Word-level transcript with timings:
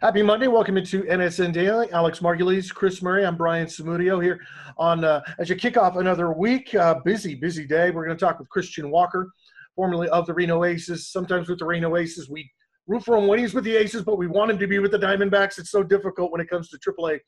Happy 0.00 0.22
Monday. 0.22 0.46
Welcome 0.46 0.76
into 0.76 1.02
NSN 1.02 1.52
Daily. 1.52 1.90
Alex 1.90 2.20
Margulies, 2.20 2.72
Chris 2.72 3.02
Murray. 3.02 3.26
I'm 3.26 3.36
Brian 3.36 3.66
Samudio 3.66 4.22
here 4.22 4.38
on 4.76 5.02
uh, 5.02 5.22
as 5.40 5.48
you 5.48 5.56
kick 5.56 5.76
off 5.76 5.96
another 5.96 6.32
week. 6.32 6.72
Uh, 6.72 7.00
busy, 7.04 7.34
busy 7.34 7.66
day. 7.66 7.90
We're 7.90 8.04
going 8.06 8.16
to 8.16 8.24
talk 8.24 8.38
with 8.38 8.48
Christian 8.48 8.92
Walker, 8.92 9.32
formerly 9.74 10.08
of 10.10 10.24
the 10.26 10.34
Reno 10.34 10.62
Aces. 10.62 11.08
Sometimes 11.08 11.48
with 11.48 11.58
the 11.58 11.64
Reno 11.64 11.96
Aces, 11.96 12.30
we 12.30 12.48
root 12.86 13.04
for 13.04 13.16
him 13.16 13.26
when 13.26 13.40
he's 13.40 13.54
with 13.54 13.64
the 13.64 13.74
Aces, 13.74 14.02
but 14.02 14.18
we 14.18 14.28
want 14.28 14.52
him 14.52 14.58
to 14.60 14.68
be 14.68 14.78
with 14.78 14.92
the 14.92 15.00
Diamondbacks. 15.00 15.58
It's 15.58 15.72
so 15.72 15.82
difficult 15.82 16.30
when 16.30 16.40
it 16.40 16.48
comes 16.48 16.68
to 16.68 16.78
AAA 16.78 17.18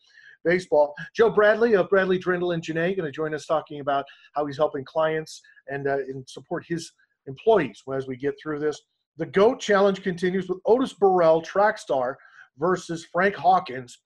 baseball. 0.44 0.94
Joe 1.12 1.28
Bradley 1.28 1.74
of 1.74 1.88
Bradley 1.88 2.20
Drendel 2.20 2.54
and 2.54 2.62
Jeanney 2.62 2.94
going 2.94 3.04
to 3.04 3.10
join 3.10 3.34
us 3.34 3.46
talking 3.46 3.80
about 3.80 4.04
how 4.36 4.46
he's 4.46 4.56
helping 4.56 4.84
clients 4.84 5.42
and, 5.66 5.88
uh, 5.88 5.98
and 6.06 6.24
support 6.28 6.64
his 6.68 6.92
employees 7.26 7.82
as 7.92 8.06
we 8.06 8.16
get 8.16 8.36
through 8.40 8.60
this. 8.60 8.80
The 9.16 9.26
GOAT 9.26 9.58
Challenge 9.58 10.00
continues 10.04 10.48
with 10.48 10.58
Otis 10.66 10.92
Burrell, 10.92 11.42
track 11.42 11.76
star– 11.76 12.16
versus 12.58 13.06
Frank 13.12 13.34
Hawkins, 13.34 13.98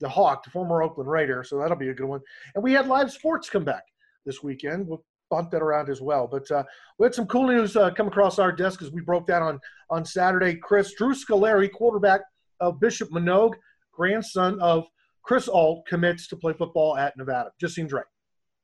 the 0.00 0.08
Hawk, 0.08 0.44
the 0.44 0.50
former 0.50 0.82
Oakland 0.82 1.10
Raider. 1.10 1.44
So 1.44 1.58
that'll 1.58 1.76
be 1.76 1.90
a 1.90 1.94
good 1.94 2.06
one. 2.06 2.20
And 2.54 2.64
we 2.64 2.72
had 2.72 2.88
live 2.88 3.12
sports 3.12 3.50
come 3.50 3.64
back 3.64 3.84
this 4.24 4.42
weekend. 4.42 4.86
We'll 4.86 5.04
bump 5.30 5.50
that 5.52 5.62
around 5.62 5.88
as 5.88 6.00
well. 6.00 6.26
But 6.26 6.50
uh, 6.50 6.64
we 6.98 7.04
had 7.04 7.14
some 7.14 7.26
cool 7.26 7.46
news 7.46 7.76
uh, 7.76 7.90
come 7.90 8.08
across 8.08 8.38
our 8.38 8.52
desk 8.52 8.82
as 8.82 8.90
we 8.90 9.00
broke 9.00 9.26
that 9.28 9.42
on 9.42 9.60
on 9.88 10.04
Saturday. 10.04 10.56
Chris 10.56 10.94
Drew 10.94 11.14
Scolari, 11.14 11.70
quarterback 11.70 12.22
of 12.60 12.80
Bishop 12.80 13.10
Manogue, 13.10 13.54
grandson 13.92 14.60
of 14.60 14.84
Chris 15.22 15.48
Ault, 15.48 15.86
commits 15.86 16.28
to 16.28 16.36
play 16.36 16.52
football 16.52 16.96
at 16.96 17.16
Nevada. 17.16 17.50
Just 17.60 17.74
seems 17.74 17.92
right. 17.92 18.04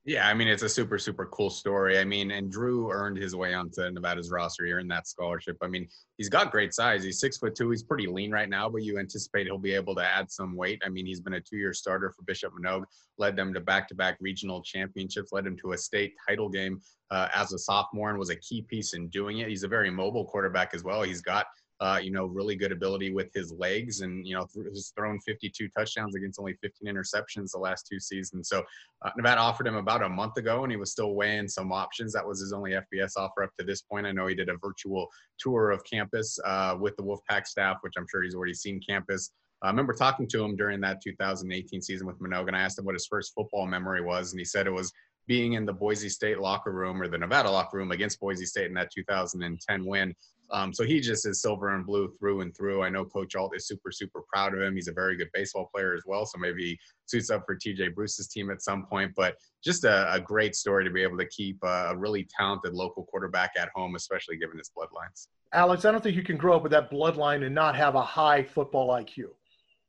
Yeah, 0.07 0.29
I 0.29 0.35
mean 0.35 0.47
it's 0.47 0.63
a 0.63 0.69
super 0.69 0.99
super 0.99 1.27
cool 1.27 1.51
story. 1.51 1.99
I 1.99 2.05
mean, 2.05 2.31
and 2.31 2.49
Drew 2.49 2.93
earned 2.93 3.17
his 3.19 3.35
way 3.35 3.55
onto 3.55 3.91
Nevada's 3.91 4.31
roster 4.31 4.65
here 4.65 4.79
in 4.79 4.87
that 4.87 5.09
scholarship. 5.09 5.57
I 5.61 5.67
mean, 5.67 5.89
he's 6.17 6.29
got 6.29 6.53
great 6.53 6.73
size. 6.73 7.03
He's 7.03 7.19
six 7.19 7.39
foot 7.39 7.57
two. 7.57 7.71
He's 7.71 7.83
pretty 7.83 8.07
lean 8.07 8.31
right 8.31 8.49
now, 8.49 8.69
but 8.69 8.85
you 8.85 9.01
anticipate 9.01 9.47
he'll 9.47 9.59
be 9.59 9.75
able 9.75 9.97
to 9.97 10.05
add 10.05 10.31
some 10.31 10.55
weight. 10.55 10.81
I 10.87 10.91
mean, 10.91 11.07
he's 11.07 11.19
been 11.19 11.35
a 11.35 11.41
two 11.41 11.57
year 11.57 11.75
starter 11.75 12.13
for 12.13 12.23
Bishop 12.23 12.53
Manogue, 12.55 12.85
led 13.19 13.35
them 13.35 13.53
to 13.53 13.61
back 13.61 13.89
to 13.89 13.97
back 13.97 14.17
regional 14.21 14.63
championships, 14.63 15.33
led 15.33 15.45
him 15.45 15.57
to 15.57 15.73
a 15.73 15.79
state 15.79 16.15
title 16.29 16.49
game 16.49 16.81
uh, 17.11 17.27
as 17.35 17.53
a 17.53 17.59
sophomore, 17.59 18.11
and 18.11 18.19
was 18.19 18.31
a 18.31 18.37
key 18.37 18.63
piece 18.63 18.95
in 18.95 19.09
doing 19.09 19.39
it. 19.39 19.49
He's 19.49 19.65
a 19.65 19.69
very 19.69 19.91
mobile 19.91 20.25
quarterback 20.25 20.73
as 20.73 20.85
well. 20.85 21.03
He's 21.03 21.21
got 21.21 21.47
uh, 21.81 22.01
you 22.03 22.11
know, 22.11 22.27
really 22.27 22.57
good 22.57 22.73
ability 22.73 23.13
with 23.13 23.31
his 23.35 23.53
legs 23.53 24.01
and, 24.01 24.27
you 24.27 24.35
know, 24.35 24.47
has 24.69 24.93
thrown 24.97 25.21
52 25.21 25.69
touchdowns 25.77 26.15
against 26.15 26.39
only 26.39 26.55
15 26.63 26.93
interceptions 26.93 27.51
the 27.53 27.59
last 27.59 27.87
two 27.91 28.01
seasons. 28.01 28.49
So 28.49 28.63
uh, 29.05 29.11
Nevada 29.17 29.41
offered 29.41 29.67
him 29.67 29.77
about 29.77 30.03
a 30.03 30.09
month 30.09 30.39
ago 30.39 30.63
and 30.63 30.73
he 30.73 30.79
was 30.79 30.91
still 30.91 31.15
weighing 31.15 31.49
some 31.49 31.73
options. 31.73 32.13
That 32.13 32.27
was 32.27 32.41
his 32.41 32.53
only 32.53 32.73
FBS 32.73 33.13
offer 33.17 33.45
up 33.45 33.51
to 33.59 33.65
this 33.65 33.83
point. 33.83 34.07
I 34.07 34.13
know 34.13 34.27
he 34.27 34.35
did 34.35 34.49
a 34.49 34.57
virtual 34.57 35.09
tour 35.39 35.71
of 35.71 35.85
campus 35.85 36.39
uh, 36.45 36.77
with 36.81 36.97
the 36.97 37.03
Wolfpack 37.03 37.47
staff, 37.47 37.79
which 37.83 37.95
I'm 37.99 38.07
sure 38.11 38.23
he's 38.23 38.35
already 38.35 38.55
seen 38.55 38.81
campus. 38.87 39.31
I 39.63 39.69
remember 39.69 39.95
talking 39.95 40.29
to 40.29 40.45
him 40.45 40.55
during 40.57 40.81
that 40.83 41.01
2018 41.03 41.81
season 41.81 42.07
with 42.07 42.21
Manogue, 42.21 42.47
and 42.47 42.57
I 42.57 42.61
asked 42.61 42.79
him 42.79 42.85
what 42.85 42.95
his 42.95 43.07
first 43.07 43.33
football 43.35 43.67
memory 43.67 44.03
was, 44.03 44.33
and 44.33 44.39
he 44.39 44.45
said 44.45 44.67
it 44.67 44.73
was 44.73 44.93
being 45.27 45.55
in 45.55 45.67
the 45.67 45.73
Boise 45.73 46.09
State 46.09 46.41
locker 46.41 46.73
room 46.73 47.01
or 47.01 47.09
the 47.09 47.19
Nevada 47.19 47.51
locker 47.51 47.79
room 47.79 47.91
against 47.91 48.21
Boise 48.21 48.47
State 48.47 48.67
in 48.67 48.75
that 48.75 48.91
2010 48.95 49.85
win. 49.85 50.15
Um, 50.51 50.73
so 50.73 50.85
he 50.85 51.01
just 51.01 51.27
is 51.27 51.41
silver 51.41 51.75
and 51.75 51.85
blue 51.85 52.13
through 52.19 52.43
and 52.43 52.57
through. 52.57 52.83
I 52.83 52.89
know 52.89 53.05
Coach 53.05 53.35
Ault 53.35 53.57
is 53.57 53.67
super, 53.67 53.91
super 53.91 54.23
proud 54.33 54.55
of 54.55 54.61
him. 54.61 54.75
He's 54.75 54.89
a 54.89 54.93
very 54.93 55.17
good 55.17 55.31
baseball 55.33 55.69
player 55.75 55.95
as 55.95 56.03
well. 56.07 56.25
So 56.27 56.39
maybe 56.39 56.65
he 56.65 56.79
suits 57.07 57.31
up 57.31 57.45
for 57.47 57.57
TJ 57.57 57.95
Bruce's 57.95 58.29
team 58.29 58.51
at 58.51 58.63
some 58.63 58.87
point. 58.87 59.13
But 59.17 59.37
just 59.65 59.85
a, 59.85 60.13
a 60.13 60.21
great 60.21 60.55
story 60.55 60.85
to 60.85 60.91
be 60.91 61.03
able 61.03 61.19
to 61.19 61.27
keep 61.27 61.59
a, 61.63 61.91
a 61.91 61.97
really 61.97 62.29
talented 62.39 62.75
local 62.75 63.05
quarterback 63.05 63.53
at 63.59 63.71
home, 63.75 63.97
especially 63.97 64.37
given 64.37 64.59
his 64.59 64.71
bloodlines. 64.77 65.29
Alex, 65.53 65.85
I 65.85 65.93
don't 65.93 66.03
think 66.03 66.17
you 66.17 66.23
can 66.23 66.37
grow 66.37 66.57
up 66.57 66.63
with 66.63 66.73
that 66.73 66.91
bloodline 66.91 67.45
and 67.45 67.55
not 67.55 67.77
have 67.77 67.95
a 67.95 68.03
high 68.03 68.43
football 68.43 68.89
IQ. 68.89 69.27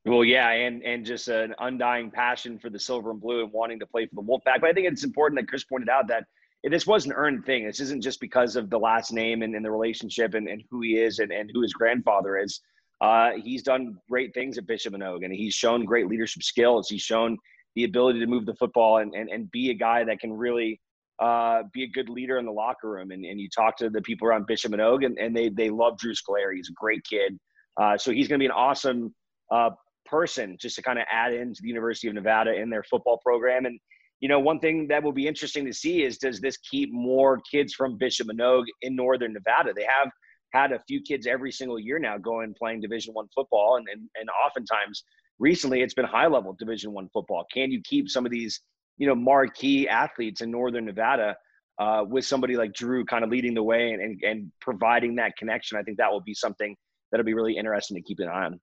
Well, 0.06 0.24
yeah, 0.24 0.50
and 0.52 0.82
and 0.84 1.06
just 1.06 1.28
an 1.28 1.54
undying 1.60 2.12
passion 2.12 2.58
for 2.60 2.70
the 2.70 2.80
silver 2.80 3.12
and 3.12 3.20
blue 3.20 3.44
and 3.44 3.52
wanting 3.52 3.80
to 3.80 3.86
play 3.86 4.06
for 4.06 4.16
the 4.16 4.22
Wolfpack. 4.22 4.62
But 4.62 4.70
I 4.70 4.74
think 4.74 4.88
it's 4.88 5.04
important 5.04 5.40
that 5.42 5.50
Chris 5.50 5.66
pointed 5.66 5.90
out 5.90 6.08
that 6.08 6.26
this 6.70 6.88
was 6.88 7.06
an 7.06 7.14
earned 7.14 7.46
thing. 7.46 7.66
This 7.66 7.80
isn't 7.80 8.04
just 8.04 8.20
because 8.20 8.56
of 8.56 8.70
the 8.70 8.78
last 8.78 9.12
name 9.12 9.42
and, 9.42 9.56
and 9.56 9.64
the 9.64 9.72
relationship 9.72 10.34
and, 10.34 10.48
and 10.48 10.64
who 10.70 10.82
he 10.82 10.98
is 10.98 11.20
and, 11.20 11.32
and 11.32 11.50
who 11.54 11.62
his 11.62 11.74
grandfather 11.74 12.38
is. 12.38 12.62
Uh, 13.00 13.32
he's 13.44 13.62
done 13.62 13.96
great 14.10 14.34
things 14.34 14.58
at 14.58 14.66
Bishop 14.66 14.94
Manogue, 14.94 15.24
and 15.24 15.34
he's 15.34 15.54
shown 15.54 15.86
great 15.86 16.08
leadership 16.08 16.42
skills. 16.42 16.90
He's 16.90 17.02
shown 17.02 17.38
the 17.76 17.84
ability 17.84 18.20
to 18.20 18.26
move 18.26 18.46
the 18.46 18.56
football 18.56 18.98
and, 18.98 19.14
and, 19.14 19.30
and 19.30 19.52
be 19.52 19.70
a 19.70 19.74
guy 19.74 20.04
that 20.04 20.20
can 20.20 20.34
really 20.34 20.82
uh, 21.20 21.64
be 21.74 21.84
a 21.84 21.88
good 21.88 22.10
leader 22.10 22.38
in 22.40 22.46
the 22.46 22.52
locker 22.52 22.90
room. 22.90 23.12
And, 23.12 23.24
and 23.24 23.40
you 23.40 23.50
talk 23.50 23.78
to 23.78 23.90
the 23.90 24.02
people 24.02 24.28
around 24.28 24.48
Bishop 24.48 24.72
Manogue, 24.72 25.06
and, 25.06 25.18
and 25.20 25.36
they, 25.36 25.50
they 25.50 25.70
love 25.70 25.98
Drew 26.00 26.14
Scolari. 26.14 26.56
He's 26.56 26.70
a 26.70 26.74
great 26.74 27.04
kid. 27.08 27.38
Uh, 27.80 27.98
so 27.98 28.12
he's 28.12 28.28
going 28.28 28.40
to 28.40 28.44
be 28.44 28.48
an 28.48 28.52
awesome 28.52 29.14
uh, 29.52 29.70
person 30.08 30.58
just 30.60 30.76
to 30.78 30.82
kind 30.82 30.98
of 30.98 31.06
add 31.12 31.34
into 31.34 31.62
the 31.62 31.68
University 31.68 32.08
of 32.08 32.16
Nevada 32.16 32.56
in 32.56 32.70
their 32.70 32.84
football 32.84 33.20
program. 33.24 33.66
And 33.66 33.80
you 34.20 34.30
know, 34.30 34.40
one 34.40 34.60
thing 34.60 34.88
that 34.88 35.04
will 35.04 35.12
be 35.12 35.28
interesting 35.28 35.66
to 35.66 35.74
see 35.74 36.04
is 36.04 36.18
does 36.18 36.40
this 36.40 36.58
keep 36.58 36.92
more 36.92 37.40
kids 37.50 37.74
from 37.74 37.98
Bishop 37.98 38.28
Manogue 38.28 38.66
in 38.82 38.96
Northern 38.96 39.34
Nevada? 39.34 39.74
They 39.74 39.88
have 40.00 40.10
had 40.54 40.72
a 40.72 40.82
few 40.88 41.02
kids 41.02 41.28
every 41.28 41.52
single 41.52 41.80
year 41.80 42.00
now 42.00 42.18
going 42.18 42.56
playing 42.58 42.82
Division 42.82 43.14
One 43.14 43.28
football, 43.36 43.78
and, 43.78 43.88
and 43.92 44.10
and 44.20 44.30
oftentimes 44.46 45.04
recently 45.40 45.82
it's 45.82 45.94
been 45.94 46.06
high 46.06 46.28
level 46.28 46.56
Division 46.58 46.94
One 46.94 47.10
football. 47.14 47.46
Can 47.54 47.72
you 47.72 47.82
keep 47.84 48.10
some 48.10 48.26
of 48.26 48.32
these 48.32 48.62
you 48.98 49.08
know 49.08 49.16
marquee 49.16 49.88
athletes 49.88 50.42
in 50.42 50.50
Northern 50.50 50.86
Nevada 50.86 51.36
uh, 51.80 52.04
with 52.08 52.26
somebody 52.26 52.56
like 52.56 52.74
Drew 52.74 53.06
kind 53.06 53.24
of 53.24 53.30
leading 53.30 53.54
the 53.54 53.64
way 53.64 53.92
and, 53.92 54.02
and 54.02 54.24
and 54.24 54.52
providing 54.62 55.16
that 55.16 55.38
connection? 55.38 55.78
I 55.78 55.84
think 55.84 55.98
that 55.98 56.12
will 56.12 56.22
be 56.22 56.34
something 56.34 56.76
that'll 57.12 57.26
be 57.26 57.36
really 57.36 57.56
interesting 57.56 57.96
to 57.96 58.02
keep 58.02 58.20
an 58.20 58.30
eye 58.30 58.46
on. 58.46 58.60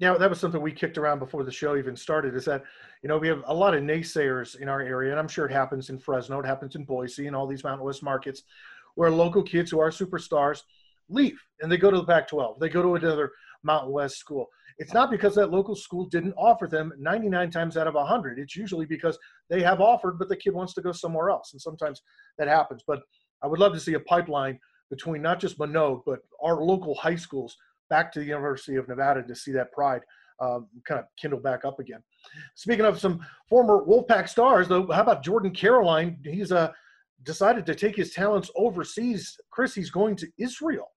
Yeah, 0.00 0.16
that 0.18 0.28
was 0.28 0.40
something 0.40 0.60
we 0.60 0.72
kicked 0.72 0.98
around 0.98 1.20
before 1.20 1.44
the 1.44 1.52
show 1.52 1.76
even 1.76 1.96
started. 1.96 2.34
Is 2.34 2.44
that 2.46 2.64
you 3.02 3.08
know 3.08 3.18
we 3.18 3.28
have 3.28 3.44
a 3.46 3.54
lot 3.54 3.74
of 3.74 3.82
naysayers 3.82 4.60
in 4.60 4.68
our 4.68 4.80
area, 4.80 5.12
and 5.12 5.20
I'm 5.20 5.28
sure 5.28 5.46
it 5.46 5.52
happens 5.52 5.88
in 5.88 5.98
Fresno, 5.98 6.40
it 6.40 6.46
happens 6.46 6.74
in 6.74 6.84
Boise, 6.84 7.26
and 7.26 7.36
all 7.36 7.46
these 7.46 7.62
Mountain 7.62 7.86
West 7.86 8.02
markets, 8.02 8.42
where 8.96 9.10
local 9.10 9.42
kids 9.42 9.70
who 9.70 9.78
are 9.78 9.90
superstars 9.90 10.62
leave 11.08 11.40
and 11.60 11.70
they 11.70 11.76
go 11.76 11.90
to 11.90 11.98
the 11.98 12.06
Pac-12, 12.06 12.58
they 12.58 12.68
go 12.68 12.82
to 12.82 12.96
another 12.96 13.30
Mountain 13.62 13.92
West 13.92 14.16
school. 14.16 14.48
It's 14.78 14.92
not 14.92 15.10
because 15.10 15.34
that 15.36 15.52
local 15.52 15.76
school 15.76 16.06
didn't 16.06 16.32
offer 16.32 16.66
them 16.66 16.92
99 16.98 17.50
times 17.50 17.76
out 17.76 17.86
of 17.86 17.94
100. 17.94 18.38
It's 18.38 18.56
usually 18.56 18.86
because 18.86 19.16
they 19.48 19.62
have 19.62 19.80
offered, 19.80 20.18
but 20.18 20.28
the 20.28 20.36
kid 20.36 20.54
wants 20.54 20.74
to 20.74 20.82
go 20.82 20.90
somewhere 20.90 21.30
else, 21.30 21.52
and 21.52 21.62
sometimes 21.62 22.02
that 22.38 22.48
happens. 22.48 22.82
But 22.84 23.02
I 23.42 23.46
would 23.46 23.60
love 23.60 23.72
to 23.74 23.80
see 23.80 23.94
a 23.94 24.00
pipeline 24.00 24.58
between 24.90 25.22
not 25.22 25.38
just 25.38 25.58
Manogue, 25.58 26.02
but 26.04 26.20
our 26.42 26.62
local 26.62 26.94
high 26.94 27.16
schools 27.16 27.56
back 27.90 28.12
to 28.12 28.20
the 28.20 28.26
University 28.26 28.76
of 28.76 28.88
Nevada 28.88 29.22
to 29.22 29.34
see 29.34 29.52
that 29.52 29.72
pride 29.72 30.02
um, 30.40 30.66
kind 30.86 31.00
of 31.00 31.06
kindle 31.20 31.40
back 31.40 31.64
up 31.64 31.78
again. 31.78 32.02
Speaking 32.54 32.84
of 32.84 32.98
some 32.98 33.24
former 33.48 33.84
Wolfpack 33.84 34.28
stars, 34.28 34.68
though, 34.68 34.86
how 34.90 35.02
about 35.02 35.22
Jordan 35.22 35.52
Caroline? 35.52 36.18
He's 36.24 36.52
uh, 36.52 36.72
decided 37.22 37.66
to 37.66 37.74
take 37.74 37.96
his 37.96 38.12
talents 38.12 38.50
overseas. 38.56 39.36
Chris, 39.50 39.74
he's 39.74 39.90
going 39.90 40.16
to 40.16 40.28
Israel. 40.38 40.88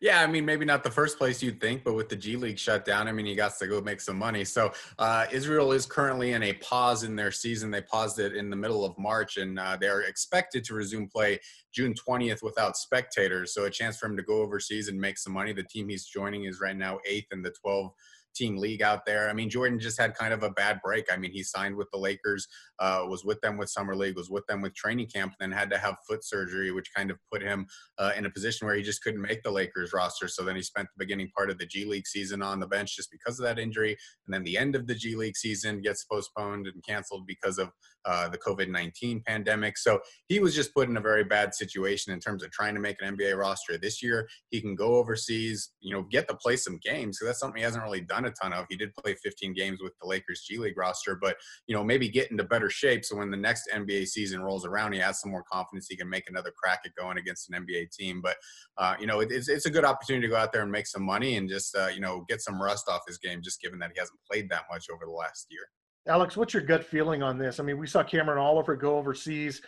Yeah, 0.00 0.22
I 0.22 0.26
mean, 0.26 0.44
maybe 0.44 0.64
not 0.64 0.84
the 0.84 0.90
first 0.90 1.18
place 1.18 1.42
you'd 1.42 1.60
think, 1.60 1.84
but 1.84 1.94
with 1.94 2.08
the 2.08 2.16
G 2.16 2.36
League 2.36 2.58
shut 2.58 2.84
down, 2.84 3.08
I 3.08 3.12
mean, 3.12 3.26
he 3.26 3.34
got 3.34 3.58
to 3.58 3.66
go 3.66 3.80
make 3.80 4.00
some 4.00 4.18
money. 4.18 4.44
So 4.44 4.72
uh, 4.98 5.26
Israel 5.32 5.72
is 5.72 5.86
currently 5.86 6.32
in 6.32 6.42
a 6.42 6.52
pause 6.54 7.04
in 7.04 7.16
their 7.16 7.32
season. 7.32 7.70
They 7.70 7.82
paused 7.82 8.18
it 8.18 8.34
in 8.34 8.50
the 8.50 8.56
middle 8.56 8.84
of 8.84 8.96
March, 8.98 9.36
and 9.36 9.58
uh, 9.58 9.76
they're 9.80 10.02
expected 10.02 10.64
to 10.64 10.74
resume 10.74 11.08
play 11.08 11.40
June 11.72 11.94
20th 11.94 12.42
without 12.42 12.76
spectators. 12.76 13.54
So 13.54 13.64
a 13.64 13.70
chance 13.70 13.98
for 13.98 14.06
him 14.06 14.16
to 14.16 14.22
go 14.22 14.42
overseas 14.42 14.88
and 14.88 15.00
make 15.00 15.18
some 15.18 15.32
money. 15.32 15.52
The 15.52 15.64
team 15.64 15.88
he's 15.88 16.06
joining 16.06 16.44
is 16.44 16.60
right 16.60 16.76
now 16.76 16.98
eighth 17.06 17.32
in 17.32 17.42
the 17.42 17.52
12- 17.64 17.90
team 18.38 18.56
league 18.56 18.82
out 18.82 19.04
there. 19.04 19.28
I 19.28 19.32
mean, 19.32 19.50
Jordan 19.50 19.80
just 19.80 20.00
had 20.00 20.14
kind 20.14 20.32
of 20.32 20.42
a 20.42 20.50
bad 20.50 20.80
break. 20.82 21.06
I 21.12 21.16
mean, 21.16 21.32
he 21.32 21.42
signed 21.42 21.76
with 21.76 21.88
the 21.92 21.98
Lakers, 21.98 22.46
uh, 22.78 23.04
was 23.08 23.24
with 23.24 23.40
them 23.40 23.58
with 23.58 23.68
summer 23.68 23.96
league, 23.96 24.16
was 24.16 24.30
with 24.30 24.46
them 24.46 24.62
with 24.62 24.74
training 24.74 25.08
camp, 25.08 25.34
and 25.38 25.52
then 25.52 25.58
had 25.58 25.70
to 25.70 25.78
have 25.78 25.96
foot 26.08 26.24
surgery, 26.24 26.70
which 26.70 26.90
kind 26.94 27.10
of 27.10 27.18
put 27.32 27.42
him 27.42 27.66
uh, 27.98 28.12
in 28.16 28.26
a 28.26 28.30
position 28.30 28.66
where 28.66 28.76
he 28.76 28.82
just 28.82 29.02
couldn't 29.02 29.20
make 29.20 29.42
the 29.42 29.50
Lakers 29.50 29.92
roster. 29.92 30.28
So 30.28 30.44
then 30.44 30.56
he 30.56 30.62
spent 30.62 30.88
the 30.88 31.04
beginning 31.04 31.30
part 31.36 31.50
of 31.50 31.58
the 31.58 31.66
G 31.66 31.84
League 31.84 32.06
season 32.06 32.42
on 32.42 32.60
the 32.60 32.66
bench 32.66 32.96
just 32.96 33.10
because 33.10 33.38
of 33.38 33.44
that 33.44 33.58
injury, 33.58 33.96
and 34.26 34.34
then 34.34 34.44
the 34.44 34.56
end 34.56 34.76
of 34.76 34.86
the 34.86 34.94
G 34.94 35.16
League 35.16 35.36
season 35.36 35.80
gets 35.80 36.04
postponed 36.04 36.66
and 36.66 36.82
canceled 36.84 37.26
because 37.26 37.58
of 37.58 37.70
uh, 38.04 38.28
the 38.28 38.38
COVID 38.38 38.70
19 38.70 39.22
pandemic. 39.26 39.76
So 39.76 40.00
he 40.28 40.40
was 40.40 40.54
just 40.54 40.74
put 40.74 40.88
in 40.88 40.96
a 40.96 41.00
very 41.00 41.24
bad 41.24 41.54
situation 41.54 42.12
in 42.12 42.20
terms 42.20 42.42
of 42.42 42.50
trying 42.50 42.74
to 42.74 42.80
make 42.80 42.96
an 43.02 43.16
NBA 43.16 43.36
roster. 43.36 43.76
This 43.76 44.02
year, 44.02 44.28
he 44.50 44.60
can 44.60 44.74
go 44.74 44.96
overseas, 44.96 45.72
you 45.80 45.94
know, 45.94 46.02
get 46.10 46.28
to 46.28 46.34
play 46.34 46.56
some 46.56 46.78
games. 46.82 47.18
So 47.18 47.26
that's 47.26 47.38
something 47.38 47.58
he 47.58 47.64
hasn't 47.64 47.82
really 47.82 48.00
done 48.00 48.24
a 48.28 48.32
ton 48.32 48.52
of. 48.52 48.66
He 48.68 48.76
did 48.76 48.94
play 48.94 49.14
15 49.14 49.54
games 49.54 49.80
with 49.82 49.92
the 50.00 50.06
Lakers 50.06 50.44
G 50.46 50.58
League 50.58 50.78
roster, 50.78 51.16
but, 51.16 51.36
you 51.66 51.74
know, 51.74 51.82
maybe 51.82 52.08
get 52.08 52.30
into 52.30 52.44
better 52.44 52.70
shape. 52.70 53.04
So 53.04 53.16
when 53.16 53.30
the 53.30 53.36
next 53.36 53.68
NBA 53.74 54.06
season 54.06 54.40
rolls 54.40 54.64
around, 54.64 54.92
he 54.92 55.00
has 55.00 55.20
some 55.20 55.30
more 55.30 55.44
confidence. 55.50 55.86
He 55.88 55.96
can 55.96 56.08
make 56.08 56.28
another 56.28 56.52
crack 56.56 56.80
at 56.84 56.94
going 56.94 57.18
against 57.18 57.50
an 57.50 57.64
NBA 57.64 57.90
team. 57.90 58.20
But, 58.22 58.36
uh, 58.76 58.94
you 59.00 59.06
know, 59.06 59.20
it, 59.20 59.32
it's, 59.32 59.48
it's 59.48 59.66
a 59.66 59.70
good 59.70 59.84
opportunity 59.84 60.26
to 60.26 60.30
go 60.30 60.36
out 60.36 60.52
there 60.52 60.62
and 60.62 60.70
make 60.70 60.86
some 60.86 61.02
money 61.02 61.36
and 61.36 61.48
just, 61.48 61.76
uh, 61.76 61.88
you 61.88 62.00
know, 62.00 62.24
get 62.28 62.40
some 62.40 62.60
rust 62.60 62.88
off 62.88 63.02
his 63.06 63.18
game, 63.18 63.40
just 63.42 63.60
given 63.60 63.78
that 63.80 63.90
he 63.94 63.98
hasn't 63.98 64.18
played 64.30 64.48
that 64.50 64.64
much 64.70 64.86
over 64.92 65.04
the 65.04 65.10
last 65.10 65.46
year. 65.50 65.62
Alex, 66.06 66.36
what's 66.36 66.54
your 66.54 66.62
gut 66.62 66.84
feeling 66.84 67.22
on 67.22 67.38
this? 67.38 67.60
I 67.60 67.62
mean, 67.62 67.78
we 67.78 67.86
saw 67.86 68.02
Cameron 68.02 68.38
Oliver 68.38 68.76
go 68.76 68.96
overseas 68.96 69.60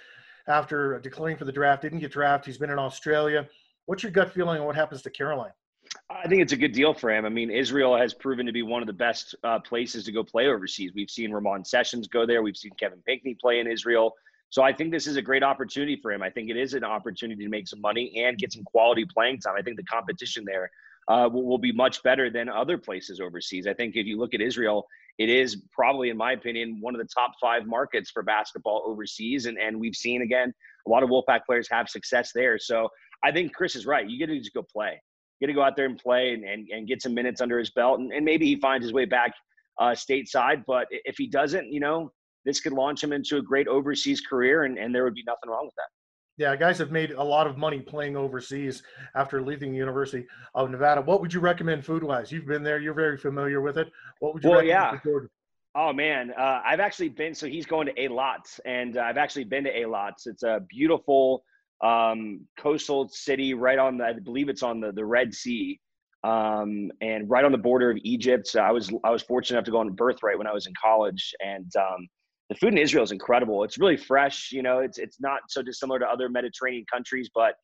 after 0.47 0.99
declaring 1.01 1.37
for 1.37 1.45
the 1.45 1.53
draft, 1.53 1.83
didn't 1.83 1.99
get 1.99 2.13
drafted. 2.13 2.47
He's 2.47 2.59
been 2.59 2.71
in 2.71 2.79
Australia. 2.79 3.47
What's 3.87 4.03
your 4.03 4.13
gut 4.13 4.33
feeling 4.33 4.61
on 4.61 4.67
what 4.67 4.77
happens 4.77 5.03
to 5.03 5.11
Caroline? 5.11 5.53
I 6.09 6.29
think 6.29 6.43
it's 6.43 6.53
a 6.53 6.57
good 6.57 6.73
deal 6.73 6.95
for 6.95 7.11
him. 7.11 7.25
I 7.25 7.29
mean, 7.29 7.51
Israel 7.51 7.97
has 7.97 8.15
proven 8.15 8.47
to 8.47 8.53
be 8.53 8.63
one 8.63 8.83
of 8.83 8.87
the 8.87 8.93
best 8.93 9.35
uh, 9.43 9.59
places 9.61 10.05
to 10.05 10.13
go 10.13 10.23
play 10.23 10.47
overseas. 10.47 10.93
We've 10.95 11.11
seen 11.11 11.33
Ramon 11.33 11.65
Sessions 11.65 12.09
go 12.09 12.27
there. 12.27 12.43
We've 12.43 12.57
seen 12.57 12.73
Kevin 12.79 13.01
Pinkney 13.07 13.37
play 13.41 13.61
in 13.61 13.67
Israel. 13.67 14.15
So 14.51 14.63
I 14.63 14.73
think 14.73 14.91
this 14.91 15.07
is 15.07 15.17
a 15.17 15.23
great 15.23 15.45
opportunity 15.45 15.97
for 16.01 16.11
him. 16.13 16.23
I 16.23 16.31
think 16.31 16.51
it 16.51 16.57
is 16.57 16.75
an 16.75 16.83
opportunity 16.83 17.45
to 17.45 17.49
make 17.49 17.69
some 17.69 17.81
money 17.81 18.25
and 18.25 18.37
get 18.37 18.53
some 18.53 18.65
quality 18.65 19.05
playing 19.05 19.39
time. 19.39 19.55
I 19.57 19.63
think 19.63 19.77
the 19.77 19.85
competition 19.85 20.45
there 20.45 20.71
uh, 21.09 21.29
will, 21.33 21.45
will, 21.45 21.59
be 21.59 21.73
much 21.73 22.03
better 22.03 22.31
than 22.31 22.49
other 22.49 22.77
places 22.77 23.21
overseas. 23.21 23.67
I 23.67 23.75
think 23.75 23.95
if 23.97 24.07
you 24.07 24.19
look 24.19 24.35
at 24.35 24.41
Israel, 24.41 24.87
it 25.19 25.29
is 25.29 25.63
probably, 25.73 26.11
in 26.11 26.17
my 26.17 26.33
opinion, 26.33 26.79
one 26.81 26.95
of 26.95 27.01
the 27.01 27.09
top 27.13 27.33
five 27.41 27.67
markets 27.67 28.11
for 28.11 28.23
basketball 28.23 28.83
overseas. 28.87 29.47
And, 29.47 29.59
and 29.59 29.79
we've 29.79 29.95
seen, 29.95 30.23
again, 30.23 30.53
a 30.87 30.91
lot 30.91 31.03
of 31.03 31.11
Wolfpack 31.11 31.41
players 31.47 31.69
have 31.71 31.89
success 31.89 32.33
there. 32.35 32.59
So 32.59 32.89
I 33.23 33.31
think 33.31 33.55
Chris 33.55 33.77
is 33.77 33.87
right. 33.87 34.09
You 34.09 34.19
get 34.19 34.27
to 34.27 34.39
just 34.39 34.55
go 34.55 34.63
play. 34.63 35.01
Get 35.41 35.47
to 35.47 35.53
go 35.53 35.63
out 35.63 35.77
there 35.77 35.87
and 35.87 35.99
play 35.99 36.35
and, 36.35 36.45
and, 36.45 36.69
and 36.69 36.87
get 36.87 37.03
some 37.03 37.15
minutes 37.15 37.41
under 37.41 37.59
his 37.59 37.71
belt. 37.71 38.01
And, 38.01 38.13
and 38.13 38.25
maybe 38.25 38.47
he 38.47 38.57
finds 38.57 38.85
his 38.85 38.93
way 38.93 39.05
back 39.05 39.33
uh, 39.79 39.91
stateside. 39.91 40.65
But 40.67 40.87
if 40.91 41.17
he 41.17 41.27
doesn't, 41.27 41.73
you 41.73 41.81
know, 41.81 42.13
this 42.45 42.61
could 42.61 42.73
launch 42.73 43.03
him 43.03 43.13
into 43.13 43.39
a 43.39 43.43
great 43.43 43.69
overseas 43.69 44.21
career, 44.21 44.65
and, 44.65 44.79
and 44.79 44.95
there 44.95 45.05
would 45.05 45.15
be 45.15 45.25
nothing 45.27 45.51
wrong 45.51 45.65
with 45.65 45.75
that. 45.77 45.89
Yeah, 46.37 46.57
guys 46.57 46.79
have 46.79 46.91
made 46.91 47.11
a 47.11 47.23
lot 47.23 47.47
of 47.47 47.59
money 47.59 47.81
playing 47.81 48.17
overseas 48.17 48.83
after 49.15 49.43
leaving 49.43 49.73
the 49.73 49.77
University 49.77 50.27
of 50.55 50.71
Nevada. 50.71 51.03
What 51.03 51.21
would 51.21 51.35
you 51.35 51.41
recommend 51.41 51.85
food 51.85 52.03
wise? 52.03 52.33
You've 52.33 52.47
been 52.47 52.63
there, 52.63 52.79
you're 52.79 52.95
very 52.95 53.19
familiar 53.19 53.61
with 53.61 53.77
it. 53.77 53.93
What 54.21 54.33
would 54.33 54.45
you 54.45 54.51
recommend? 54.51 55.01
well, 55.05 55.21
yeah. 55.23 55.27
Oh 55.75 55.93
man, 55.93 56.33
uh, 56.37 56.63
I've 56.65 56.81
actually 56.81 57.11
been. 57.11 57.35
So 57.35 57.47
he's 57.47 57.67
going 57.67 57.87
to 57.87 57.95
Eilat, 57.95 58.59
and 58.65 58.97
uh, 58.97 59.03
I've 59.03 59.19
actually 59.19 59.45
been 59.45 59.65
to 59.65 59.73
Eilat. 59.73 60.15
It's 60.27 60.43
a 60.43 60.65
beautiful 60.69 61.45
um, 61.83 62.47
coastal 62.59 63.09
city 63.09 63.55
right 63.55 63.79
on 63.79 63.99
the. 63.99 64.05
I 64.05 64.13
believe 64.13 64.49
it's 64.49 64.63
on 64.63 64.81
the 64.81 64.93
the 64.93 65.05
Red 65.05 65.35
Sea, 65.35 65.79
um, 66.25 66.91
and 67.01 67.29
right 67.29 67.45
on 67.45 67.53
the 67.53 67.59
border 67.59 67.91
of 67.91 67.99
Egypt. 68.03 68.47
So 68.47 68.61
I 68.61 68.71
was 68.71 68.91
I 69.05 69.11
was 69.11 69.23
fortunate 69.23 69.59
enough 69.59 69.65
to 69.67 69.71
go 69.71 69.79
on 69.79 69.91
Birthright 69.93 70.39
when 70.39 70.47
I 70.47 70.53
was 70.53 70.67
in 70.67 70.73
college, 70.83 71.35
and 71.45 71.71
um, 71.77 72.09
the 72.49 72.57
food 72.57 72.73
in 72.73 72.79
Israel 72.79 73.05
is 73.05 73.13
incredible. 73.13 73.65
It's 73.65 73.79
really 73.79 73.97
fresh. 73.97 74.51
You 74.53 74.63
know, 74.63 74.81
it's 74.81 74.99
it's 74.99 75.21
not 75.21 75.41
so 75.49 75.63
dissimilar 75.63 75.99
to 76.01 76.07
other 76.07 76.29
Mediterranean 76.29 76.85
countries, 76.93 77.31
but 77.35 77.55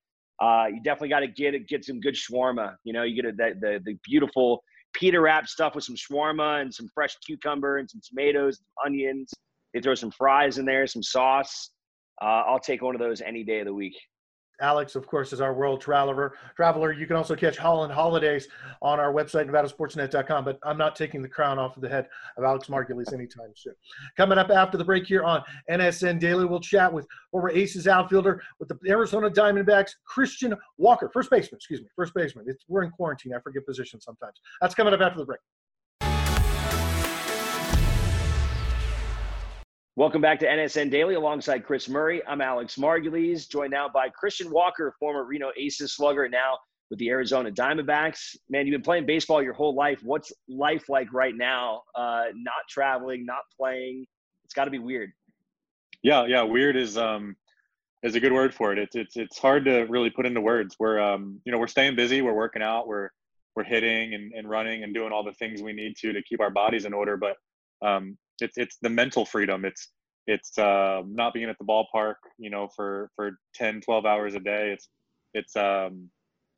uh, 0.42 0.66
you 0.72 0.82
definitely 0.82 1.08
got 1.08 1.20
to 1.20 1.28
get 1.28 1.66
get 1.68 1.84
some 1.84 2.00
good 2.00 2.14
shawarma. 2.14 2.74
You 2.84 2.92
know, 2.92 3.02
you 3.02 3.20
get 3.20 3.30
a, 3.30 3.36
the, 3.36 3.54
the 3.60 3.80
the 3.84 3.98
beautiful 4.04 4.62
pita 4.94 5.20
wrap 5.20 5.46
stuff 5.46 5.74
with 5.74 5.84
some 5.84 5.96
shawarma 5.96 6.62
and 6.62 6.72
some 6.72 6.88
fresh 6.94 7.16
cucumber 7.26 7.78
and 7.78 7.90
some 7.90 8.00
tomatoes, 8.06 8.60
onions. 8.84 9.32
They 9.74 9.80
throw 9.80 9.94
some 9.94 10.10
fries 10.10 10.58
in 10.58 10.64
there, 10.64 10.86
some 10.86 11.02
sauce. 11.02 11.70
Uh, 12.20 12.42
I'll 12.46 12.60
take 12.60 12.82
one 12.82 12.94
of 12.94 13.00
those 13.00 13.20
any 13.20 13.44
day 13.44 13.60
of 13.60 13.66
the 13.66 13.74
week. 13.74 13.96
Alex, 14.60 14.94
of 14.96 15.06
course, 15.06 15.32
is 15.32 15.40
our 15.40 15.52
world 15.52 15.80
traveler. 15.80 16.32
Traveler, 16.56 16.92
you 16.92 17.06
can 17.06 17.16
also 17.16 17.36
catch 17.36 17.58
Holland 17.58 17.92
Holidays 17.92 18.48
on 18.80 18.98
our 18.98 19.12
website, 19.12 19.48
NevadaSportsNet.com. 19.50 20.44
But 20.44 20.58
I'm 20.62 20.78
not 20.78 20.96
taking 20.96 21.22
the 21.22 21.28
crown 21.28 21.58
off 21.58 21.76
of 21.76 21.82
the 21.82 21.88
head 21.88 22.08
of 22.38 22.44
Alex 22.44 22.68
Margulies 22.68 23.12
anytime 23.12 23.52
soon. 23.54 23.74
Coming 24.16 24.38
up 24.38 24.50
after 24.50 24.78
the 24.78 24.84
break 24.84 25.06
here 25.06 25.22
on 25.22 25.42
NSN 25.70 26.18
Daily, 26.18 26.46
we'll 26.46 26.60
chat 26.60 26.92
with 26.92 27.06
former 27.30 27.50
Aces 27.50 27.86
outfielder 27.86 28.42
with 28.58 28.68
the 28.68 28.78
Arizona 28.88 29.30
Diamondbacks, 29.30 29.90
Christian 30.06 30.54
Walker, 30.78 31.10
first 31.12 31.30
baseman. 31.30 31.58
Excuse 31.58 31.80
me, 31.80 31.88
first 31.94 32.14
baseman. 32.14 32.46
It's, 32.48 32.64
we're 32.68 32.84
in 32.84 32.90
quarantine. 32.90 33.34
I 33.34 33.40
forget 33.40 33.66
position 33.66 34.00
sometimes. 34.00 34.40
That's 34.60 34.74
coming 34.74 34.94
up 34.94 35.00
after 35.00 35.18
the 35.18 35.26
break. 35.26 35.40
Welcome 39.98 40.20
back 40.20 40.38
to 40.40 40.46
NSN 40.46 40.90
Daily 40.90 41.14
alongside 41.14 41.64
Chris 41.64 41.88
Murray. 41.88 42.20
I'm 42.26 42.42
Alex 42.42 42.76
Margulies, 42.76 43.48
joined 43.48 43.70
now 43.70 43.88
by 43.88 44.10
Christian 44.10 44.50
Walker, 44.50 44.94
former 45.00 45.24
Reno 45.24 45.52
Aces 45.56 45.94
slugger, 45.94 46.28
now 46.28 46.58
with 46.90 46.98
the 46.98 47.08
Arizona 47.08 47.50
Diamondbacks. 47.50 48.36
Man, 48.50 48.66
you've 48.66 48.74
been 48.74 48.82
playing 48.82 49.06
baseball 49.06 49.42
your 49.42 49.54
whole 49.54 49.74
life. 49.74 50.00
What's 50.02 50.30
life 50.50 50.90
like 50.90 51.10
right 51.14 51.34
now? 51.34 51.80
Uh, 51.94 52.24
not 52.34 52.52
traveling, 52.68 53.24
not 53.24 53.40
playing. 53.58 54.04
It's 54.44 54.52
got 54.52 54.66
to 54.66 54.70
be 54.70 54.78
weird. 54.78 55.12
Yeah, 56.02 56.26
yeah. 56.26 56.42
Weird 56.42 56.76
is 56.76 56.98
um 56.98 57.34
is 58.02 58.16
a 58.16 58.20
good 58.20 58.34
word 58.34 58.52
for 58.52 58.74
it. 58.74 58.78
It's 58.78 58.96
it's 58.96 59.16
it's 59.16 59.38
hard 59.38 59.64
to 59.64 59.84
really 59.84 60.10
put 60.10 60.26
into 60.26 60.42
words. 60.42 60.76
We're 60.78 61.00
um 61.00 61.40
you 61.46 61.52
know 61.52 61.58
we're 61.58 61.68
staying 61.68 61.96
busy. 61.96 62.20
We're 62.20 62.34
working 62.34 62.60
out. 62.60 62.86
We're 62.86 63.08
we're 63.54 63.64
hitting 63.64 64.12
and, 64.12 64.34
and 64.34 64.46
running 64.46 64.82
and 64.82 64.92
doing 64.92 65.10
all 65.10 65.24
the 65.24 65.32
things 65.32 65.62
we 65.62 65.72
need 65.72 65.96
to 66.02 66.12
to 66.12 66.22
keep 66.22 66.42
our 66.42 66.50
bodies 66.50 66.84
in 66.84 66.92
order. 66.92 67.16
But 67.16 67.36
um, 67.80 68.18
it's 68.40 68.58
it's 68.58 68.76
the 68.82 68.90
mental 68.90 69.24
freedom. 69.24 69.64
It's 69.64 69.88
it's 70.26 70.58
uh, 70.58 71.02
not 71.06 71.34
being 71.34 71.48
at 71.48 71.58
the 71.58 71.64
ballpark 71.64 72.16
you 72.38 72.50
know 72.50 72.68
for 72.74 73.10
for 73.16 73.38
10 73.54 73.80
12 73.80 74.06
hours 74.06 74.34
a 74.34 74.40
day. 74.40 74.72
It's 74.72 74.88
it's 75.34 75.56
um 75.56 76.10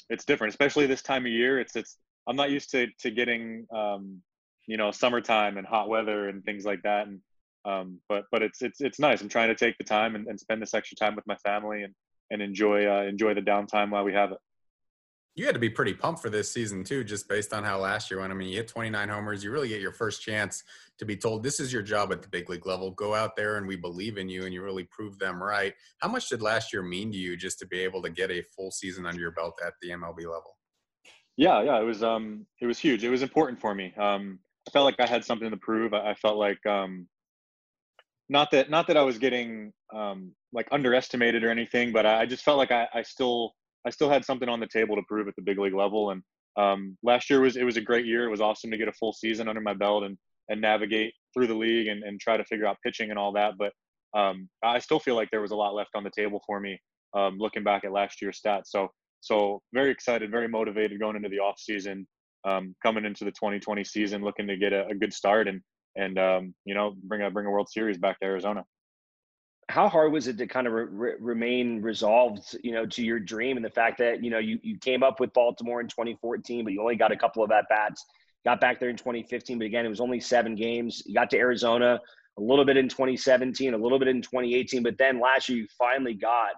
it's 0.08 0.24
different 0.24 0.52
especially 0.52 0.86
this 0.86 1.02
time 1.02 1.26
of 1.26 1.32
year. 1.32 1.60
It's 1.60 1.76
it's 1.76 1.96
i'm 2.28 2.36
not 2.36 2.50
used 2.50 2.70
to 2.70 2.88
to 3.00 3.10
getting 3.10 3.66
um 3.74 4.20
you 4.66 4.76
know 4.76 4.90
summertime 4.90 5.56
and 5.56 5.66
hot 5.66 5.88
weather 5.88 6.28
and 6.28 6.44
things 6.44 6.64
like 6.64 6.82
that. 6.82 7.08
And 7.08 7.20
um 7.64 8.00
but 8.08 8.24
but 8.30 8.42
it's 8.42 8.62
it's 8.62 8.80
it's 8.80 8.98
nice. 8.98 9.20
I'm 9.20 9.28
trying 9.28 9.48
to 9.48 9.54
take 9.54 9.78
the 9.78 9.84
time 9.84 10.14
and, 10.16 10.26
and 10.28 10.38
spend 10.38 10.62
this 10.62 10.74
extra 10.74 10.96
time 10.96 11.16
with 11.16 11.26
my 11.26 11.36
family 11.36 11.82
and 11.82 11.94
and 12.30 12.42
enjoy 12.42 12.86
uh, 12.86 13.02
enjoy 13.04 13.34
the 13.34 13.40
downtime 13.40 13.90
while 13.90 14.04
we 14.04 14.12
have 14.14 14.32
it 14.32 14.38
you 15.38 15.46
had 15.46 15.54
to 15.54 15.60
be 15.60 15.70
pretty 15.70 15.94
pumped 15.94 16.20
for 16.20 16.30
this 16.30 16.50
season 16.50 16.82
too, 16.82 17.04
just 17.04 17.28
based 17.28 17.54
on 17.54 17.62
how 17.62 17.78
last 17.78 18.10
year 18.10 18.18
went. 18.18 18.32
I 18.32 18.34
mean, 18.34 18.48
you 18.48 18.56
hit 18.56 18.66
29 18.66 19.08
homers. 19.08 19.44
You 19.44 19.52
really 19.52 19.68
get 19.68 19.80
your 19.80 19.92
first 19.92 20.20
chance 20.20 20.64
to 20.98 21.04
be 21.04 21.16
told 21.16 21.44
this 21.44 21.60
is 21.60 21.72
your 21.72 21.80
job 21.80 22.12
at 22.12 22.22
the 22.22 22.28
big 22.28 22.50
league 22.50 22.66
level. 22.66 22.90
Go 22.90 23.14
out 23.14 23.36
there 23.36 23.56
and 23.56 23.66
we 23.66 23.76
believe 23.76 24.18
in 24.18 24.28
you, 24.28 24.44
and 24.44 24.52
you 24.52 24.64
really 24.64 24.82
prove 24.84 25.16
them 25.20 25.40
right. 25.40 25.74
How 25.98 26.08
much 26.08 26.28
did 26.28 26.42
last 26.42 26.72
year 26.72 26.82
mean 26.82 27.12
to 27.12 27.16
you 27.16 27.36
just 27.36 27.60
to 27.60 27.66
be 27.66 27.78
able 27.78 28.02
to 28.02 28.10
get 28.10 28.32
a 28.32 28.42
full 28.42 28.72
season 28.72 29.06
under 29.06 29.20
your 29.20 29.30
belt 29.30 29.58
at 29.64 29.74
the 29.80 29.90
MLB 29.90 30.18
level? 30.18 30.56
Yeah, 31.36 31.62
yeah, 31.62 31.80
it 31.80 31.84
was 31.84 32.02
um, 32.02 32.44
it 32.60 32.66
was 32.66 32.80
huge. 32.80 33.04
It 33.04 33.10
was 33.10 33.22
important 33.22 33.60
for 33.60 33.76
me. 33.76 33.94
Um, 33.96 34.40
I 34.66 34.72
felt 34.72 34.86
like 34.86 34.98
I 34.98 35.06
had 35.06 35.24
something 35.24 35.50
to 35.50 35.56
prove. 35.56 35.94
I, 35.94 36.14
felt 36.14 36.36
like 36.36 36.66
um, 36.66 37.06
not 38.28 38.50
that 38.50 38.70
not 38.70 38.88
that 38.88 38.96
I 38.96 39.02
was 39.02 39.18
getting 39.18 39.72
um, 39.94 40.32
like 40.52 40.66
underestimated 40.72 41.44
or 41.44 41.50
anything, 41.50 41.92
but 41.92 42.06
I 42.06 42.26
just 42.26 42.42
felt 42.42 42.58
like 42.58 42.72
I, 42.72 42.88
I 42.92 43.02
still 43.02 43.52
I 43.86 43.90
still 43.90 44.10
had 44.10 44.24
something 44.24 44.48
on 44.48 44.60
the 44.60 44.66
table 44.66 44.96
to 44.96 45.02
prove 45.08 45.28
at 45.28 45.34
the 45.36 45.42
big 45.42 45.58
league 45.58 45.74
level. 45.74 46.10
And 46.10 46.22
um, 46.56 46.96
last 47.02 47.30
year 47.30 47.40
was 47.40 47.56
it 47.56 47.64
was 47.64 47.76
a 47.76 47.82
great 47.82 48.06
year. 48.06 48.24
It 48.24 48.30
was 48.30 48.40
awesome 48.40 48.70
to 48.70 48.76
get 48.76 48.88
a 48.88 48.92
full 48.92 49.12
season 49.12 49.48
under 49.48 49.60
my 49.60 49.74
belt 49.74 50.04
and 50.04 50.16
and 50.50 50.60
navigate 50.60 51.12
through 51.34 51.46
the 51.46 51.54
league 51.54 51.88
and, 51.88 52.02
and 52.02 52.18
try 52.18 52.36
to 52.36 52.44
figure 52.44 52.66
out 52.66 52.78
pitching 52.82 53.10
and 53.10 53.18
all 53.18 53.32
that. 53.32 53.54
But 53.58 53.72
um, 54.18 54.48
I 54.62 54.78
still 54.78 54.98
feel 54.98 55.14
like 55.14 55.28
there 55.30 55.42
was 55.42 55.50
a 55.50 55.56
lot 55.56 55.74
left 55.74 55.90
on 55.94 56.04
the 56.04 56.10
table 56.16 56.40
for 56.46 56.58
me 56.58 56.80
um, 57.14 57.36
looking 57.38 57.64
back 57.64 57.84
at 57.84 57.92
last 57.92 58.22
year's 58.22 58.40
stats. 58.44 58.66
So 58.66 58.88
so 59.20 59.62
very 59.74 59.90
excited, 59.90 60.30
very 60.30 60.48
motivated 60.48 61.00
going 61.00 61.16
into 61.16 61.28
the 61.28 61.40
off 61.40 61.58
season, 61.58 62.06
um, 62.44 62.74
coming 62.82 63.04
into 63.04 63.24
the 63.24 63.32
2020 63.32 63.82
season, 63.84 64.22
looking 64.22 64.46
to 64.46 64.56
get 64.56 64.72
a, 64.72 64.86
a 64.86 64.94
good 64.94 65.12
start 65.12 65.48
and 65.48 65.60
and 65.96 66.18
um, 66.18 66.54
you 66.64 66.74
know 66.74 66.94
bring 67.04 67.22
a 67.22 67.30
bring 67.30 67.46
a 67.46 67.50
World 67.50 67.68
Series 67.68 67.98
back 67.98 68.18
to 68.20 68.26
Arizona 68.26 68.64
how 69.68 69.88
hard 69.88 70.12
was 70.12 70.28
it 70.28 70.38
to 70.38 70.46
kind 70.46 70.66
of 70.66 70.72
re- 70.72 71.14
remain 71.20 71.82
resolved, 71.82 72.56
you 72.64 72.72
know, 72.72 72.86
to 72.86 73.02
your 73.02 73.20
dream 73.20 73.56
and 73.56 73.64
the 73.64 73.70
fact 73.70 73.98
that 73.98 74.24
you 74.24 74.30
know 74.30 74.38
you 74.38 74.58
you 74.62 74.78
came 74.78 75.02
up 75.02 75.20
with 75.20 75.32
Baltimore 75.32 75.80
in 75.80 75.88
2014, 75.88 76.64
but 76.64 76.72
you 76.72 76.80
only 76.80 76.96
got 76.96 77.12
a 77.12 77.16
couple 77.16 77.42
of 77.42 77.50
at 77.50 77.68
bats. 77.68 78.04
Got 78.44 78.60
back 78.60 78.80
there 78.80 78.88
in 78.88 78.96
2015, 78.96 79.58
but 79.58 79.66
again, 79.66 79.84
it 79.84 79.88
was 79.88 80.00
only 80.00 80.20
seven 80.20 80.54
games. 80.54 81.02
You 81.04 81.12
got 81.12 81.28
to 81.30 81.38
Arizona 81.38 82.00
a 82.38 82.40
little 82.40 82.64
bit 82.64 82.76
in 82.76 82.88
2017, 82.88 83.74
a 83.74 83.76
little 83.76 83.98
bit 83.98 84.08
in 84.08 84.22
2018, 84.22 84.82
but 84.82 84.96
then 84.96 85.20
last 85.20 85.48
year 85.48 85.58
you 85.58 85.66
finally 85.76 86.14
got 86.14 86.52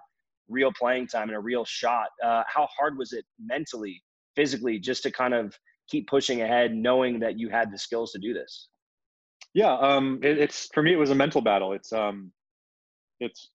real 0.47 0.71
playing 0.77 1.07
time 1.07 1.29
and 1.29 1.35
a 1.35 1.39
real 1.39 1.65
shot. 1.65 2.09
Uh, 2.23 2.43
how 2.47 2.67
hard 2.77 2.97
was 2.97 3.13
it 3.13 3.25
mentally, 3.43 4.01
physically, 4.35 4.79
just 4.79 5.03
to 5.03 5.11
kind 5.11 5.33
of 5.33 5.57
keep 5.89 6.07
pushing 6.07 6.43
ahead, 6.43 6.73
knowing 6.73 7.19
that 7.19 7.39
you 7.39 7.49
had 7.49 7.71
the 7.71 7.77
skills 7.77 8.11
to 8.11 8.19
do 8.19 8.33
this? 8.33 8.69
Yeah, 9.53 9.73
um, 9.73 10.19
it, 10.23 10.37
it's 10.37 10.69
for 10.73 10.83
me. 10.83 10.93
It 10.93 10.99
was 10.99 11.09
a 11.09 11.15
mental 11.15 11.41
battle. 11.41 11.73
It's 11.73 11.91
um, 11.91 12.31
it's 13.21 13.51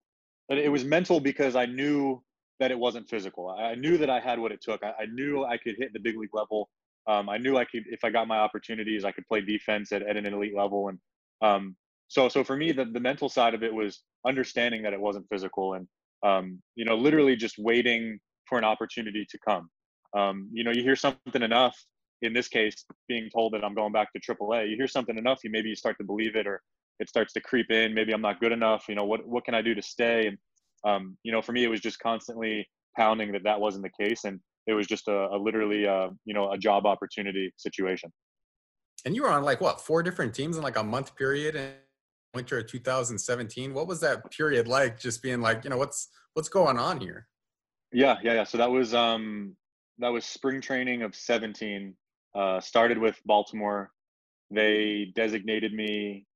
it 0.49 0.71
was 0.71 0.85
mental 0.85 1.21
because 1.21 1.57
I 1.57 1.67
knew 1.67 2.23
that 2.61 2.71
it 2.71 2.79
wasn't 2.79 3.09
physical. 3.09 3.51
I 3.51 3.75
knew 3.75 3.99
that 3.99 4.09
I 4.09 4.21
had 4.21 4.39
what 4.39 4.53
it 4.53 4.63
took. 4.63 4.83
I, 4.83 4.93
I 5.03 5.07
knew 5.07 5.45
I 5.45 5.59
could 5.59 5.75
hit 5.77 5.93
the 5.93 5.99
big 5.99 6.17
league 6.17 6.35
level. 6.35 6.71
Um, 7.07 7.29
I 7.29 7.39
knew 7.39 7.57
I 7.57 7.65
could, 7.65 7.85
if 7.89 8.05
I 8.05 8.11
got 8.11 8.27
my 8.29 8.39
opportunities, 8.39 9.05
I 9.05 9.13
could 9.13 9.27
play 9.27 9.41
defense 9.41 9.93
at, 9.93 10.03
at 10.03 10.17
an 10.17 10.27
elite 10.27 10.57
level. 10.57 10.89
And 10.89 10.99
um, 11.43 11.77
so, 12.09 12.29
so 12.29 12.43
for 12.43 12.57
me, 12.57 12.73
the, 12.73 12.85
the 12.85 13.01
mental 13.01 13.29
side 13.29 13.55
of 13.55 13.63
it 13.63 13.75
was 13.75 14.03
understanding 14.27 14.83
that 14.83 14.93
it 14.93 15.01
wasn't 15.01 15.27
physical 15.29 15.75
and, 15.75 15.87
um, 16.25 16.61
you 16.75 16.85
know, 16.85 16.97
literally 16.97 17.37
just 17.37 17.59
waiting 17.59 18.19
for 18.49 18.59
an 18.59 18.65
opportunity 18.65 19.27
to 19.29 19.39
come. 19.47 19.69
Um, 20.17 20.49
you 20.53 20.65
know, 20.65 20.71
you 20.71 20.83
hear 20.83 20.97
something 20.97 21.43
enough, 21.43 21.77
in 22.23 22.33
this 22.33 22.49
case, 22.49 22.85
being 23.09 23.29
told 23.31 23.53
that 23.53 23.65
I'm 23.65 23.75
going 23.75 23.93
back 23.93 24.09
to 24.13 24.21
AAA, 24.21 24.71
you 24.71 24.77
hear 24.77 24.89
something 24.89 25.19
enough, 25.19 25.41
you 25.45 25.51
maybe 25.51 25.69
you 25.69 25.77
start 25.77 25.99
to 25.99 26.05
believe 26.05 26.37
it 26.37 26.47
or 26.47 26.63
it 26.99 27.09
starts 27.09 27.33
to 27.35 27.41
creep 27.41 27.71
in. 27.71 27.95
Maybe 27.95 28.13
I'm 28.13 28.23
not 28.23 28.41
good 28.41 28.53
enough. 28.53 28.85
You 28.89 28.95
know, 28.95 29.05
what 29.05 29.27
what 29.27 29.45
can 29.45 29.55
I 29.55 29.63
do 29.63 29.75
to 29.75 29.83
stay? 29.83 30.29
And 30.29 30.39
um, 30.85 31.17
you 31.23 31.33
know, 31.33 31.43
for 31.43 31.53
me, 31.53 31.65
it 31.65 31.69
was 31.69 31.81
just 31.81 31.99
constantly 31.99 32.67
pounding 32.97 33.33
that 33.33 33.45
that 33.45 33.61
wasn't 33.61 33.85
the 33.85 34.05
case, 34.05 34.25
and 34.25 34.41
it 34.67 34.75
was 34.75 34.87
just 34.87 35.09
a, 35.09 35.29
a 35.29 35.37
literally, 35.37 35.87
uh, 35.87 36.09
you 36.25 36.35
know, 36.35 36.53
a 36.53 36.59
job 36.59 36.87
opportunity 36.87 37.53
situation. 37.57 38.13
And 39.05 39.15
you 39.15 39.23
were 39.23 39.31
on 39.31 39.45
like 39.45 39.61
what 39.61 39.81
four 39.81 40.03
different 40.03 40.35
teams 40.35 40.57
in 40.57 40.63
like 40.63 40.77
a 40.77 40.83
month 40.83 41.15
period 41.17 41.55
in 41.55 41.73
winter 42.35 42.59
of 42.59 42.67
2017. 42.67 43.73
What 43.75 43.87
was 43.87 44.01
that 44.01 44.31
period 44.31 44.67
like? 44.67 44.99
Just 44.99 45.23
being 45.23 45.41
like, 45.41 45.65
you 45.65 45.71
know, 45.71 45.77
what's 45.77 46.09
what's 46.35 46.49
going 46.49 46.79
on 46.79 47.01
here? 47.01 47.27
Yeah, 47.93 48.17
yeah, 48.23 48.35
yeah. 48.35 48.45
So 48.45 48.59
that 48.59 48.71
was 48.71 48.95
um, 48.95 49.57
that 49.99 50.09
was 50.09 50.25
spring 50.25 50.61
training 50.61 51.03
of 51.03 51.15
17. 51.15 51.95
Uh, 52.35 52.61
started 52.61 52.99
with 52.99 53.19
Baltimore. 53.25 53.91
They 54.51 55.13
designated 55.15 55.73
me. 55.73 56.27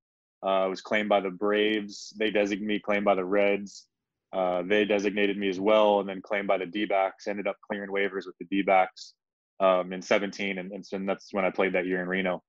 Uh, 0.43 0.67
was 0.71 0.81
claimed 0.81 1.09
by 1.09 1.21
the 1.21 1.31
Braves. 1.31 2.15
They 2.19 2.31
designated 2.31 2.67
me 2.67 2.79
claimed 2.79 3.05
by 3.05 3.15
the 3.15 3.25
Reds. 3.25 3.87
Uh, 4.33 4.63
they 4.63 4.85
designated 4.85 5.37
me 5.37 5.49
as 5.49 5.61
well, 5.61 6.01
and 6.01 6.09
then 6.09 6.23
claimed 6.23 6.49
by 6.49 6.57
the 6.57 6.67
D-backs. 6.67 7.27
Ended 7.27 7.47
up 7.47 7.57
clearing 7.69 7.91
waivers 7.91 8.27
with 8.27 8.37
the 8.39 8.47
D-backs 8.51 9.15
um, 9.59 9.93
in 9.93 10.01
17, 10.01 10.59
and, 10.59 10.73
and, 10.73 11.09
that's 11.09 11.29
when 11.33 11.45
I 11.45 11.51
played 11.51 11.75
that 11.75 11.87
year 11.87 12.01
in 12.01 12.09
Reno. 12.09 12.43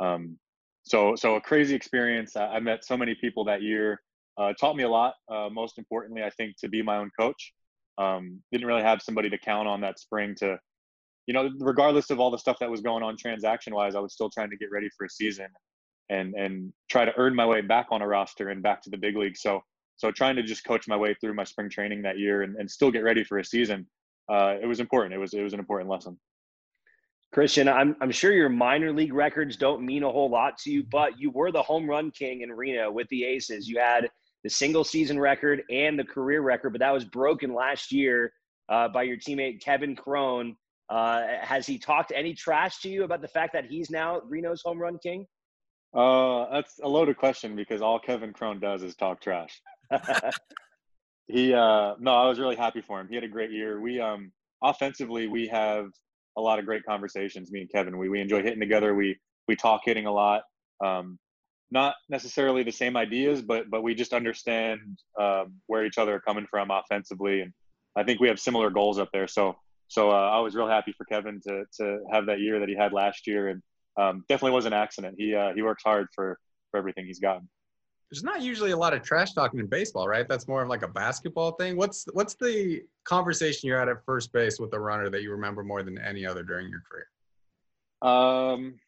Um, 0.00 0.38
so, 0.82 1.14
so 1.14 1.36
a 1.36 1.40
crazy 1.40 1.74
experience. 1.74 2.36
I, 2.36 2.46
I, 2.46 2.60
met 2.60 2.84
so 2.84 2.96
many 2.96 3.14
people 3.14 3.44
that 3.44 3.62
year. 3.62 4.00
Uh, 4.38 4.52
taught 4.58 4.76
me 4.76 4.82
a 4.82 4.88
lot. 4.88 5.14
Uh, 5.30 5.48
most 5.50 5.78
importantly, 5.78 6.22
I 6.22 6.30
think 6.30 6.56
to 6.58 6.68
be 6.68 6.82
my 6.82 6.96
own 6.96 7.10
coach. 7.18 7.52
Um, 7.98 8.42
didn't 8.50 8.66
really 8.66 8.82
have 8.82 9.00
somebody 9.02 9.30
to 9.30 9.38
count 9.38 9.68
on 9.68 9.80
that 9.82 9.98
spring 9.98 10.34
to, 10.38 10.58
you 11.26 11.34
know, 11.34 11.50
regardless 11.60 12.10
of 12.10 12.18
all 12.18 12.30
the 12.30 12.38
stuff 12.38 12.58
that 12.60 12.70
was 12.70 12.80
going 12.80 13.02
on 13.02 13.16
transaction 13.16 13.74
wise, 13.74 13.94
I 13.94 14.00
was 14.00 14.12
still 14.12 14.30
trying 14.30 14.50
to 14.50 14.56
get 14.56 14.70
ready 14.70 14.88
for 14.96 15.06
a 15.06 15.10
season 15.10 15.46
and 16.10 16.34
and 16.34 16.72
try 16.88 17.04
to 17.04 17.12
earn 17.16 17.34
my 17.34 17.46
way 17.46 17.60
back 17.60 17.86
on 17.90 18.02
a 18.02 18.06
roster 18.06 18.50
and 18.50 18.62
back 18.62 18.82
to 18.82 18.90
the 18.90 18.96
big 18.96 19.16
league. 19.16 19.36
So 19.36 19.62
so 19.96 20.10
trying 20.10 20.36
to 20.36 20.42
just 20.42 20.64
coach 20.64 20.86
my 20.88 20.96
way 20.96 21.14
through 21.14 21.34
my 21.34 21.44
spring 21.44 21.70
training 21.70 22.02
that 22.02 22.18
year 22.18 22.42
and, 22.42 22.56
and 22.56 22.70
still 22.70 22.90
get 22.90 23.02
ready 23.02 23.24
for 23.24 23.38
a 23.38 23.44
season, 23.44 23.86
uh, 24.30 24.56
it 24.60 24.66
was 24.66 24.80
important. 24.80 25.14
It 25.14 25.18
was 25.18 25.34
it 25.34 25.42
was 25.42 25.52
an 25.52 25.58
important 25.58 25.90
lesson. 25.90 26.18
Christian, 27.32 27.68
I'm 27.68 27.96
I'm 28.00 28.10
sure 28.10 28.32
your 28.32 28.48
minor 28.48 28.92
league 28.92 29.12
records 29.12 29.56
don't 29.56 29.84
mean 29.84 30.02
a 30.02 30.10
whole 30.10 30.30
lot 30.30 30.58
to 30.58 30.70
you, 30.70 30.84
but 30.84 31.18
you 31.18 31.30
were 31.30 31.50
the 31.50 31.62
home 31.62 31.88
run 31.88 32.10
king 32.10 32.42
in 32.42 32.50
Reno 32.50 32.90
with 32.90 33.08
the 33.08 33.24
Aces. 33.24 33.68
You 33.68 33.78
had 33.78 34.08
the 34.44 34.50
single 34.50 34.84
season 34.84 35.18
record 35.18 35.62
and 35.70 35.98
the 35.98 36.04
career 36.04 36.40
record, 36.40 36.70
but 36.70 36.78
that 36.80 36.92
was 36.92 37.04
broken 37.04 37.52
last 37.52 37.90
year 37.90 38.32
uh, 38.68 38.88
by 38.88 39.02
your 39.02 39.16
teammate 39.16 39.60
Kevin 39.60 39.96
Cron. 39.96 40.56
Uh, 40.88 41.24
has 41.40 41.66
he 41.66 41.78
talked 41.78 42.12
any 42.14 42.32
trash 42.32 42.78
to 42.78 42.88
you 42.88 43.02
about 43.02 43.20
the 43.20 43.28
fact 43.28 43.52
that 43.52 43.64
he's 43.64 43.90
now 43.90 44.20
Reno's 44.24 44.62
home 44.62 44.78
run 44.78 44.98
king? 45.02 45.26
Uh, 45.96 46.46
that's 46.52 46.78
a 46.82 46.88
loaded 46.88 47.16
question 47.16 47.56
because 47.56 47.80
all 47.80 47.98
Kevin 47.98 48.32
Cron 48.32 48.60
does 48.60 48.82
is 48.82 48.94
talk 48.94 49.20
trash. 49.20 49.62
he, 51.26 51.54
uh, 51.54 51.94
no, 51.98 52.12
I 52.12 52.28
was 52.28 52.38
really 52.38 52.56
happy 52.56 52.82
for 52.82 53.00
him. 53.00 53.08
He 53.08 53.14
had 53.14 53.24
a 53.24 53.28
great 53.28 53.50
year. 53.50 53.80
We, 53.80 53.98
um, 54.00 54.30
offensively, 54.62 55.26
we 55.26 55.48
have 55.48 55.86
a 56.36 56.40
lot 56.40 56.58
of 56.58 56.66
great 56.66 56.84
conversations. 56.84 57.50
Me 57.50 57.62
and 57.62 57.70
Kevin, 57.72 57.96
we 57.96 58.08
we 58.10 58.20
enjoy 58.20 58.42
hitting 58.42 58.60
together. 58.60 58.94
We 58.94 59.18
we 59.48 59.56
talk 59.56 59.82
hitting 59.84 60.06
a 60.06 60.12
lot. 60.12 60.42
Um, 60.84 61.18
not 61.70 61.94
necessarily 62.08 62.62
the 62.62 62.72
same 62.72 62.96
ideas, 62.96 63.42
but 63.42 63.70
but 63.70 63.82
we 63.82 63.94
just 63.94 64.12
understand 64.12 64.80
um, 65.18 65.54
where 65.66 65.84
each 65.86 65.98
other 65.98 66.14
are 66.16 66.20
coming 66.20 66.46
from 66.50 66.70
offensively, 66.70 67.40
and 67.40 67.52
I 67.96 68.04
think 68.04 68.20
we 68.20 68.28
have 68.28 68.38
similar 68.38 68.70
goals 68.70 68.98
up 68.98 69.08
there. 69.12 69.26
So 69.26 69.56
so 69.88 70.10
uh, 70.10 70.30
I 70.30 70.40
was 70.40 70.54
real 70.54 70.68
happy 70.68 70.92
for 70.96 71.04
Kevin 71.06 71.40
to 71.46 71.64
to 71.78 72.00
have 72.12 72.26
that 72.26 72.40
year 72.40 72.60
that 72.60 72.68
he 72.68 72.76
had 72.76 72.92
last 72.92 73.26
year, 73.26 73.48
and 73.48 73.62
um, 73.96 74.24
definitely 74.28 74.54
was 74.54 74.66
an 74.66 74.72
accident. 74.72 75.16
He 75.18 75.34
uh, 75.34 75.52
he 75.54 75.62
works 75.62 75.82
hard 75.84 76.08
for 76.14 76.38
for 76.70 76.78
everything 76.78 77.06
he's 77.06 77.20
gotten. 77.20 77.48
There's 78.10 78.22
not 78.22 78.40
usually 78.40 78.70
a 78.70 78.76
lot 78.76 78.94
of 78.94 79.02
trash 79.02 79.32
talking 79.32 79.58
in 79.58 79.66
baseball, 79.66 80.06
right? 80.06 80.28
That's 80.28 80.46
more 80.46 80.62
of 80.62 80.68
like 80.68 80.82
a 80.82 80.88
basketball 80.88 81.52
thing. 81.52 81.76
What's 81.76 82.06
what's 82.12 82.34
the 82.34 82.82
conversation 83.04 83.68
you 83.68 83.74
had 83.74 83.88
at 83.88 84.04
first 84.04 84.32
base 84.32 84.60
with 84.60 84.70
the 84.70 84.78
runner 84.78 85.10
that 85.10 85.22
you 85.22 85.32
remember 85.32 85.64
more 85.64 85.82
than 85.82 85.98
any 85.98 86.24
other 86.24 86.42
during 86.42 86.68
your 86.68 86.82
career? 86.88 87.06
Um, 88.02 88.78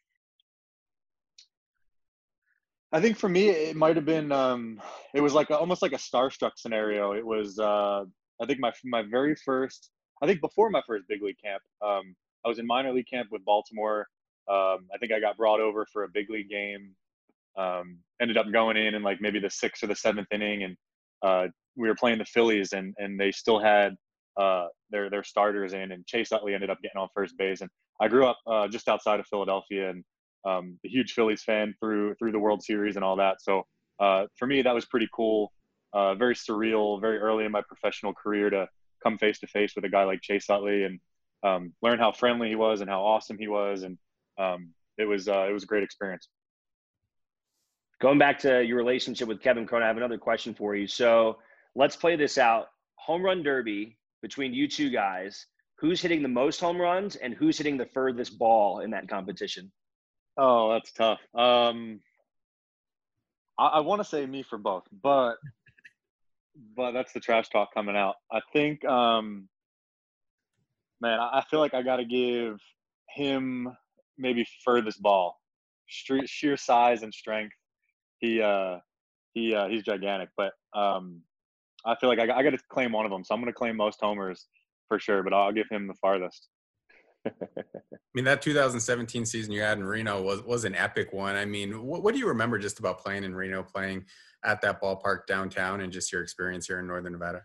I 2.92 3.00
think 3.00 3.16
for 3.16 3.28
me, 3.28 3.48
it 3.48 3.76
might 3.76 3.96
have 3.96 4.04
been. 4.04 4.30
Um, 4.30 4.80
it 5.14 5.20
was 5.20 5.34
like 5.34 5.50
a, 5.50 5.58
almost 5.58 5.82
like 5.82 5.92
a 5.92 5.96
starstruck 5.96 6.52
scenario. 6.56 7.12
It 7.12 7.26
was. 7.26 7.58
Uh, 7.58 8.04
I 8.40 8.46
think 8.46 8.60
my 8.60 8.72
my 8.84 9.02
very 9.02 9.34
first. 9.34 9.90
I 10.22 10.26
think 10.26 10.40
before 10.40 10.70
my 10.70 10.82
first 10.86 11.06
big 11.08 11.22
league 11.22 11.38
camp, 11.42 11.62
um, 11.84 12.14
I 12.44 12.48
was 12.48 12.58
in 12.58 12.66
minor 12.66 12.92
league 12.92 13.08
camp 13.08 13.28
with 13.30 13.44
Baltimore. 13.44 14.06
Um, 14.48 14.86
I 14.94 14.98
think 14.98 15.12
I 15.12 15.20
got 15.20 15.36
brought 15.36 15.60
over 15.60 15.86
for 15.92 16.04
a 16.04 16.08
big 16.08 16.30
league 16.30 16.48
game. 16.48 16.94
Um, 17.56 17.98
ended 18.20 18.36
up 18.36 18.46
going 18.52 18.76
in 18.76 18.94
in 18.94 19.02
like 19.02 19.20
maybe 19.20 19.40
the 19.40 19.50
sixth 19.50 19.82
or 19.82 19.88
the 19.88 19.96
seventh 19.96 20.28
inning, 20.32 20.62
and 20.62 20.76
uh, 21.22 21.48
we 21.76 21.88
were 21.88 21.94
playing 21.94 22.18
the 22.18 22.24
Phillies, 22.24 22.72
and 22.72 22.94
and 22.98 23.18
they 23.18 23.32
still 23.32 23.58
had 23.58 23.96
uh, 24.38 24.68
their 24.90 25.10
their 25.10 25.24
starters 25.24 25.72
in, 25.72 25.92
and 25.92 26.06
Chase 26.06 26.32
Utley 26.32 26.54
ended 26.54 26.70
up 26.70 26.80
getting 26.82 27.00
on 27.00 27.08
first 27.14 27.36
base. 27.36 27.60
And 27.60 27.70
I 28.00 28.08
grew 28.08 28.26
up 28.26 28.38
uh, 28.46 28.68
just 28.68 28.88
outside 28.88 29.20
of 29.20 29.26
Philadelphia, 29.26 29.90
and 29.90 30.04
um, 30.46 30.78
a 30.84 30.88
huge 30.88 31.12
Phillies 31.12 31.42
fan 31.42 31.74
through 31.80 32.14
through 32.14 32.32
the 32.32 32.38
World 32.38 32.62
Series 32.62 32.96
and 32.96 33.04
all 33.04 33.16
that. 33.16 33.42
So 33.42 33.64
uh, 34.00 34.26
for 34.36 34.46
me, 34.46 34.62
that 34.62 34.74
was 34.74 34.86
pretty 34.86 35.08
cool. 35.12 35.52
Uh, 35.92 36.14
very 36.14 36.34
surreal. 36.34 37.00
Very 37.00 37.18
early 37.18 37.44
in 37.44 37.52
my 37.52 37.62
professional 37.66 38.14
career 38.14 38.50
to 38.50 38.68
come 39.02 39.18
face 39.18 39.40
to 39.40 39.46
face 39.46 39.72
with 39.74 39.84
a 39.84 39.88
guy 39.88 40.04
like 40.04 40.20
Chase 40.22 40.48
Utley 40.48 40.84
and 40.84 41.00
um, 41.42 41.72
learn 41.82 41.98
how 41.98 42.12
friendly 42.12 42.48
he 42.48 42.56
was 42.56 42.80
and 42.80 42.90
how 42.90 43.02
awesome 43.02 43.38
he 43.38 43.48
was, 43.48 43.82
and 43.82 43.98
um, 44.38 44.72
it 44.96 45.04
was 45.04 45.28
uh, 45.28 45.46
it 45.48 45.52
was 45.52 45.62
a 45.64 45.66
great 45.66 45.82
experience. 45.82 46.28
Going 48.00 48.18
back 48.18 48.38
to 48.40 48.64
your 48.64 48.76
relationship 48.76 49.26
with 49.26 49.40
Kevin 49.40 49.66
Cron, 49.66 49.82
I 49.82 49.88
have 49.88 49.96
another 49.96 50.18
question 50.18 50.54
for 50.54 50.76
you. 50.76 50.86
So 50.86 51.38
let's 51.74 51.96
play 51.96 52.16
this 52.16 52.38
out. 52.38 52.66
Home 52.96 53.22
run 53.22 53.42
derby 53.42 53.98
between 54.22 54.54
you 54.54 54.68
two 54.68 54.90
guys. 54.90 55.46
Who's 55.80 56.00
hitting 56.00 56.22
the 56.22 56.28
most 56.28 56.60
home 56.60 56.80
runs 56.80 57.16
and 57.16 57.34
who's 57.34 57.58
hitting 57.58 57.76
the 57.76 57.86
furthest 57.86 58.38
ball 58.38 58.80
in 58.80 58.90
that 58.90 59.08
competition? 59.08 59.72
Oh, 60.36 60.72
that's 60.72 60.92
tough. 60.92 61.20
Um, 61.34 62.00
I, 63.58 63.66
I 63.66 63.80
want 63.80 64.00
to 64.00 64.08
say 64.08 64.24
me 64.26 64.42
for 64.42 64.58
both, 64.58 64.84
but 65.02 65.36
but 66.76 66.92
that's 66.92 67.12
the 67.12 67.20
trash 67.20 67.48
talk 67.48 67.72
coming 67.74 67.96
out. 67.96 68.16
I 68.32 68.40
think, 68.52 68.84
um, 68.84 69.48
man, 71.00 71.18
I, 71.18 71.38
I 71.38 71.44
feel 71.48 71.60
like 71.60 71.74
I 71.74 71.82
got 71.82 71.96
to 71.96 72.04
give 72.04 72.58
him 73.08 73.68
maybe 74.18 74.46
furthest 74.64 75.00
ball, 75.02 75.38
Street, 75.88 76.28
sheer 76.28 76.56
size 76.56 77.02
and 77.02 77.12
strength. 77.12 77.54
He 78.18 78.42
uh, 78.42 78.78
he 79.32 79.54
uh, 79.54 79.68
he's 79.68 79.82
gigantic, 79.82 80.28
but 80.36 80.52
um, 80.74 81.22
I 81.86 81.94
feel 81.96 82.10
like 82.10 82.18
I, 82.18 82.24
I 82.24 82.42
got 82.42 82.50
to 82.50 82.58
claim 82.68 82.92
one 82.92 83.06
of 83.06 83.10
them. 83.10 83.24
So 83.24 83.34
I'm 83.34 83.40
going 83.40 83.52
to 83.52 83.56
claim 83.56 83.76
most 83.76 83.98
homers 84.00 84.46
for 84.88 84.98
sure, 84.98 85.22
but 85.22 85.32
I'll 85.32 85.52
give 85.52 85.68
him 85.70 85.86
the 85.86 85.94
farthest. 85.94 86.48
I 87.26 87.32
mean, 88.14 88.24
that 88.24 88.42
2017 88.42 89.26
season 89.26 89.52
you 89.52 89.60
had 89.60 89.78
in 89.78 89.84
Reno 89.84 90.20
was 90.20 90.42
was 90.42 90.64
an 90.64 90.74
epic 90.74 91.12
one. 91.12 91.36
I 91.36 91.44
mean, 91.44 91.84
what, 91.84 92.02
what 92.02 92.14
do 92.14 92.20
you 92.20 92.28
remember 92.28 92.58
just 92.58 92.78
about 92.78 92.98
playing 92.98 93.24
in 93.24 93.34
Reno, 93.34 93.62
playing 93.62 94.04
at 94.44 94.60
that 94.62 94.82
ballpark 94.82 95.26
downtown, 95.26 95.80
and 95.80 95.92
just 95.92 96.12
your 96.12 96.22
experience 96.22 96.66
here 96.66 96.80
in 96.80 96.86
Northern 96.86 97.12
Nevada? 97.12 97.42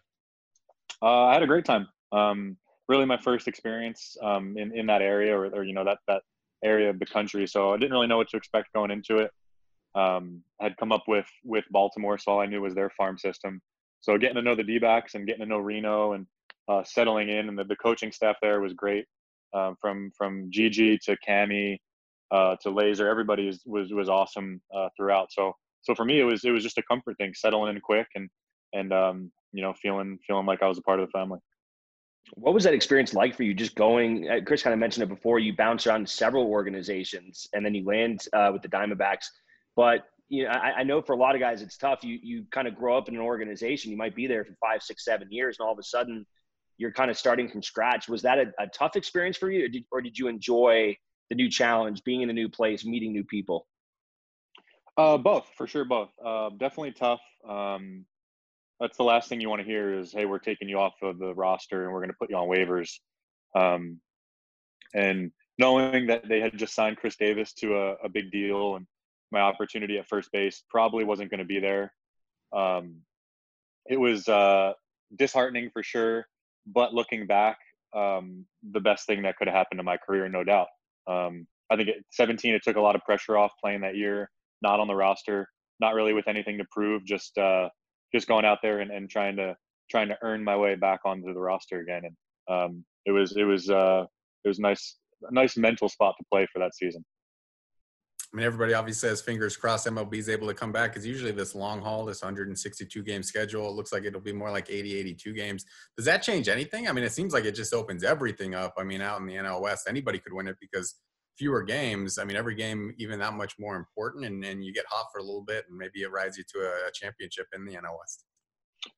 Uh, 1.01 1.25
I 1.25 1.33
had 1.33 1.43
a 1.43 1.47
great 1.47 1.65
time. 1.65 1.87
Um, 2.11 2.57
really, 2.87 3.05
my 3.05 3.17
first 3.17 3.47
experience 3.47 4.15
um, 4.21 4.57
in 4.57 4.75
in 4.77 4.85
that 4.87 5.01
area, 5.01 5.35
or, 5.35 5.47
or, 5.47 5.63
you 5.63 5.73
know 5.73 5.83
that 5.83 5.97
that 6.07 6.21
area 6.63 6.89
of 6.89 6.99
the 6.99 7.05
country. 7.05 7.47
So 7.47 7.73
I 7.73 7.77
didn't 7.77 7.91
really 7.91 8.07
know 8.07 8.17
what 8.17 8.29
to 8.29 8.37
expect 8.37 8.73
going 8.73 8.91
into 8.91 9.17
it. 9.17 9.31
Um, 9.95 10.43
had 10.59 10.77
come 10.77 10.91
up 10.91 11.03
with 11.07 11.27
with 11.43 11.65
Baltimore, 11.69 12.17
so 12.17 12.33
all 12.33 12.39
I 12.39 12.47
knew 12.47 12.61
was 12.61 12.73
their 12.73 12.89
farm 12.89 13.17
system. 13.17 13.61
So 14.01 14.17
getting 14.17 14.35
to 14.35 14.41
know 14.41 14.55
the 14.55 14.63
D-backs 14.63 15.15
and 15.15 15.25
getting 15.25 15.41
to 15.41 15.45
know 15.45 15.59
Reno 15.59 16.13
and 16.13 16.25
uh, 16.67 16.83
settling 16.83 17.29
in, 17.29 17.47
and 17.47 17.57
the, 17.57 17.63
the 17.63 17.75
coaching 17.75 18.11
staff 18.11 18.35
there 18.41 18.59
was 18.59 18.73
great 18.73 19.05
um, 19.53 19.75
from 19.79 20.11
from 20.17 20.47
Gigi 20.49 20.97
to 21.05 21.15
Cami 21.27 21.77
uh, 22.31 22.55
to 22.61 22.69
Laser. 22.69 23.07
Everybody 23.07 23.47
was 23.47 23.61
was, 23.65 23.93
was 23.93 24.09
awesome 24.09 24.61
uh, 24.75 24.89
throughout. 24.97 25.31
So 25.31 25.53
so 25.81 25.93
for 25.93 26.05
me, 26.05 26.19
it 26.19 26.23
was 26.23 26.43
it 26.43 26.51
was 26.51 26.63
just 26.63 26.77
a 26.77 26.83
comfort 26.83 27.17
thing, 27.17 27.33
settling 27.35 27.75
in 27.75 27.81
quick 27.81 28.07
and 28.15 28.29
and 28.73 28.91
um, 28.91 29.31
you 29.51 29.61
know 29.61 29.73
feeling 29.73 30.17
feeling 30.25 30.45
like 30.45 30.63
I 30.63 30.67
was 30.67 30.77
a 30.77 30.81
part 30.81 30.99
of 30.99 31.07
the 31.07 31.11
family. 31.11 31.39
What 32.31 32.53
was 32.53 32.63
that 32.63 32.73
experience 32.73 33.13
like 33.13 33.35
for 33.35 33.43
you? 33.43 33.53
Just 33.53 33.75
going, 33.75 34.29
uh, 34.29 34.39
Chris 34.45 34.63
kind 34.63 34.73
of 34.73 34.79
mentioned 34.79 35.03
it 35.03 35.09
before. 35.09 35.39
You 35.39 35.55
bounce 35.55 35.85
around 35.85 36.07
several 36.09 36.45
organizations, 36.45 37.47
and 37.53 37.65
then 37.65 37.75
you 37.75 37.85
land 37.85 38.27
uh, 38.33 38.49
with 38.51 38.61
the 38.61 38.69
Diamondbacks. 38.69 39.25
But 39.75 40.05
you 40.29 40.45
know, 40.45 40.49
I, 40.49 40.79
I, 40.79 40.83
know 40.83 41.01
for 41.01 41.13
a 41.13 41.17
lot 41.17 41.35
of 41.35 41.41
guys, 41.41 41.61
it's 41.61 41.77
tough. 41.77 42.03
You 42.03 42.17
you 42.23 42.45
kind 42.51 42.67
of 42.67 42.75
grow 42.75 42.97
up 42.97 43.07
in 43.07 43.15
an 43.15 43.21
organization. 43.21 43.91
You 43.91 43.97
might 43.97 44.15
be 44.15 44.25
there 44.25 44.45
for 44.45 44.55
five, 44.59 44.81
six, 44.81 45.05
seven 45.05 45.27
years, 45.31 45.57
and 45.59 45.65
all 45.65 45.73
of 45.73 45.79
a 45.79 45.83
sudden, 45.83 46.25
you're 46.77 46.91
kind 46.91 47.11
of 47.11 47.17
starting 47.17 47.49
from 47.49 47.61
scratch. 47.61 48.07
Was 48.07 48.21
that 48.23 48.39
a, 48.39 48.45
a 48.59 48.67
tough 48.67 48.95
experience 48.95 49.37
for 49.37 49.51
you, 49.51 49.65
or 49.65 49.67
did, 49.67 49.83
or 49.91 50.01
did, 50.01 50.17
you 50.17 50.27
enjoy 50.27 50.97
the 51.29 51.35
new 51.35 51.49
challenge, 51.49 52.03
being 52.03 52.21
in 52.21 52.29
a 52.29 52.33
new 52.33 52.49
place, 52.49 52.85
meeting 52.85 53.11
new 53.11 53.23
people? 53.23 53.67
Uh, 54.97 55.17
both, 55.17 55.47
for 55.55 55.67
sure, 55.67 55.85
both. 55.85 56.09
Uh, 56.23 56.49
definitely 56.51 56.91
tough. 56.93 57.21
Um, 57.47 58.05
that's 58.83 58.97
the 58.97 59.03
last 59.03 59.29
thing 59.29 59.41
you 59.41 59.49
want 59.49 59.61
to 59.61 59.67
hear 59.67 59.97
is, 59.97 60.11
"Hey, 60.11 60.25
we're 60.25 60.39
taking 60.39 60.69
you 60.69 60.77
off 60.79 60.93
of 61.01 61.17
the 61.17 61.33
roster 61.33 61.85
and 61.85 61.93
we're 61.93 62.01
going 62.01 62.11
to 62.11 62.17
put 62.19 62.29
you 62.29 62.35
on 62.35 62.47
waivers." 62.47 62.99
Um, 63.55 63.99
and 64.93 65.31
knowing 65.57 66.07
that 66.07 66.27
they 66.27 66.39
had 66.39 66.57
just 66.57 66.75
signed 66.75 66.97
Chris 66.97 67.15
Davis 67.15 67.53
to 67.53 67.77
a, 67.77 67.93
a 68.03 68.09
big 68.09 68.31
deal 68.31 68.75
and 68.75 68.85
my 69.31 69.39
opportunity 69.39 69.97
at 69.97 70.07
first 70.07 70.31
base 70.31 70.63
probably 70.69 71.03
wasn't 71.03 71.31
going 71.31 71.39
to 71.39 71.45
be 71.45 71.59
there. 71.59 71.93
Um, 72.51 72.97
it 73.89 73.97
was 73.97 74.27
uh, 74.27 74.73
disheartening 75.15 75.69
for 75.71 75.81
sure 75.81 76.27
but 76.65 76.93
looking 76.93 77.27
back, 77.27 77.57
um, 77.93 78.45
the 78.71 78.79
best 78.79 79.05
thing 79.05 79.23
that 79.23 79.37
could 79.37 79.47
have 79.47 79.55
happened 79.55 79.79
to 79.79 79.83
my 79.83 79.97
career, 79.97 80.27
no 80.29 80.43
doubt. 80.43 80.67
Um, 81.07 81.47
I 81.69 81.75
think 81.75 81.89
at 81.89 81.95
17, 82.11 82.53
it 82.53 82.63
took 82.63 82.75
a 82.75 82.81
lot 82.81 82.95
of 82.95 83.01
pressure 83.03 83.37
off 83.37 83.51
playing 83.61 83.81
that 83.81 83.95
year, 83.95 84.29
not 84.61 84.79
on 84.79 84.87
the 84.87 84.95
roster, 84.95 85.49
not 85.79 85.93
really 85.93 86.13
with 86.13 86.27
anything 86.27 86.57
to 86.57 86.65
prove, 86.71 87.05
just 87.05 87.37
uh, 87.37 87.69
just 88.13 88.27
going 88.27 88.45
out 88.45 88.59
there 88.61 88.79
and, 88.79 88.91
and 88.91 89.09
trying 89.09 89.35
to 89.37 89.55
trying 89.89 90.07
to 90.09 90.17
earn 90.21 90.43
my 90.43 90.55
way 90.55 90.75
back 90.75 91.01
onto 91.05 91.33
the 91.33 91.39
roster 91.39 91.79
again. 91.79 92.03
And 92.05 92.15
um, 92.49 92.85
it 93.05 93.11
was 93.11 93.35
it 93.35 93.43
was 93.43 93.69
uh, 93.69 94.05
it 94.43 94.47
was 94.47 94.59
nice, 94.59 94.97
a 95.29 95.33
nice 95.33 95.57
mental 95.57 95.89
spot 95.89 96.15
to 96.17 96.25
play 96.31 96.47
for 96.51 96.59
that 96.59 96.75
season. 96.75 97.03
I 98.33 98.37
mean, 98.37 98.47
everybody 98.47 98.73
obviously 98.73 99.09
has 99.09 99.21
fingers 99.21 99.55
crossed 99.55 99.85
MLB 99.85 100.15
is 100.15 100.27
able 100.27 100.47
to 100.47 100.55
come 100.55 100.71
back 100.71 100.91
because 100.91 101.05
usually 101.05 101.31
this 101.31 101.53
long 101.53 101.81
haul, 101.81 102.03
this 102.03 102.23
162 102.23 103.03
game 103.03 103.21
schedule, 103.21 103.69
it 103.69 103.73
looks 103.73 103.93
like 103.93 104.05
it'll 104.05 104.21
be 104.21 104.33
more 104.33 104.49
like 104.49 104.71
80, 104.71 104.97
82 104.97 105.33
games. 105.33 105.65
Does 105.95 106.07
that 106.07 106.23
change 106.23 106.49
anything? 106.49 106.89
I 106.89 106.93
mean, 106.93 107.03
it 107.03 107.11
seems 107.11 107.31
like 107.31 107.45
it 107.45 107.51
just 107.51 107.75
opens 107.75 108.03
everything 108.03 108.55
up. 108.55 108.73
I 108.75 108.83
mean, 108.83 109.01
out 109.01 109.19
in 109.19 109.27
the 109.27 109.35
NL 109.35 109.61
West, 109.61 109.85
anybody 109.87 110.17
could 110.17 110.33
win 110.33 110.47
it 110.47 110.55
because 110.59 110.95
fewer 111.37 111.63
games. 111.63 112.17
I 112.17 112.23
mean, 112.23 112.37
every 112.37 112.55
game 112.55 112.93
even 112.97 113.19
that 113.19 113.33
much 113.33 113.55
more 113.59 113.75
important, 113.75 114.25
and, 114.25 114.43
and 114.43 114.63
you 114.63 114.73
get 114.73 114.85
hot 114.89 115.07
for 115.11 115.19
a 115.19 115.23
little 115.23 115.43
bit, 115.43 115.65
and 115.69 115.77
maybe 115.77 116.01
it 116.01 116.11
rides 116.11 116.37
you 116.37 116.43
to 116.53 116.59
a, 116.59 116.87
a 116.87 116.91
championship 116.93 117.47
in 117.55 117.65
the 117.65 117.73
NL 117.73 117.97
West. 117.99 118.25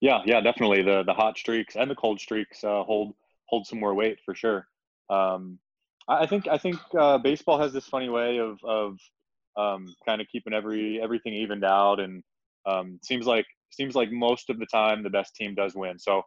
Yeah, 0.02 0.22
yeah, 0.26 0.42
definitely. 0.42 0.82
The 0.82 1.04
the 1.04 1.14
hot 1.14 1.38
streaks 1.38 1.76
and 1.76 1.90
the 1.90 1.96
cold 1.96 2.20
streaks 2.20 2.64
uh, 2.64 2.84
hold 2.84 3.14
hold 3.48 3.68
some 3.68 3.80
more 3.80 3.94
weight 3.94 4.20
for 4.26 4.34
sure. 4.34 4.68
Um, 5.10 5.60
I 6.08 6.26
think 6.26 6.48
I 6.48 6.58
think 6.58 6.78
uh, 6.98 7.18
baseball 7.18 7.60
has 7.60 7.74
this 7.74 7.88
funny 7.88 8.10
way 8.10 8.40
of 8.40 8.60
of 8.64 8.98
um, 9.58 9.94
kind 10.06 10.22
of 10.22 10.28
keeping 10.32 10.54
every 10.54 11.00
everything 11.02 11.34
evened 11.34 11.64
out, 11.64 12.00
and 12.00 12.24
um, 12.66 13.00
seems 13.04 13.26
like 13.26 13.46
seems 13.72 13.96
like 13.96 14.12
most 14.12 14.50
of 14.50 14.60
the 14.60 14.66
time 14.66 15.04
the 15.04 15.10
best 15.10 15.36
team 15.36 15.56
does 15.56 15.76
win. 15.76 15.98
So 16.00 16.22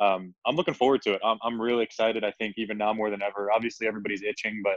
um, 0.00 0.34
I'm 0.46 0.56
looking 0.56 0.74
forward 0.74 1.02
to 1.02 1.14
it. 1.14 1.20
I'm 1.24 1.38
I'm 1.42 1.60
really 1.60 1.84
excited. 1.84 2.24
I 2.24 2.32
think 2.32 2.54
even 2.56 2.78
now 2.78 2.92
more 2.92 3.10
than 3.10 3.22
ever. 3.22 3.50
Obviously 3.52 3.86
everybody's 3.86 4.22
itching, 4.22 4.60
but 4.62 4.76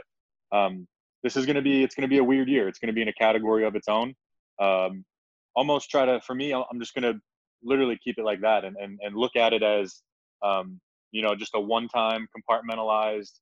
um, 0.52 0.86
this 1.22 1.36
is 1.36 1.46
going 1.46 1.56
to 1.56 1.62
be 1.62 1.82
it's 1.82 1.94
going 1.94 2.08
to 2.08 2.08
be 2.08 2.18
a 2.18 2.24
weird 2.24 2.48
year. 2.48 2.68
It's 2.68 2.78
going 2.78 2.88
to 2.88 2.92
be 2.92 3.02
in 3.02 3.08
a 3.08 3.12
category 3.12 3.64
of 3.64 3.74
its 3.74 3.88
own. 3.88 4.14
Um, 4.60 5.04
almost 5.54 5.90
try 5.90 6.04
to 6.04 6.20
for 6.20 6.34
me, 6.34 6.52
I'm 6.52 6.78
just 6.78 6.94
going 6.94 7.12
to 7.12 7.20
literally 7.62 7.98
keep 8.02 8.18
it 8.18 8.24
like 8.24 8.40
that 8.42 8.64
and 8.64 8.76
and, 8.76 8.98
and 9.02 9.16
look 9.16 9.36
at 9.36 9.52
it 9.52 9.62
as 9.62 10.02
um, 10.44 10.80
you 11.10 11.22
know 11.22 11.34
just 11.34 11.54
a 11.54 11.60
one-time 11.60 12.28
compartmentalized 12.36 13.32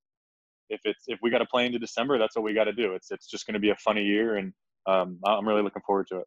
if 0.69 0.81
it's 0.85 1.05
if 1.07 1.19
we 1.23 1.31
got 1.31 1.39
to 1.39 1.47
play 1.47 1.67
into 1.67 1.79
December, 1.79 2.19
that's 2.19 2.37
what 2.37 2.45
we 2.45 2.55
got 2.55 2.65
to 2.65 2.73
do. 2.73 2.95
It's 2.95 3.11
it's 3.11 3.27
just 3.27 3.47
going 3.47 3.55
to 3.55 3.61
be 3.61 3.71
a 3.71 3.77
funny 3.77 4.03
year, 4.03 4.37
and 4.37 4.53
um, 4.87 5.19
I'm 5.25 5.47
really 5.47 5.63
looking 5.63 5.83
forward 5.87 6.07
to 6.09 6.19
it. 6.19 6.27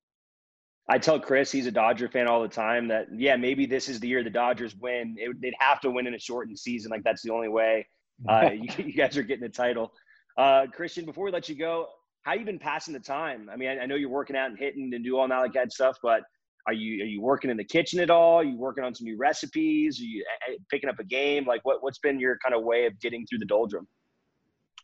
I 0.91 0.97
tell 0.97 1.19
Chris, 1.19 1.51
he's 1.51 1.67
a 1.67 1.71
Dodger 1.71 2.09
fan 2.09 2.27
all 2.27 2.41
the 2.41 2.47
time, 2.47 2.87
that 2.87 3.07
yeah, 3.13 3.35
maybe 3.35 3.65
this 3.65 3.89
is 3.89 3.99
the 3.99 4.07
year 4.07 4.23
the 4.23 4.29
Dodgers 4.29 4.75
win. 4.75 5.15
It, 5.17 5.39
they'd 5.41 5.53
have 5.59 5.79
to 5.81 5.91
win 5.91 6.07
in 6.07 6.15
a 6.15 6.19
shortened 6.19 6.57
season, 6.57 6.89
like 6.89 7.03
that's 7.03 7.21
the 7.21 7.31
only 7.31 7.49
way 7.49 7.85
uh, 8.27 8.49
you, 8.53 8.69
you, 8.77 8.93
guys 8.93 9.17
are 9.17 9.23
getting 9.23 9.43
the 9.43 9.49
title. 9.49 9.93
Uh, 10.39 10.67
Christian, 10.67 11.03
before 11.03 11.25
we 11.25 11.31
let 11.31 11.49
you 11.49 11.55
go, 11.55 11.87
how 12.21 12.33
you 12.33 12.45
been 12.45 12.59
passing 12.59 12.93
the 12.93 12.99
time? 12.99 13.49
I 13.51 13.57
mean, 13.57 13.67
I, 13.67 13.79
I 13.79 13.85
know 13.85 13.95
you're 13.95 14.09
working 14.09 14.37
out 14.37 14.49
and 14.49 14.57
hitting 14.57 14.89
and 14.93 15.03
do 15.03 15.17
all 15.17 15.27
that 15.27 15.37
like 15.37 15.51
that 15.51 15.73
stuff, 15.73 15.97
but 16.01 16.21
are 16.65 16.71
you 16.71 17.03
are 17.03 17.07
you 17.07 17.21
working 17.21 17.49
in 17.49 17.57
the 17.57 17.63
kitchen 17.65 17.99
at 17.99 18.09
all? 18.09 18.35
Are 18.35 18.43
you 18.45 18.55
working 18.55 18.85
on 18.85 18.95
some 18.95 19.03
new 19.03 19.17
recipes? 19.17 19.99
Are 19.99 20.05
you 20.05 20.23
uh, 20.47 20.53
uh, 20.53 20.55
picking 20.71 20.89
up 20.89 20.97
a 20.97 21.03
game? 21.03 21.45
Like 21.45 21.65
what 21.65 21.83
what's 21.83 21.99
been 21.99 22.21
your 22.21 22.37
kind 22.41 22.55
of 22.55 22.63
way 22.63 22.85
of 22.85 22.97
getting 23.01 23.25
through 23.25 23.39
the 23.39 23.45
doldrum? 23.45 23.85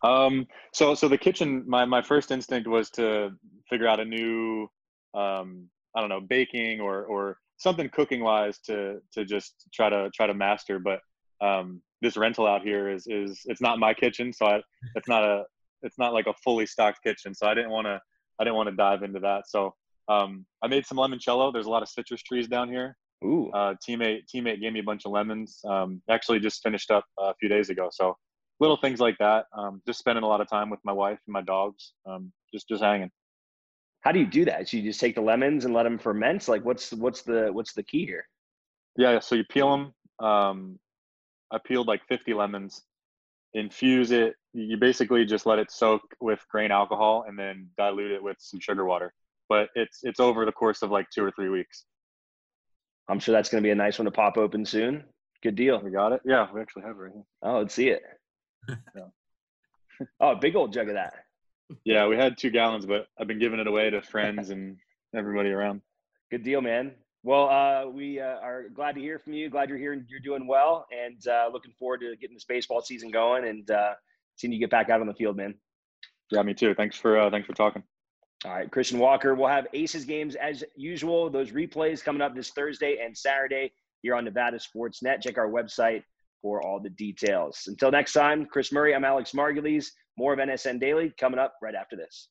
Um, 0.03 0.45
so 0.73 0.93
so 0.93 1.07
the 1.07 1.17
kitchen, 1.17 1.63
my 1.65 1.85
my 1.85 2.01
first 2.01 2.31
instinct 2.31 2.67
was 2.67 2.89
to 2.91 3.31
figure 3.69 3.87
out 3.87 4.01
a 4.01 4.05
new, 4.05 4.67
um, 5.13 5.69
I 5.95 6.01
don't 6.01 6.09
know, 6.09 6.19
baking 6.19 6.81
or 6.81 7.05
or 7.05 7.37
something 7.55 7.87
cooking 7.89 8.21
wise 8.21 8.59
to 8.65 8.99
to 9.13 9.23
just 9.23 9.53
try 9.73 9.89
to 9.89 10.09
try 10.13 10.27
to 10.27 10.33
master. 10.33 10.79
But 10.79 10.99
um, 11.41 11.81
this 12.01 12.17
rental 12.17 12.47
out 12.47 12.61
here 12.61 12.89
is 12.89 13.07
is 13.07 13.41
it's 13.45 13.61
not 13.61 13.79
my 13.79 13.93
kitchen, 13.93 14.31
so 14.33 14.45
I, 14.45 14.61
it's 14.95 15.07
not 15.07 15.23
a 15.23 15.43
it's 15.81 15.97
not 15.97 16.13
like 16.13 16.27
a 16.27 16.33
fully 16.43 16.65
stocked 16.65 17.03
kitchen. 17.03 17.33
So 17.33 17.47
I 17.47 17.53
didn't 17.53 17.71
want 17.71 17.85
to 17.85 17.99
I 18.39 18.43
didn't 18.43 18.55
want 18.55 18.69
to 18.69 18.75
dive 18.75 19.03
into 19.03 19.19
that. 19.21 19.47
So 19.47 19.73
um, 20.07 20.45
I 20.61 20.67
made 20.67 20.85
some 20.85 20.97
limoncello. 20.97 21.51
There's 21.51 21.65
a 21.65 21.69
lot 21.69 21.83
of 21.83 21.89
citrus 21.89 22.21
trees 22.21 22.47
down 22.47 22.69
here. 22.69 22.95
Ooh. 23.23 23.49
Uh, 23.51 23.75
teammate 23.87 24.21
teammate 24.33 24.61
gave 24.61 24.73
me 24.73 24.79
a 24.79 24.83
bunch 24.83 25.05
of 25.05 25.11
lemons. 25.11 25.59
Um, 25.67 26.01
actually, 26.09 26.39
just 26.39 26.61
finished 26.61 26.91
up 26.91 27.05
a 27.19 27.33
few 27.35 27.49
days 27.49 27.69
ago. 27.69 27.89
So 27.91 28.15
little 28.59 28.77
things 28.77 28.99
like 28.99 29.17
that. 29.19 29.45
Um, 29.57 29.81
just 29.85 29.99
spending 29.99 30.23
a 30.23 30.27
lot 30.27 30.41
of 30.41 30.49
time 30.49 30.69
with 30.69 30.79
my 30.83 30.91
wife 30.91 31.19
and 31.25 31.33
my 31.33 31.41
dogs. 31.41 31.93
Um, 32.05 32.31
just 32.53 32.67
just 32.67 32.83
hanging. 32.83 33.11
How 34.01 34.11
do 34.11 34.19
you 34.19 34.27
do 34.27 34.45
that? 34.45 34.69
So 34.69 34.77
you 34.77 34.83
just 34.83 34.99
take 34.99 35.15
the 35.15 35.21
lemons 35.21 35.65
and 35.65 35.73
let 35.73 35.83
them 35.83 35.97
ferment. 35.97 36.47
Like 36.47 36.63
what's 36.63 36.91
what's 36.93 37.23
the 37.23 37.49
what's 37.51 37.73
the 37.73 37.83
key 37.83 38.05
here? 38.05 38.27
Yeah, 38.97 39.19
so 39.19 39.35
you 39.35 39.43
peel 39.45 39.71
them. 39.71 40.27
Um, 40.27 40.79
I 41.51 41.59
peeled 41.63 41.87
like 41.87 42.05
50 42.07 42.33
lemons. 42.33 42.81
Infuse 43.53 44.11
it. 44.11 44.35
You 44.53 44.77
basically 44.77 45.25
just 45.25 45.45
let 45.45 45.59
it 45.59 45.71
soak 45.71 46.01
with 46.19 46.39
grain 46.49 46.71
alcohol 46.71 47.25
and 47.27 47.37
then 47.37 47.69
dilute 47.77 48.11
it 48.11 48.23
with 48.23 48.37
some 48.39 48.59
sugar 48.59 48.85
water. 48.85 49.13
But 49.47 49.69
it's 49.75 49.99
it's 50.03 50.19
over 50.19 50.45
the 50.45 50.51
course 50.51 50.81
of 50.81 50.91
like 50.91 51.09
two 51.09 51.23
or 51.23 51.31
three 51.31 51.49
weeks. 51.49 51.85
I'm 53.07 53.19
sure 53.19 53.33
that's 53.33 53.49
going 53.49 53.63
to 53.63 53.67
be 53.67 53.71
a 53.71 53.75
nice 53.75 53.99
one 53.99 54.05
to 54.05 54.11
pop 54.11 54.37
open 54.37 54.65
soon. 54.65 55.03
Good 55.43 55.55
deal. 55.55 55.79
We 55.79 55.91
got 55.91 56.11
it. 56.11 56.21
Yeah, 56.25 56.47
we 56.51 56.59
actually 56.59 56.83
have 56.83 56.95
it 56.97 56.99
right 56.99 57.11
here. 57.13 57.23
Oh, 57.43 57.59
let's 57.59 57.73
see 57.73 57.89
it. 57.89 58.01
oh, 60.19 60.35
big 60.35 60.55
old 60.55 60.73
jug 60.73 60.87
of 60.89 60.95
that. 60.95 61.13
Yeah, 61.83 62.07
we 62.07 62.15
had 62.15 62.37
two 62.37 62.49
gallons, 62.49 62.85
but 62.85 63.07
I've 63.19 63.27
been 63.27 63.39
giving 63.39 63.59
it 63.59 63.67
away 63.67 63.89
to 63.89 64.01
friends 64.01 64.49
and 64.49 64.77
everybody 65.15 65.49
around. 65.49 65.81
Good 66.31 66.43
deal, 66.43 66.61
man. 66.61 66.93
Well, 67.25 67.49
uh, 67.49 67.89
we 67.89 68.19
uh, 68.19 68.37
are 68.43 68.65
glad 68.71 68.93
to 68.93 69.01
hear 69.01 69.17
from 69.17 69.33
you. 69.33 69.49
Glad 69.49 69.69
you're 69.69 69.79
here 69.79 69.93
and 69.93 70.05
you're 70.07 70.19
doing 70.19 70.45
well, 70.45 70.85
and 70.91 71.27
uh, 71.27 71.49
looking 71.51 71.71
forward 71.71 72.01
to 72.01 72.15
getting 72.17 72.35
this 72.35 72.45
baseball 72.45 72.81
season 72.81 73.09
going 73.09 73.47
and 73.47 73.71
uh, 73.71 73.93
seeing 74.35 74.53
you 74.53 74.59
get 74.59 74.69
back 74.69 74.91
out 74.91 75.01
on 75.01 75.07
the 75.07 75.13
field, 75.15 75.35
man. 75.35 75.55
Yeah, 76.29 76.43
me 76.43 76.53
too. 76.53 76.75
Thanks 76.75 76.95
for 76.95 77.19
uh, 77.19 77.31
thanks 77.31 77.47
for 77.47 77.53
talking. 77.53 77.81
All 78.45 78.51
right, 78.51 78.69
Christian 78.69 78.99
Walker. 78.99 79.33
We'll 79.33 79.47
have 79.47 79.65
Aces 79.73 80.05
games 80.05 80.35
as 80.35 80.63
usual. 80.75 81.31
Those 81.31 81.49
replays 81.49 82.03
coming 82.03 82.21
up 82.21 82.35
this 82.35 82.51
Thursday 82.51 82.99
and 83.03 83.17
Saturday 83.17 83.71
here 84.03 84.13
on 84.13 84.23
Nevada 84.23 84.59
Sports 84.59 85.01
Net. 85.01 85.23
Check 85.23 85.39
our 85.39 85.49
website 85.49 86.03
for 86.43 86.63
all 86.63 86.79
the 86.79 86.91
details. 86.91 87.63
Until 87.65 87.89
next 87.89 88.13
time, 88.13 88.45
Chris 88.45 88.71
Murray, 88.71 88.93
I'm 88.93 89.03
Alex 89.03 89.31
Margulies. 89.31 89.87
More 90.15 90.31
of 90.31 90.37
NSN 90.37 90.79
Daily 90.79 91.11
coming 91.19 91.39
up 91.39 91.55
right 91.59 91.73
after 91.73 91.95
this. 91.95 92.29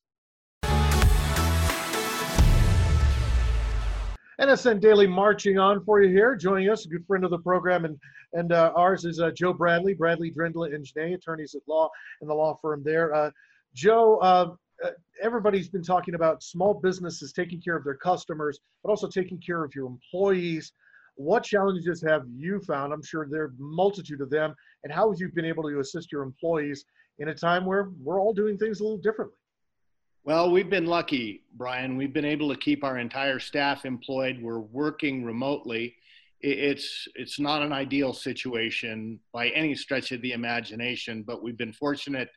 NSN 4.39 4.81
Daily 4.81 5.07
marching 5.07 5.57
on 5.57 5.83
for 5.85 6.01
you 6.01 6.09
here. 6.09 6.35
Joining 6.35 6.69
us, 6.69 6.85
a 6.85 6.89
good 6.89 7.05
friend 7.07 7.23
of 7.23 7.31
the 7.31 7.39
program 7.39 7.85
and 7.85 7.97
and 8.33 8.51
uh, 8.51 8.73
ours 8.75 9.05
is 9.05 9.21
uh, 9.21 9.31
Joe 9.31 9.53
Bradley, 9.53 9.93
Bradley 9.93 10.29
Drendel 10.29 10.73
and 10.73 10.83
Jeanney, 10.83 11.13
attorneys 11.13 11.55
at 11.55 11.61
law 11.67 11.89
in 12.21 12.27
the 12.27 12.33
law 12.33 12.59
firm 12.61 12.83
there. 12.83 13.15
Uh, 13.15 13.31
Joe, 13.73 14.17
uh, 14.17 14.47
uh, 14.83 14.89
everybody's 15.23 15.69
been 15.69 15.83
talking 15.83 16.15
about 16.15 16.43
small 16.43 16.73
businesses 16.73 17.31
taking 17.31 17.61
care 17.61 17.77
of 17.77 17.85
their 17.85 17.95
customers, 17.95 18.59
but 18.83 18.89
also 18.89 19.07
taking 19.07 19.39
care 19.39 19.63
of 19.63 19.73
your 19.73 19.87
employees. 19.87 20.73
What 21.15 21.43
challenges 21.43 22.03
have 22.05 22.23
you 22.27 22.59
found? 22.59 22.91
I'm 22.91 23.03
sure 23.03 23.25
there 23.29 23.43
are 23.43 23.45
a 23.45 23.53
multitude 23.57 24.19
of 24.19 24.29
them. 24.29 24.53
And 24.83 24.91
how 24.91 25.09
have 25.09 25.19
you 25.21 25.29
been 25.33 25.45
able 25.45 25.63
to 25.63 25.79
assist 25.79 26.11
your 26.11 26.23
employees 26.23 26.83
in 27.19 27.29
a 27.29 27.33
time 27.33 27.65
where 27.65 27.89
we're 28.03 28.19
all 28.19 28.33
doing 28.33 28.57
things 28.57 28.81
a 28.81 28.83
little 28.83 28.97
differently? 28.97 29.37
Well, 30.25 30.49
we've 30.49 30.71
been 30.71 30.87
lucky, 30.87 31.43
Brian. 31.53 31.97
We've 31.97 32.11
been 32.11 32.25
able 32.25 32.49
to 32.49 32.59
keep 32.59 32.83
our 32.83 32.97
entire 32.97 33.37
staff 33.37 33.85
employed. 33.85 34.41
We're 34.41 34.57
working 34.57 35.23
remotely. 35.23 35.97
It's 36.41 37.07
it's 37.13 37.39
not 37.39 37.61
an 37.61 37.71
ideal 37.71 38.11
situation 38.11 39.19
by 39.31 39.49
any 39.49 39.75
stretch 39.75 40.11
of 40.11 40.23
the 40.23 40.31
imagination, 40.31 41.21
but 41.27 41.43
we've 41.43 41.59
been 41.59 41.73
fortunate 41.73 42.29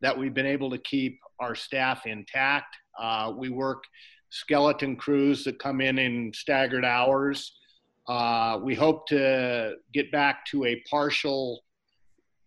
that 0.00 0.16
we've 0.16 0.32
been 0.32 0.46
able 0.46 0.70
to 0.70 0.78
keep 0.78 1.20
our 1.38 1.54
staff 1.54 2.06
intact. 2.06 2.74
Uh, 2.98 3.34
we 3.36 3.50
work 3.50 3.84
skeleton 4.30 4.96
crews 4.96 5.44
that 5.44 5.58
come 5.58 5.82
in 5.82 5.98
in 5.98 6.32
staggered 6.32 6.86
hours. 6.86 7.58
Uh, 8.08 8.58
we 8.62 8.74
hope 8.74 9.06
to 9.08 9.74
get 9.92 10.10
back 10.10 10.46
to 10.46 10.64
a 10.64 10.82
partial 10.88 11.62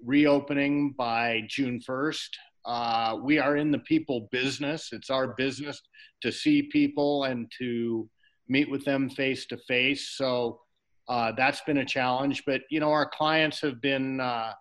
reopening 0.03 0.95
by 0.97 1.43
June 1.47 1.79
1st. 1.79 2.29
Uh, 2.65 3.17
we 3.21 3.39
are 3.39 3.57
in 3.57 3.71
the 3.71 3.79
people 3.79 4.27
business. 4.31 4.89
It's 4.91 5.09
our 5.09 5.29
business 5.35 5.81
to 6.21 6.31
see 6.31 6.63
people 6.63 7.23
and 7.25 7.51
to 7.59 8.09
meet 8.47 8.69
with 8.69 8.83
them 8.85 9.09
face 9.09 9.45
to 9.47 9.57
face. 9.67 10.09
So 10.15 10.59
uh, 11.07 11.31
that's 11.37 11.61
been 11.61 11.77
a 11.77 11.85
challenge. 11.85 12.43
But, 12.45 12.61
you 12.69 12.79
know, 12.79 12.91
our 12.91 13.09
clients 13.09 13.61
have 13.61 13.81
been 13.81 14.19
uh, 14.19 14.53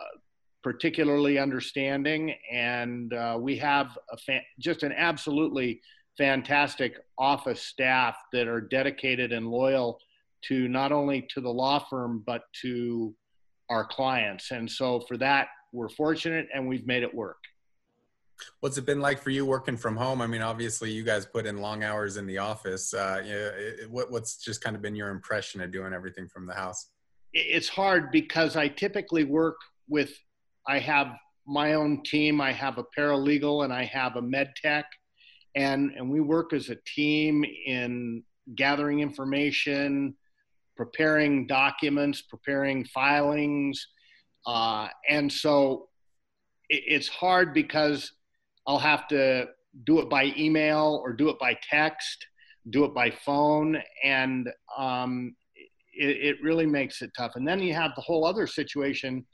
uh 0.00 0.18
particularly 0.62 1.38
understanding, 1.38 2.34
and 2.52 3.12
uh, 3.12 3.38
we 3.40 3.56
have 3.58 3.96
just 4.58 4.82
an 4.82 4.92
absolutely 4.92 5.80
fantastic 6.16 6.94
office 7.18 7.62
staff 7.62 8.16
that 8.32 8.48
are 8.48 8.60
dedicated 8.60 9.32
and 9.32 9.48
loyal 9.48 9.98
to 10.42 10.68
not 10.68 10.92
only 10.92 11.26
to 11.34 11.40
the 11.40 11.50
law 11.50 11.78
firm 11.78 12.22
but 12.26 12.42
to 12.62 13.14
our 13.70 13.86
clients 13.86 14.50
and 14.50 14.70
so 14.70 15.00
for 15.00 15.16
that 15.16 15.48
we're 15.72 15.88
fortunate 15.88 16.48
and 16.54 16.66
we've 16.66 16.86
made 16.86 17.02
it 17.02 17.14
work. 17.14 17.38
What's 18.60 18.76
it 18.76 18.84
been 18.84 19.00
like 19.00 19.22
for 19.22 19.30
you 19.30 19.46
working 19.46 19.76
from 19.76 19.96
home? 19.96 20.20
I 20.20 20.26
mean 20.26 20.42
obviously 20.42 20.90
you 20.90 21.02
guys 21.02 21.24
put 21.24 21.46
in 21.46 21.58
long 21.58 21.84
hours 21.84 22.16
in 22.16 22.26
the 22.26 22.38
office. 22.38 22.92
Uh, 22.92 23.22
you 23.24 23.32
know, 23.32 23.50
it, 23.56 23.90
what, 23.90 24.10
what's 24.10 24.36
just 24.36 24.62
kind 24.62 24.76
of 24.76 24.82
been 24.82 24.94
your 24.94 25.08
impression 25.08 25.60
of 25.60 25.72
doing 25.72 25.92
everything 25.92 26.28
from 26.28 26.46
the 26.46 26.54
house? 26.54 26.90
It's 27.32 27.68
hard 27.68 28.10
because 28.12 28.56
i 28.56 28.68
typically 28.68 29.24
work 29.24 29.56
with 29.88 30.12
i 30.68 30.78
have 30.78 31.08
my 31.48 31.74
own 31.74 32.02
team. 32.02 32.40
I 32.40 32.50
have 32.52 32.76
a 32.78 32.84
paralegal 32.98 33.64
and 33.64 33.72
i 33.72 33.84
have 33.84 34.16
a 34.16 34.22
med 34.22 34.52
tech 34.60 34.86
and 35.54 35.92
and 35.96 36.10
we 36.10 36.20
work 36.20 36.52
as 36.52 36.68
a 36.70 36.76
team 36.94 37.44
in 37.66 38.22
gathering 38.54 39.00
information 39.00 40.14
preparing 40.76 41.46
documents, 41.46 42.22
preparing 42.22 42.84
filings. 42.84 43.86
Uh, 44.46 44.88
and 45.08 45.32
so 45.32 45.88
it's 46.68 47.08
hard 47.08 47.52
because 47.52 48.12
I'll 48.66 48.78
have 48.78 49.06
to 49.08 49.46
do 49.84 50.00
it 50.00 50.08
by 50.08 50.32
email 50.36 51.00
or 51.04 51.12
do 51.12 51.28
it 51.28 51.38
by 51.38 51.56
text, 51.68 52.26
do 52.70 52.84
it 52.84 52.94
by 52.94 53.10
phone, 53.10 53.80
and 54.02 54.48
um, 54.76 55.36
it, 55.92 56.16
it 56.16 56.42
really 56.42 56.66
makes 56.66 57.02
it 57.02 57.10
tough. 57.16 57.32
And 57.36 57.46
then 57.46 57.60
you 57.60 57.74
have 57.74 57.92
the 57.94 58.02
whole 58.02 58.24
other 58.24 58.46
situation. 58.46 59.24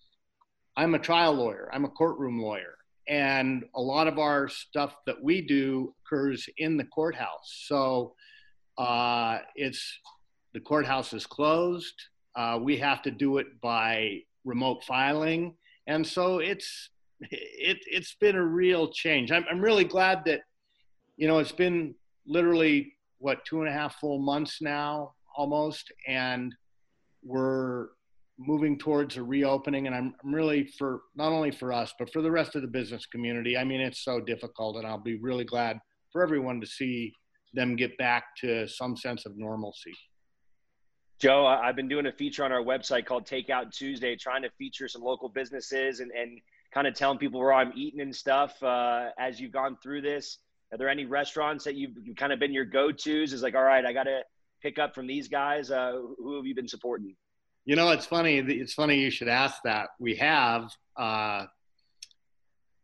I'm 0.76 0.94
a 0.94 0.98
trial 0.98 1.34
lawyer. 1.34 1.70
I'm 1.72 1.84
a 1.84 1.90
courtroom 1.90 2.40
lawyer, 2.40 2.76
and 3.08 3.64
a 3.74 3.80
lot 3.80 4.08
of 4.08 4.18
our 4.18 4.48
stuff 4.48 4.96
that 5.06 5.22
we 5.22 5.40
do 5.40 5.94
occurs 6.04 6.46
in 6.58 6.76
the 6.76 6.84
courthouse. 6.84 7.64
So 7.66 8.14
uh, 8.78 9.38
it's 9.54 9.98
the 10.54 10.60
courthouse 10.60 11.12
is 11.12 11.26
closed. 11.26 11.94
Uh, 12.34 12.58
we 12.60 12.76
have 12.78 13.02
to 13.02 13.10
do 13.10 13.38
it 13.38 13.60
by 13.60 14.20
remote 14.44 14.84
filing, 14.84 15.54
and 15.86 16.06
so 16.06 16.38
it's 16.38 16.90
it, 17.30 17.78
it's 17.86 18.16
been 18.20 18.36
a 18.36 18.44
real 18.44 18.88
change. 18.88 19.30
I'm, 19.30 19.44
I'm 19.50 19.60
really 19.60 19.84
glad 19.84 20.24
that, 20.26 20.40
you 21.16 21.28
know, 21.28 21.38
it's 21.38 21.52
been 21.52 21.94
literally 22.26 22.94
what 23.18 23.44
two 23.44 23.60
and 23.60 23.68
a 23.68 23.72
half 23.72 23.96
full 24.00 24.18
months 24.18 24.58
now 24.60 25.14
almost, 25.36 25.92
and 26.08 26.54
we're 27.22 27.88
moving 28.38 28.76
towards 28.76 29.16
a 29.16 29.22
reopening. 29.22 29.86
And 29.86 29.94
I'm, 29.94 30.14
I'm 30.24 30.34
really 30.34 30.66
for 30.78 31.02
not 31.14 31.30
only 31.30 31.52
for 31.52 31.72
us, 31.72 31.94
but 31.98 32.12
for 32.12 32.22
the 32.22 32.30
rest 32.30 32.56
of 32.56 32.62
the 32.62 32.68
business 32.68 33.06
community. 33.06 33.56
I 33.56 33.64
mean, 33.64 33.80
it's 33.80 34.04
so 34.04 34.20
difficult, 34.20 34.76
and 34.76 34.86
I'll 34.86 34.98
be 34.98 35.18
really 35.20 35.44
glad 35.44 35.78
for 36.10 36.22
everyone 36.22 36.60
to 36.60 36.66
see 36.66 37.14
them 37.54 37.76
get 37.76 37.96
back 37.98 38.24
to 38.40 38.66
some 38.66 38.96
sense 38.96 39.26
of 39.26 39.36
normalcy. 39.36 39.92
Joe, 41.22 41.46
I've 41.46 41.76
been 41.76 41.86
doing 41.86 42.06
a 42.06 42.12
feature 42.12 42.44
on 42.44 42.50
our 42.50 42.64
website 42.64 43.06
called 43.06 43.26
Takeout 43.26 43.70
Tuesday, 43.70 44.16
trying 44.16 44.42
to 44.42 44.50
feature 44.58 44.88
some 44.88 45.02
local 45.02 45.28
businesses 45.28 46.00
and, 46.00 46.10
and 46.10 46.40
kind 46.74 46.88
of 46.88 46.94
telling 46.94 47.16
people 47.16 47.38
where 47.38 47.52
I'm 47.52 47.72
eating 47.76 48.00
and 48.00 48.12
stuff 48.12 48.60
uh, 48.60 49.10
as 49.16 49.40
you've 49.40 49.52
gone 49.52 49.76
through 49.80 50.00
this? 50.00 50.38
Are 50.72 50.78
there 50.78 50.88
any 50.88 51.04
restaurants 51.04 51.62
that 51.62 51.76
you've, 51.76 51.92
kind 52.16 52.32
of 52.32 52.40
been 52.40 52.52
your 52.52 52.64
go-tos? 52.64 53.32
Is 53.32 53.40
like, 53.40 53.54
all 53.54 53.62
right, 53.62 53.86
I 53.86 53.92
got 53.92 54.02
to 54.04 54.22
pick 54.62 54.80
up 54.80 54.96
from 54.96 55.06
these 55.06 55.28
guys. 55.28 55.70
Uh, 55.70 55.92
who 56.18 56.34
have 56.38 56.44
you 56.44 56.56
been 56.56 56.66
supporting? 56.66 57.14
You 57.66 57.76
know, 57.76 57.92
it's 57.92 58.06
funny. 58.06 58.38
It's 58.38 58.74
funny 58.74 58.98
you 58.98 59.12
should 59.12 59.28
ask 59.28 59.62
that. 59.62 59.90
We 60.00 60.16
have. 60.16 60.72
Uh, 60.96 61.44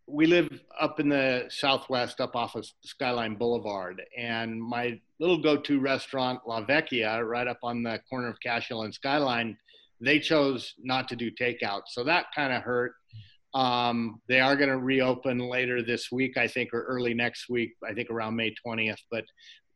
we 0.08 0.26
live 0.26 0.48
up 0.80 1.00
in 1.00 1.08
the 1.08 1.44
southwest, 1.50 2.20
up 2.20 2.34
off 2.34 2.54
of 2.54 2.66
Skyline 2.82 3.34
Boulevard, 3.34 4.02
and 4.16 4.60
my 4.60 4.98
little 5.20 5.38
go-to 5.38 5.80
restaurant, 5.80 6.40
La 6.46 6.64
Vecchia, 6.64 7.26
right 7.26 7.46
up 7.46 7.58
on 7.62 7.82
the 7.82 8.00
corner 8.08 8.28
of 8.28 8.40
Cashel 8.40 8.82
and 8.82 8.94
Skyline, 8.94 9.56
they 10.00 10.18
chose 10.18 10.74
not 10.78 11.08
to 11.08 11.16
do 11.16 11.30
takeout, 11.30 11.82
so 11.86 12.04
that 12.04 12.26
kind 12.34 12.52
of 12.52 12.62
hurt. 12.62 12.94
Um, 13.54 14.20
they 14.28 14.40
are 14.40 14.56
going 14.56 14.70
to 14.70 14.78
reopen 14.78 15.38
later 15.38 15.82
this 15.82 16.10
week, 16.10 16.36
I 16.36 16.46
think, 16.46 16.72
or 16.72 16.84
early 16.84 17.14
next 17.14 17.48
week, 17.48 17.72
I 17.86 17.92
think 17.92 18.10
around 18.10 18.36
May 18.36 18.54
20th. 18.66 19.00
But 19.10 19.24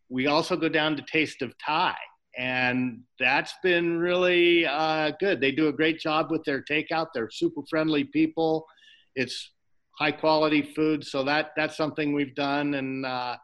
we 0.08 0.26
also 0.26 0.56
go 0.56 0.68
down 0.68 0.96
to 0.96 1.02
Taste 1.02 1.42
of 1.42 1.52
Thai, 1.58 1.96
and 2.38 3.00
that's 3.18 3.54
been 3.62 3.98
really 3.98 4.66
uh, 4.66 5.12
good. 5.20 5.40
They 5.40 5.52
do 5.52 5.68
a 5.68 5.72
great 5.72 5.98
job 5.98 6.30
with 6.30 6.44
their 6.44 6.62
takeout. 6.62 7.08
They're 7.12 7.30
super 7.30 7.62
friendly 7.68 8.04
people. 8.04 8.66
It's 9.14 9.52
high 9.98 10.12
quality 10.12 10.62
food, 10.62 11.04
so 11.04 11.24
that 11.24 11.50
that's 11.56 11.76
something 11.76 12.12
we've 12.12 12.34
done. 12.34 12.74
And 12.74 13.06
uh, 13.06 13.36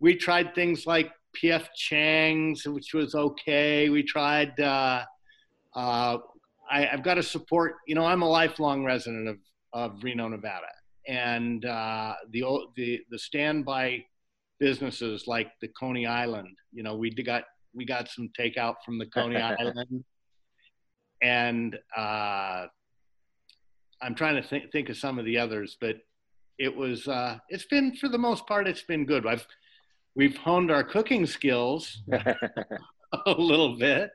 we 0.00 0.14
tried 0.14 0.54
things 0.54 0.86
like 0.86 1.10
PF 1.36 1.66
Chang's, 1.74 2.66
which 2.66 2.94
was 2.94 3.14
okay. 3.14 3.88
We 3.88 4.02
tried. 4.02 4.58
Uh, 4.58 5.04
uh, 5.74 6.18
I, 6.70 6.82
have 6.84 7.02
got 7.02 7.14
to 7.14 7.22
support. 7.22 7.76
You 7.86 7.94
know, 7.94 8.04
I'm 8.04 8.22
a 8.22 8.28
lifelong 8.28 8.84
resident 8.84 9.28
of 9.28 9.38
of 9.72 10.02
Reno, 10.02 10.28
Nevada, 10.28 10.66
and 11.08 11.64
uh, 11.64 12.14
the 12.30 12.44
the 12.76 13.00
the 13.10 13.18
standby 13.18 14.04
businesses 14.58 15.26
like 15.26 15.50
the 15.60 15.68
Coney 15.68 16.06
Island. 16.06 16.56
You 16.72 16.82
know, 16.82 16.96
we 16.96 17.10
got 17.10 17.44
we 17.74 17.84
got 17.84 18.08
some 18.08 18.30
takeout 18.38 18.76
from 18.84 18.98
the 18.98 19.06
Coney 19.06 19.36
Island, 19.60 20.04
and 21.22 21.78
uh, 21.96 22.66
I'm 24.02 24.14
trying 24.14 24.36
to 24.36 24.42
think 24.42 24.72
think 24.72 24.88
of 24.88 24.96
some 24.96 25.18
of 25.18 25.24
the 25.24 25.38
others, 25.38 25.76
but 25.80 25.96
it 26.58 26.74
was 26.74 27.08
uh, 27.08 27.38
it's 27.48 27.66
been 27.66 27.94
for 27.96 28.08
the 28.08 28.18
most 28.18 28.46
part 28.46 28.68
it's 28.68 28.82
been 28.82 29.06
good. 29.06 29.26
I've 29.26 29.46
we've 30.14 30.36
honed 30.36 30.70
our 30.70 30.84
cooking 30.84 31.26
skills 31.26 32.02
a 33.26 33.30
little 33.30 33.76
bit. 33.78 34.10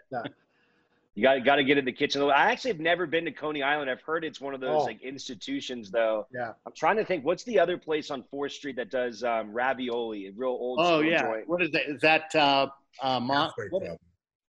You 1.17 1.23
got 1.23 1.43
got 1.43 1.55
to 1.55 1.63
get 1.63 1.79
in 1.79 1.85
the 1.85 1.91
kitchen. 1.91 2.21
I 2.21 2.51
actually 2.51 2.71
have 2.71 2.79
never 2.79 3.07
been 3.07 3.25
to 3.25 3.31
Coney 3.31 3.63
Island. 3.63 3.89
I've 3.89 4.01
heard 4.01 4.23
it's 4.23 4.39
one 4.39 4.53
of 4.53 4.61
those 4.61 4.81
oh. 4.81 4.83
like 4.83 5.01
institutions, 5.01 5.89
though. 5.89 6.27
Yeah. 6.31 6.51
I'm 6.65 6.73
trying 6.75 6.97
to 6.97 7.05
think. 7.05 7.25
What's 7.25 7.43
the 7.43 7.57
other 7.57 7.75
place 7.75 8.11
on 8.11 8.23
Fourth 8.29 8.51
Street 8.51 8.75
that 8.75 8.91
does 8.91 9.23
um, 9.23 9.51
ravioli? 9.51 10.27
A 10.27 10.31
real 10.35 10.49
old. 10.49 10.79
Oh 10.79 10.99
yeah. 10.99 11.23
Joint. 11.23 11.49
What 11.49 11.63
is 11.63 11.71
that? 11.71 11.89
Is 11.89 12.01
that 12.01 12.35
uh, 12.35 12.67
uh, 13.01 13.19
halfway 13.19 13.69
club? 13.69 13.97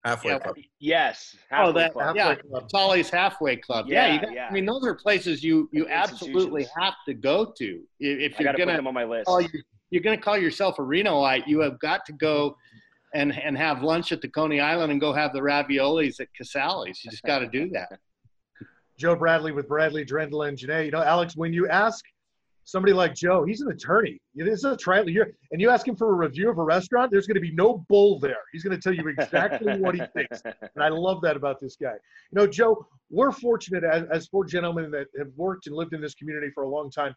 Halfway 0.06 0.32
yeah, 0.32 0.40
club. 0.40 0.56
Yes. 0.80 1.36
Oh, 1.36 1.56
halfway 1.56 1.70
oh, 1.70 1.74
that 1.74 1.94
club. 1.94 2.16
yeah. 2.16 2.60
Tolly's 2.72 3.10
Halfway 3.10 3.58
Club. 3.58 3.88
Yeah. 3.90 4.08
yeah, 4.08 4.22
got, 4.22 4.34
yeah. 4.34 4.48
I 4.50 4.54
mean, 4.54 4.66
those 4.66 4.86
are 4.86 4.96
places 4.96 5.44
you 5.44 5.70
you 5.74 5.88
absolutely 5.90 6.66
have 6.80 6.94
to 7.08 7.14
go 7.14 7.46
to 7.58 7.82
if 8.00 8.40
you're 8.40 8.54
gonna. 8.54 8.66
put 8.66 8.78
them 8.78 8.88
on 8.88 8.94
my 8.94 9.04
list. 9.04 9.30
You, 9.30 9.62
you're 9.90 10.04
going 10.04 10.18
to 10.18 10.24
call 10.24 10.38
yourself 10.38 10.80
a 10.80 10.82
Renoite. 10.82 11.48
You 11.48 11.60
have 11.62 11.80
got 11.80 12.06
to 12.06 12.14
go 12.14 12.56
and 13.14 13.38
and 13.38 13.58
have 13.58 13.84
lunch 13.84 14.12
at 14.12 14.22
the 14.22 14.28
Coney 14.28 14.60
Island 14.60 14.92
and 14.92 15.02
go 15.02 15.14
have 15.14 15.34
the 15.34 15.40
raviolis 15.40 16.20
at 16.20 16.28
Casale's. 16.34 17.02
You 17.04 17.12
just 17.12 17.24
got 17.24 17.40
to 17.40 17.48
do 17.48 17.70
that. 17.70 18.00
Joe 18.98 19.16
Bradley 19.16 19.52
with 19.52 19.68
Bradley 19.68 20.06
Drendel 20.06 20.48
and 20.48 20.58
Jeanney. 20.58 20.86
You 20.86 20.92
know, 20.92 21.04
Alex, 21.04 21.36
when 21.36 21.54
you 21.54 21.68
ask 21.70 22.04
somebody 22.68 22.94
like 22.94 23.16
Joe, 23.16 23.46
he's 23.46 23.62
an 23.62 23.72
attorney. 23.72 24.20
This 24.36 24.60
is 24.60 24.66
a 24.66 24.78
trial. 24.78 25.10
You're, 25.10 25.28
and 25.52 25.60
you 25.60 25.70
ask 25.70 25.88
him 25.88 25.96
for 25.96 26.12
a 26.12 26.16
review 26.16 26.50
of 26.50 26.58
a 26.58 26.64
restaurant, 26.64 27.12
there's 27.12 27.26
going 27.26 27.36
to 27.36 27.42
be 27.42 27.54
no 27.54 27.86
bull 27.90 28.20
there. 28.20 28.42
He's 28.52 28.64
going 28.64 28.80
to 28.80 28.82
tell 28.82 28.94
you 28.94 29.08
exactly 29.08 29.80
what 29.80 29.96
he 29.96 30.02
thinks. 30.14 30.42
And 30.44 30.84
I 30.84 30.90
love 30.90 31.22
that 31.22 31.36
about 31.36 31.60
this 31.60 31.76
guy. 31.76 31.94
You 31.94 32.34
know, 32.34 32.46
Joe, 32.46 32.86
we're 33.10 33.32
fortunate 33.32 33.84
as, 33.84 34.04
as 34.12 34.28
four 34.28 34.46
gentlemen 34.46 34.92
that 34.92 35.08
have 35.18 35.30
worked 35.36 35.68
and 35.68 35.76
lived 35.76 35.94
in 35.94 36.02
this 36.02 36.14
community 36.14 36.52
for 36.54 36.64
a 36.64 36.70
long 36.70 36.92
time 36.92 37.16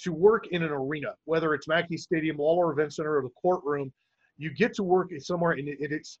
to 0.00 0.12
work 0.12 0.48
in 0.48 0.62
an 0.62 0.70
arena, 0.70 1.14
whether 1.24 1.54
it's 1.54 1.68
Mackay 1.68 1.96
Stadium, 1.96 2.38
Lawlor 2.38 2.72
Event 2.72 2.94
Center, 2.94 3.18
or 3.18 3.22
the 3.22 3.30
courtroom 3.40 3.92
you 4.38 4.50
get 4.54 4.74
to 4.74 4.82
work 4.82 5.10
somewhere 5.18 5.52
and 5.52 5.68
it, 5.68 5.78
it's 5.80 6.18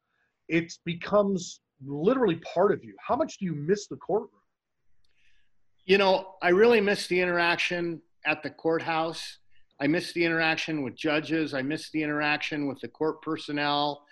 it 0.48 0.72
becomes 0.84 1.60
literally 1.86 2.36
part 2.36 2.72
of 2.72 2.82
you 2.82 2.94
how 3.06 3.16
much 3.16 3.38
do 3.38 3.44
you 3.44 3.54
miss 3.54 3.86
the 3.86 3.96
courtroom 3.96 4.30
you 5.84 5.98
know 5.98 6.34
i 6.42 6.48
really 6.48 6.80
miss 6.80 7.06
the 7.08 7.20
interaction 7.20 8.00
at 8.26 8.42
the 8.42 8.50
courthouse 8.50 9.38
i 9.80 9.86
miss 9.86 10.12
the 10.12 10.24
interaction 10.24 10.82
with 10.82 10.94
judges 10.96 11.54
i 11.54 11.62
miss 11.62 11.90
the 11.90 12.02
interaction 12.02 12.66
with 12.66 12.80
the 12.80 12.88
court 12.88 13.22
personnel 13.22 14.04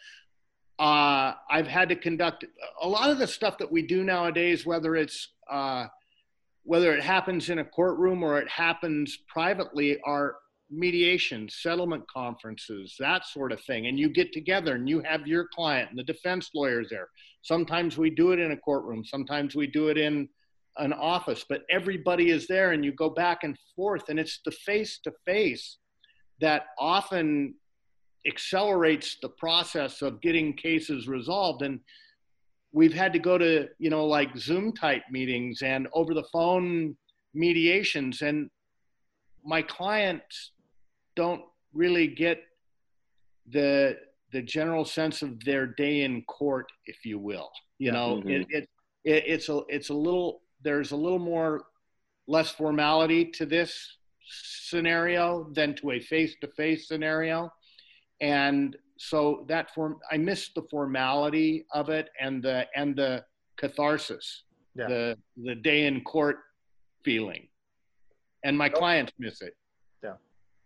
uh, 0.79 1.33
i've 1.51 1.67
had 1.67 1.89
to 1.89 1.97
conduct 1.97 2.45
a 2.83 2.89
lot 2.89 3.11
of 3.11 3.19
the 3.19 3.27
stuff 3.27 3.59
that 3.59 3.71
we 3.71 3.83
do 3.83 4.05
nowadays 4.05 4.65
whether 4.65 4.97
it's 4.97 5.29
uh, 5.51 5.87
whether 6.65 6.95
it 6.95 7.03
happens 7.03 7.51
in 7.51 7.59
a 7.59 7.65
courtroom 7.65 8.23
or 8.23 8.39
it 8.39 8.49
happens 8.49 9.19
privately 9.29 10.01
are 10.05 10.37
mediation, 10.71 11.49
settlement 11.49 12.05
conferences, 12.11 12.97
that 12.99 13.27
sort 13.27 13.53
of 13.53 13.61
thing. 13.63 13.87
And 13.87 13.99
you 13.99 14.09
get 14.09 14.33
together 14.33 14.75
and 14.75 14.89
you 14.89 15.01
have 15.01 15.27
your 15.27 15.47
client 15.55 15.91
and 15.91 15.99
the 15.99 16.05
defense 16.05 16.51
lawyers 16.55 16.89
there. 16.91 17.09
Sometimes 17.43 17.99
we 17.99 18.11
do 18.11 18.33
it 18.33 18.39
in 18.39 18.53
a 18.53 18.57
courtroom, 18.57 19.05
sometimes 19.05 19.55
we 19.55 19.67
do 19.67 19.89
it 19.89 19.99
in 19.99 20.29
an 20.79 20.93
office, 20.93 21.45
but 21.49 21.63
everybody 21.71 22.31
is 22.31 22.47
there 22.47 22.73
and 22.73 22.85
you 22.85 22.93
go 22.93 23.11
back 23.11 23.45
and 23.45 23.57
forth. 23.77 24.09
And 24.09 24.19
it's 24.19 24.41
the 24.45 24.51
face 24.51 24.99
to 25.05 25.13
face 25.25 25.79
that 26.41 26.67
often 26.79 27.55
accelerates 28.27 29.19
the 29.23 29.29
process 29.29 30.03
of 30.03 30.21
getting 30.21 30.55
cases 30.55 31.07
resolved. 31.07 31.63
And 31.63 31.81
we've 32.73 32.95
had 32.95 33.13
to 33.13 33.19
go 33.19 33.39
to, 33.39 33.69
you 33.79 33.91
know, 33.91 34.07
like 34.07 34.37
Zoom 34.37 34.73
type 34.73 35.03
meetings 35.11 35.63
and 35.63 35.89
over 35.93 36.15
the 36.15 36.25
phone 36.33 36.97
mediations. 37.35 38.23
And 38.23 38.51
my 39.45 39.63
clients 39.63 40.53
don't 41.17 41.43
really 41.73 42.07
get 42.09 42.41
the 43.51 43.97
the 44.33 44.43
general 44.43 44.85
sense 44.85 45.23
of 45.23 45.39
their 45.45 45.65
day 45.65 46.03
in 46.03 46.23
court, 46.25 46.67
if 46.87 47.05
you 47.05 47.21
will. 47.21 47.51
You 47.79 47.93
know, 47.93 48.17
mm-hmm. 48.17 48.31
it, 48.31 48.47
it, 48.51 48.69
it 49.05 49.25
it's 49.27 49.49
a 49.49 49.61
it's 49.69 49.91
a 49.91 49.95
little 49.95 50.41
there's 50.65 50.93
a 50.93 50.97
little 50.97 51.19
more 51.19 51.67
less 52.27 52.51
formality 52.51 53.27
to 53.27 53.47
this 53.47 53.99
scenario 54.27 55.51
than 55.53 55.75
to 55.77 55.93
a 55.93 56.01
face-to-face 56.01 56.89
scenario, 56.89 57.53
and 58.21 58.77
so 58.97 59.45
that 59.49 59.73
form 59.75 59.99
I 60.11 60.17
miss 60.17 60.51
the 60.55 60.63
formality 60.71 61.67
of 61.73 61.91
it 61.91 62.09
and 62.21 62.43
the 62.43 62.67
and 62.75 62.97
the 62.97 63.25
catharsis, 63.57 64.45
yeah. 64.75 64.89
the 64.89 65.19
the 65.37 65.55
day 65.55 65.87
in 65.87 66.01
court 66.03 66.39
feeling, 67.05 67.49
and 68.45 68.57
my 68.57 68.69
clients 68.69 69.13
miss 69.19 69.43
it. 69.43 69.55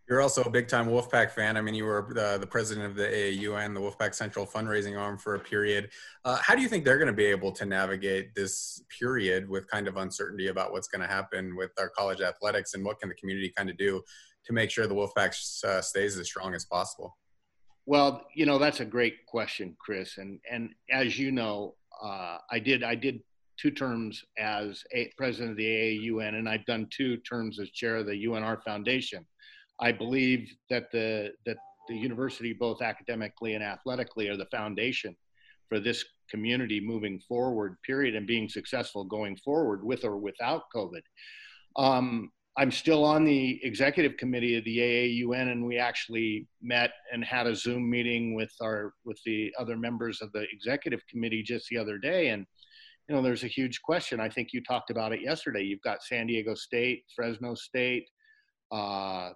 You're 0.08 0.22
also 0.22 0.42
a 0.42 0.50
big 0.50 0.68
time 0.68 0.86
Wolfpack 0.86 1.32
fan. 1.32 1.58
I 1.58 1.60
mean, 1.60 1.74
you 1.74 1.84
were 1.84 2.08
the, 2.14 2.38
the 2.38 2.46
president 2.46 2.86
of 2.86 2.96
the 2.96 3.04
AAUN, 3.04 3.74
the 3.74 3.80
Wolfpack 3.80 4.14
Central 4.14 4.46
fundraising 4.46 4.98
arm 4.98 5.18
for 5.18 5.34
a 5.34 5.38
period. 5.38 5.90
Uh, 6.24 6.38
how 6.40 6.54
do 6.54 6.62
you 6.62 6.68
think 6.68 6.84
they're 6.84 6.96
going 6.96 7.08
to 7.08 7.12
be 7.12 7.26
able 7.26 7.52
to 7.52 7.66
navigate 7.66 8.34
this 8.34 8.82
period 8.98 9.46
with 9.48 9.68
kind 9.68 9.86
of 9.86 9.98
uncertainty 9.98 10.48
about 10.48 10.72
what's 10.72 10.88
going 10.88 11.02
to 11.02 11.06
happen 11.06 11.54
with 11.56 11.72
our 11.78 11.90
college 11.90 12.22
athletics 12.22 12.72
and 12.72 12.82
what 12.84 12.98
can 12.98 13.10
the 13.10 13.14
community 13.16 13.52
kind 13.54 13.68
of 13.68 13.76
do 13.76 14.02
to 14.46 14.54
make 14.54 14.70
sure 14.70 14.86
the 14.86 14.94
Wolfpack 14.94 15.36
uh, 15.64 15.82
stays 15.82 16.16
as 16.16 16.26
strong 16.26 16.54
as 16.54 16.64
possible? 16.64 17.16
Well, 17.84 18.26
you 18.34 18.46
know 18.46 18.58
that's 18.58 18.80
a 18.80 18.84
great 18.84 19.24
question, 19.26 19.74
Chris, 19.78 20.18
and 20.18 20.40
and 20.50 20.70
as 20.90 21.18
you 21.18 21.32
know, 21.32 21.74
uh, 22.02 22.36
I 22.50 22.58
did 22.58 22.82
I 22.82 22.94
did 22.94 23.20
two 23.58 23.70
terms 23.70 24.22
as 24.38 24.84
a, 24.94 25.10
president 25.16 25.52
of 25.52 25.56
the 25.56 25.64
AAUN, 25.64 26.34
and 26.34 26.48
I've 26.48 26.64
done 26.66 26.86
two 26.90 27.16
terms 27.18 27.58
as 27.58 27.70
chair 27.70 27.96
of 27.96 28.06
the 28.06 28.24
UNR 28.26 28.62
Foundation. 28.62 29.26
I 29.80 29.92
believe 29.92 30.50
that 30.70 30.90
the 30.92 31.32
that 31.46 31.56
the 31.88 31.96
university, 31.96 32.52
both 32.52 32.82
academically 32.82 33.54
and 33.54 33.64
athletically, 33.64 34.28
are 34.28 34.36
the 34.36 34.46
foundation 34.46 35.16
for 35.68 35.80
this 35.80 36.04
community 36.30 36.80
moving 36.80 37.20
forward. 37.20 37.76
Period, 37.84 38.14
and 38.14 38.26
being 38.26 38.48
successful 38.48 39.04
going 39.04 39.36
forward 39.36 39.84
with 39.84 40.04
or 40.04 40.18
without 40.18 40.62
COVID. 40.74 41.02
Um, 41.76 42.30
I'm 42.58 42.72
still 42.72 43.04
on 43.04 43.24
the 43.24 43.60
executive 43.62 44.16
committee 44.16 44.56
of 44.56 44.64
the 44.64 44.78
AAUN, 44.78 45.52
and 45.52 45.64
we 45.64 45.78
actually 45.78 46.48
met 46.60 46.90
and 47.12 47.24
had 47.24 47.46
a 47.46 47.54
Zoom 47.54 47.88
meeting 47.88 48.34
with 48.34 48.52
our 48.60 48.94
with 49.04 49.20
the 49.24 49.54
other 49.60 49.76
members 49.76 50.20
of 50.20 50.32
the 50.32 50.44
executive 50.52 51.00
committee 51.08 51.44
just 51.44 51.68
the 51.68 51.78
other 51.78 51.98
day. 51.98 52.30
And 52.30 52.44
you 53.08 53.14
know, 53.14 53.22
there's 53.22 53.44
a 53.44 53.48
huge 53.48 53.80
question. 53.82 54.18
I 54.18 54.28
think 54.28 54.52
you 54.52 54.60
talked 54.60 54.90
about 54.90 55.12
it 55.12 55.22
yesterday. 55.22 55.62
You've 55.62 55.82
got 55.82 56.02
San 56.02 56.26
Diego 56.26 56.54
State, 56.54 57.04
Fresno 57.14 57.54
State, 57.54 58.08
uh, 58.72 59.30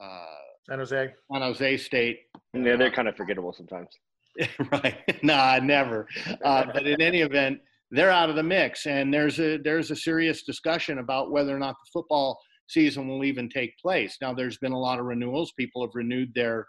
uh, 0.00 0.24
San 0.68 0.78
Jose. 0.78 1.12
San 1.32 1.42
Jose 1.42 1.76
State. 1.78 2.20
Yeah, 2.54 2.76
they're 2.76 2.90
kind 2.90 3.08
of 3.08 3.16
forgettable 3.16 3.52
sometimes. 3.52 3.88
right. 4.72 4.96
nah, 5.22 5.58
never. 5.62 6.06
Uh, 6.44 6.66
but 6.72 6.86
in 6.86 7.00
any 7.00 7.20
event, 7.22 7.60
they're 7.90 8.10
out 8.10 8.30
of 8.30 8.36
the 8.36 8.42
mix, 8.42 8.86
and 8.86 9.12
there's 9.12 9.40
a 9.40 9.58
there's 9.58 9.90
a 9.90 9.96
serious 9.96 10.44
discussion 10.44 10.98
about 10.98 11.32
whether 11.32 11.54
or 11.54 11.58
not 11.58 11.74
the 11.74 11.90
football 11.92 12.38
season 12.68 13.08
will 13.08 13.24
even 13.24 13.48
take 13.48 13.76
place. 13.78 14.16
Now, 14.20 14.32
there's 14.32 14.58
been 14.58 14.72
a 14.72 14.78
lot 14.78 15.00
of 15.00 15.06
renewals. 15.06 15.52
People 15.58 15.82
have 15.82 15.94
renewed 15.94 16.32
their 16.34 16.66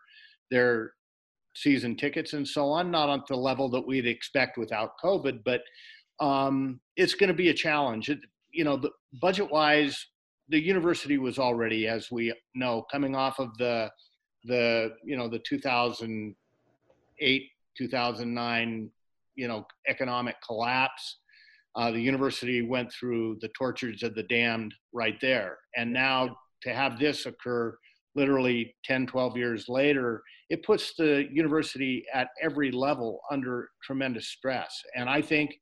their 0.50 0.94
season 1.56 1.96
tickets 1.96 2.34
and 2.34 2.48
so 2.48 2.70
on, 2.70 2.91
not 2.91 3.10
on 3.10 3.24
the 3.30 3.36
level 3.36 3.70
that 3.70 3.86
we'd 3.86 4.08
expect 4.08 4.58
without 4.58 4.91
COVID, 5.04 5.41
but 5.44 5.62
um, 6.20 6.80
it's 6.96 7.13
going 7.13 7.28
to 7.28 7.34
be 7.34 7.50
a 7.50 7.54
challenge. 7.54 8.10
It, 8.10 8.20
you 8.52 8.63
know, 8.63 8.82
budget 9.22 9.50
wise, 9.52 10.06
the 10.52 10.62
university 10.62 11.18
was 11.18 11.40
already, 11.40 11.88
as 11.88 12.12
we 12.12 12.34
know, 12.54 12.86
coming 12.92 13.16
off 13.16 13.40
of 13.40 13.58
the 13.58 13.90
the 14.44 14.92
you 15.04 15.16
know 15.18 15.28
the 15.28 15.40
2008 15.48 17.44
2009 17.78 18.90
you 19.36 19.48
know 19.48 19.66
economic 19.88 20.36
collapse. 20.46 21.18
Uh, 21.76 21.90
the 21.90 22.02
university 22.02 22.62
went 22.62 22.92
through 22.92 23.38
the 23.40 23.48
tortures 23.58 24.04
of 24.04 24.14
the 24.14 24.24
damned 24.24 24.74
right 24.94 25.16
there, 25.22 25.58
and 25.78 25.92
now 25.92 26.36
to 26.64 26.74
have 26.74 27.00
this 27.00 27.26
occur 27.26 27.78
literally 28.14 28.76
10 28.84 29.08
12 29.08 29.38
years 29.38 29.70
later 29.70 30.22
it 30.50 30.64
puts 30.64 30.94
the 30.98 31.28
university 31.32 32.04
at 32.14 32.28
every 32.42 32.70
level 32.70 33.22
under 33.32 33.70
tremendous 33.82 34.28
stress 34.28 34.82
and 34.98 35.10
i 35.10 35.22
think 35.22 35.58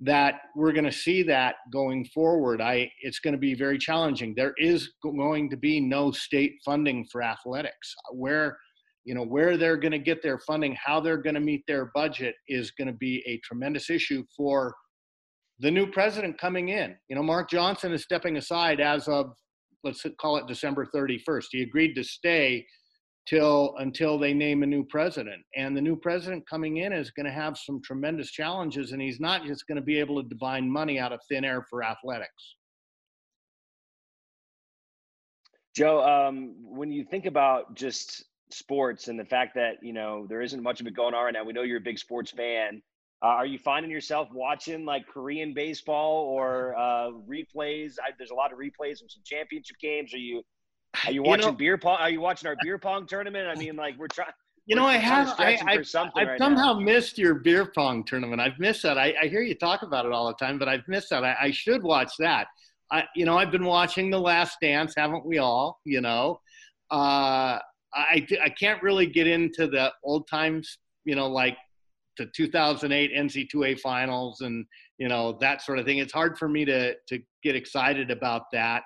that 0.00 0.34
we're 0.56 0.72
going 0.72 0.84
to 0.84 0.92
see 0.92 1.22
that 1.22 1.56
going 1.72 2.04
forward. 2.06 2.60
I 2.60 2.90
it's 3.00 3.20
going 3.20 3.32
to 3.32 3.38
be 3.38 3.54
very 3.54 3.78
challenging. 3.78 4.34
There 4.36 4.54
is 4.58 4.92
going 5.02 5.50
to 5.50 5.56
be 5.56 5.80
no 5.80 6.10
state 6.10 6.54
funding 6.64 7.06
for 7.10 7.22
athletics. 7.22 7.94
Where 8.12 8.58
you 9.04 9.14
know 9.14 9.24
where 9.24 9.56
they're 9.56 9.76
going 9.76 9.92
to 9.92 9.98
get 9.98 10.22
their 10.22 10.38
funding, 10.38 10.76
how 10.82 11.00
they're 11.00 11.22
going 11.22 11.34
to 11.34 11.40
meet 11.40 11.64
their 11.66 11.90
budget 11.94 12.34
is 12.48 12.72
going 12.72 12.88
to 12.88 12.94
be 12.94 13.22
a 13.26 13.38
tremendous 13.44 13.90
issue 13.90 14.24
for 14.36 14.74
the 15.60 15.70
new 15.70 15.86
president 15.86 16.38
coming 16.38 16.70
in. 16.70 16.96
You 17.08 17.16
know, 17.16 17.22
Marc 17.22 17.48
Johnson 17.48 17.92
is 17.92 18.02
stepping 18.02 18.36
aside 18.36 18.80
as 18.80 19.06
of 19.06 19.32
let's 19.84 20.04
call 20.20 20.38
it 20.38 20.46
December 20.48 20.88
31st. 20.94 21.44
He 21.50 21.62
agreed 21.62 21.94
to 21.94 22.02
stay 22.02 22.66
till 23.26 23.74
until 23.78 24.18
they 24.18 24.34
name 24.34 24.62
a 24.62 24.66
new 24.66 24.84
president. 24.84 25.42
And 25.56 25.76
the 25.76 25.80
new 25.80 25.96
president 25.96 26.48
coming 26.48 26.78
in 26.78 26.92
is 26.92 27.10
going 27.10 27.26
to 27.26 27.32
have 27.32 27.56
some 27.56 27.80
tremendous 27.82 28.30
challenges, 28.30 28.92
and 28.92 29.00
he's 29.00 29.20
not 29.20 29.44
just 29.44 29.66
going 29.66 29.76
to 29.76 29.82
be 29.82 29.98
able 29.98 30.22
to 30.22 30.28
divine 30.28 30.70
money 30.70 30.98
out 30.98 31.12
of 31.12 31.20
thin 31.28 31.44
air 31.44 31.64
for 31.68 31.82
athletics. 31.82 32.56
Joe, 35.74 36.04
um, 36.04 36.54
when 36.60 36.92
you 36.92 37.04
think 37.04 37.26
about 37.26 37.74
just 37.74 38.24
sports 38.50 39.08
and 39.08 39.18
the 39.18 39.24
fact 39.24 39.54
that 39.56 39.82
you 39.82 39.92
know 39.92 40.26
there 40.28 40.42
isn't 40.42 40.62
much 40.62 40.80
of 40.80 40.86
it 40.86 40.94
going 40.94 41.14
on 41.14 41.24
right 41.24 41.34
now, 41.34 41.44
we 41.44 41.52
know 41.52 41.62
you're 41.62 41.78
a 41.78 41.80
big 41.80 41.98
sports 41.98 42.30
fan. 42.30 42.82
Uh, 43.22 43.28
are 43.28 43.46
you 43.46 43.58
finding 43.58 43.90
yourself 43.90 44.28
watching 44.32 44.84
like 44.84 45.06
Korean 45.06 45.54
baseball 45.54 46.26
or 46.26 46.76
uh, 46.76 47.10
replays? 47.26 47.94
I, 47.98 48.10
there's 48.18 48.30
a 48.30 48.34
lot 48.34 48.52
of 48.52 48.58
replays 48.58 48.98
from 48.98 49.08
some 49.08 49.22
championship 49.24 49.78
games. 49.80 50.12
Are 50.12 50.18
you 50.18 50.42
are 51.06 51.12
you 51.12 51.22
watching 51.22 51.44
you 51.44 51.50
know, 51.50 51.56
beer 51.56 51.78
pong? 51.78 51.98
Are 51.98 52.10
you 52.10 52.20
watching 52.20 52.48
our 52.48 52.56
beer 52.62 52.78
pong 52.78 53.06
tournament? 53.06 53.48
I 53.48 53.54
mean, 53.54 53.76
like 53.76 53.98
we're 53.98 54.08
trying. 54.08 54.30
You 54.66 54.76
know, 54.76 54.86
I 54.86 54.96
have. 54.96 55.34
I, 55.38 55.58
I, 55.66 55.72
have 55.72 56.14
right 56.16 56.38
somehow 56.38 56.74
now. 56.74 56.80
missed 56.80 57.18
your 57.18 57.34
beer 57.34 57.66
pong 57.66 58.04
tournament. 58.04 58.40
I've 58.40 58.58
missed 58.58 58.82
that. 58.84 58.96
I, 58.96 59.14
I, 59.22 59.26
hear 59.26 59.42
you 59.42 59.54
talk 59.54 59.82
about 59.82 60.06
it 60.06 60.12
all 60.12 60.26
the 60.26 60.34
time, 60.34 60.58
but 60.58 60.68
I've 60.68 60.86
missed 60.88 61.10
that. 61.10 61.22
I, 61.22 61.36
I 61.38 61.50
should 61.50 61.82
watch 61.82 62.12
that. 62.18 62.46
I, 62.90 63.04
you 63.14 63.26
know, 63.26 63.36
I've 63.36 63.50
been 63.50 63.64
watching 63.64 64.10
The 64.10 64.18
Last 64.18 64.58
Dance, 64.62 64.94
haven't 64.96 65.26
we 65.26 65.38
all? 65.38 65.80
You 65.84 66.00
know, 66.00 66.40
uh, 66.90 67.58
I 67.94 68.26
I 68.42 68.48
can't 68.48 68.82
really 68.82 69.06
get 69.06 69.26
into 69.26 69.66
the 69.66 69.92
old 70.02 70.28
times. 70.28 70.78
You 71.04 71.14
know, 71.14 71.28
like 71.28 71.58
the 72.16 72.26
2008 72.34 73.12
NC2A 73.12 73.80
finals 73.80 74.40
and 74.40 74.64
you 74.98 75.08
know 75.08 75.36
that 75.40 75.60
sort 75.60 75.78
of 75.78 75.84
thing. 75.84 75.98
It's 75.98 76.12
hard 76.12 76.38
for 76.38 76.48
me 76.48 76.64
to 76.64 76.94
to 77.08 77.18
get 77.42 77.54
excited 77.54 78.10
about 78.10 78.44
that. 78.52 78.82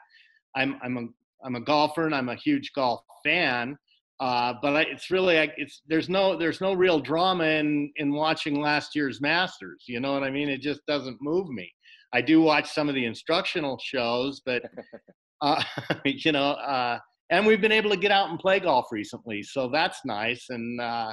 I'm 0.56 0.78
I'm 0.82 0.96
a 0.96 1.06
I'm 1.44 1.56
a 1.56 1.60
golfer 1.60 2.06
and 2.06 2.14
I'm 2.14 2.28
a 2.28 2.34
huge 2.34 2.72
golf 2.74 3.02
fan. 3.24 3.76
Uh, 4.20 4.54
but 4.60 4.74
I, 4.74 4.80
it's 4.82 5.10
really 5.10 5.36
it's 5.36 5.82
there's 5.86 6.08
no 6.08 6.36
there's 6.36 6.60
no 6.60 6.72
real 6.72 6.98
drama 6.98 7.44
in 7.44 7.92
in 7.96 8.12
watching 8.12 8.60
last 8.60 8.96
year's 8.96 9.20
Masters. 9.20 9.84
You 9.86 10.00
know 10.00 10.12
what 10.12 10.24
I 10.24 10.30
mean? 10.30 10.48
It 10.48 10.60
just 10.60 10.80
doesn't 10.86 11.18
move 11.20 11.48
me. 11.48 11.70
I 12.12 12.20
do 12.20 12.40
watch 12.40 12.68
some 12.70 12.88
of 12.88 12.94
the 12.94 13.04
instructional 13.04 13.78
shows, 13.82 14.40
but 14.44 14.62
uh, 15.40 15.62
you 16.04 16.32
know, 16.32 16.52
uh, 16.52 16.98
and 17.30 17.46
we've 17.46 17.60
been 17.60 17.72
able 17.72 17.90
to 17.90 17.96
get 17.96 18.10
out 18.10 18.30
and 18.30 18.38
play 18.38 18.58
golf 18.58 18.86
recently, 18.90 19.42
so 19.42 19.68
that's 19.68 20.00
nice. 20.04 20.46
And 20.48 20.80
uh, 20.80 21.12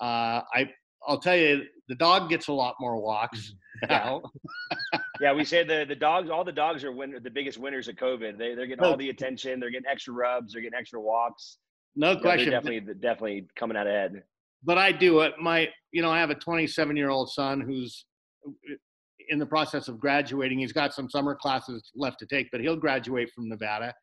uh, 0.00 0.40
I 0.54 0.68
I'll 1.06 1.20
tell 1.20 1.36
you, 1.36 1.62
the 1.88 1.94
dog 1.94 2.28
gets 2.28 2.48
a 2.48 2.52
lot 2.52 2.74
more 2.80 2.96
walks 3.00 3.54
mm-hmm. 3.84 3.86
now. 3.90 4.22
yeah, 5.20 5.32
we 5.32 5.44
say 5.44 5.64
the 5.64 5.84
the 5.86 5.94
dogs, 5.94 6.30
all 6.30 6.44
the 6.44 6.52
dogs 6.52 6.84
are 6.84 6.92
win, 6.92 7.14
the 7.22 7.30
biggest 7.30 7.58
winners 7.58 7.88
of 7.88 7.96
COVID. 7.96 8.38
They 8.38 8.54
they're 8.54 8.66
getting 8.66 8.84
all 8.84 8.94
oh. 8.94 8.96
the 8.96 9.10
attention. 9.10 9.60
They're 9.60 9.70
getting 9.70 9.90
extra 9.90 10.14
rubs. 10.14 10.52
They're 10.52 10.62
getting 10.62 10.78
extra 10.78 11.00
walks. 11.00 11.58
No 11.96 12.16
question. 12.16 12.50
Definitely 12.50 12.94
definitely 12.94 13.46
coming 13.56 13.76
out 13.76 13.86
ahead. 13.86 14.22
But 14.64 14.78
I 14.78 14.92
do 14.92 15.20
it. 15.20 15.34
My 15.40 15.68
you 15.92 16.02
know 16.02 16.10
I 16.10 16.18
have 16.18 16.30
a 16.30 16.34
27 16.34 16.96
year 16.96 17.10
old 17.10 17.30
son 17.30 17.60
who's 17.60 18.06
uh, 18.46 18.74
in 19.28 19.38
the 19.38 19.46
process 19.46 19.88
of 19.88 19.98
graduating. 20.00 20.58
He's 20.58 20.72
got 20.72 20.94
some 20.94 21.08
summer 21.08 21.34
classes 21.34 21.90
left 21.94 22.18
to 22.20 22.26
take, 22.26 22.48
but 22.50 22.60
he'll 22.60 22.76
graduate 22.76 23.30
from 23.34 23.48
Nevada. 23.48 23.94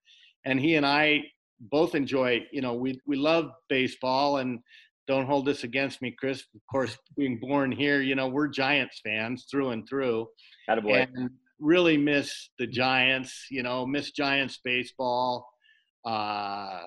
And 0.46 0.60
he 0.60 0.76
and 0.76 0.86
I 0.86 1.22
both 1.60 1.96
enjoy. 1.96 2.41
You 2.52 2.62
know, 2.62 2.74
we 2.74 3.00
we 3.06 3.17
love 3.17 3.52
baseball 3.70 4.38
and 4.38 4.60
don't 5.12 5.26
hold 5.26 5.45
this 5.45 5.65
against 5.65 6.02
me, 6.02 6.15
Chris. 6.17 6.43
Of 6.56 6.62
course, 6.71 6.97
being 7.17 7.38
born 7.38 7.71
here, 7.71 8.02
you 8.02 8.15
know, 8.15 8.30
we're 8.30 8.47
Giants 8.47 9.02
fans 9.04 9.45
through 9.52 9.71
and 9.71 9.88
through. 9.88 10.28
Attaboy. 10.69 11.08
And 11.13 11.30
really 11.60 11.97
miss 11.97 12.50
the 12.58 12.65
Giants, 12.65 13.47
you 13.52 13.62
know, 13.62 13.86
miss 13.86 14.12
Giants 14.12 14.60
baseball. 14.63 15.47
Uh, 16.06 16.84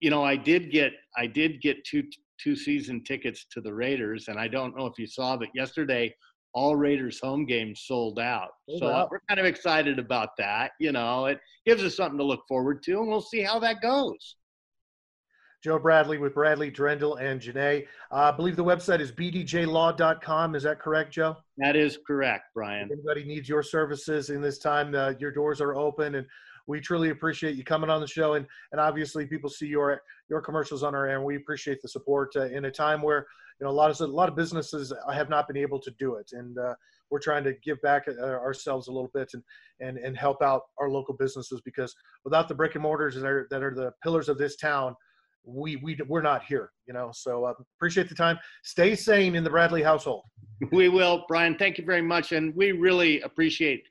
you 0.00 0.10
know, 0.10 0.22
I 0.22 0.36
did 0.36 0.70
get 0.70 0.92
I 1.16 1.26
did 1.26 1.60
get 1.60 1.84
two 1.84 2.04
two 2.40 2.54
season 2.54 3.02
tickets 3.02 3.46
to 3.52 3.60
the 3.60 3.74
Raiders, 3.74 4.28
and 4.28 4.38
I 4.38 4.46
don't 4.46 4.76
know 4.76 4.86
if 4.86 4.98
you 4.98 5.06
saw, 5.08 5.36
but 5.36 5.48
yesterday 5.54 6.14
all 6.54 6.76
Raiders 6.76 7.18
home 7.20 7.46
games 7.46 7.82
sold 7.84 8.20
out. 8.20 8.50
Sold 8.68 8.80
so 8.80 8.88
out. 8.88 9.10
we're 9.10 9.20
kind 9.28 9.40
of 9.40 9.46
excited 9.46 9.98
about 9.98 10.30
that. 10.38 10.70
You 10.78 10.92
know, 10.92 11.26
it 11.26 11.40
gives 11.66 11.82
us 11.82 11.96
something 11.96 12.18
to 12.18 12.24
look 12.24 12.44
forward 12.46 12.82
to, 12.84 13.00
and 13.00 13.08
we'll 13.08 13.20
see 13.20 13.42
how 13.42 13.58
that 13.58 13.82
goes. 13.82 14.36
Joe 15.66 15.80
Bradley 15.80 16.16
with 16.18 16.32
Bradley 16.32 16.70
Drendel 16.70 17.20
and 17.20 17.40
Jeanney. 17.40 17.86
Uh, 18.12 18.14
I 18.14 18.30
believe 18.30 18.54
the 18.54 18.62
website 18.62 19.00
is 19.00 19.10
bdjlaw.com. 19.10 20.54
Is 20.54 20.62
that 20.62 20.78
correct, 20.78 21.12
Joe? 21.12 21.38
That 21.58 21.74
is 21.74 21.98
correct, 22.06 22.44
Brian. 22.54 22.84
If 22.84 22.92
anybody 22.92 23.24
needs 23.24 23.48
your 23.48 23.64
services 23.64 24.30
in 24.30 24.40
this 24.40 24.60
time, 24.60 24.94
uh, 24.94 25.14
your 25.18 25.32
doors 25.32 25.60
are 25.60 25.74
open. 25.74 26.14
And 26.14 26.26
we 26.68 26.80
truly 26.80 27.10
appreciate 27.10 27.56
you 27.56 27.64
coming 27.64 27.90
on 27.90 28.00
the 28.00 28.06
show, 28.06 28.34
and 28.34 28.46
and 28.70 28.80
obviously 28.80 29.26
people 29.26 29.50
see 29.50 29.66
your 29.66 30.00
your 30.30 30.40
commercials 30.40 30.84
on 30.84 30.94
our 30.94 31.08
air, 31.08 31.16
and 31.16 31.24
we 31.24 31.34
appreciate 31.34 31.82
the 31.82 31.88
support 31.88 32.30
uh, 32.36 32.44
in 32.44 32.66
a 32.66 32.70
time 32.70 33.02
where 33.02 33.26
you 33.58 33.64
know 33.64 33.70
a 33.70 33.74
lot 33.74 33.90
of 33.90 34.00
a 34.00 34.06
lot 34.06 34.28
of 34.28 34.36
businesses 34.36 34.92
have 35.12 35.28
not 35.28 35.48
been 35.48 35.56
able 35.56 35.80
to 35.80 35.90
do 35.98 36.14
it, 36.14 36.30
and 36.32 36.56
uh, 36.58 36.74
we're 37.10 37.18
trying 37.18 37.42
to 37.42 37.54
give 37.64 37.82
back 37.82 38.06
uh, 38.06 38.22
ourselves 38.22 38.86
a 38.86 38.92
little 38.92 39.10
bit 39.12 39.30
and 39.34 39.42
and 39.80 39.98
and 39.98 40.16
help 40.16 40.42
out 40.42 40.62
our 40.78 40.88
local 40.88 41.14
businesses 41.14 41.60
because 41.64 41.92
without 42.24 42.46
the 42.46 42.54
brick 42.54 42.76
and 42.76 42.82
mortars 42.82 43.16
that 43.16 43.26
are 43.26 43.48
that 43.50 43.64
are 43.64 43.74
the 43.74 43.92
pillars 44.04 44.28
of 44.28 44.38
this 44.38 44.54
town, 44.54 44.94
we 45.46 45.76
we 45.76 45.98
we're 46.08 46.22
not 46.22 46.44
here. 46.44 46.72
You 46.86 46.94
know, 46.94 47.10
so 47.14 47.44
uh, 47.44 47.54
appreciate 47.78 48.08
the 48.08 48.14
time. 48.14 48.38
Stay 48.64 48.94
sane 48.94 49.34
in 49.34 49.44
the 49.44 49.50
Bradley 49.50 49.82
household. 49.82 50.24
We 50.72 50.88
will, 50.88 51.26
Brian. 51.28 51.54
Thank 51.58 51.76
you 51.76 51.84
very 51.84 52.00
much, 52.00 52.32
and 52.32 52.54
we 52.56 52.72
really 52.72 53.20
appreciate. 53.20 53.82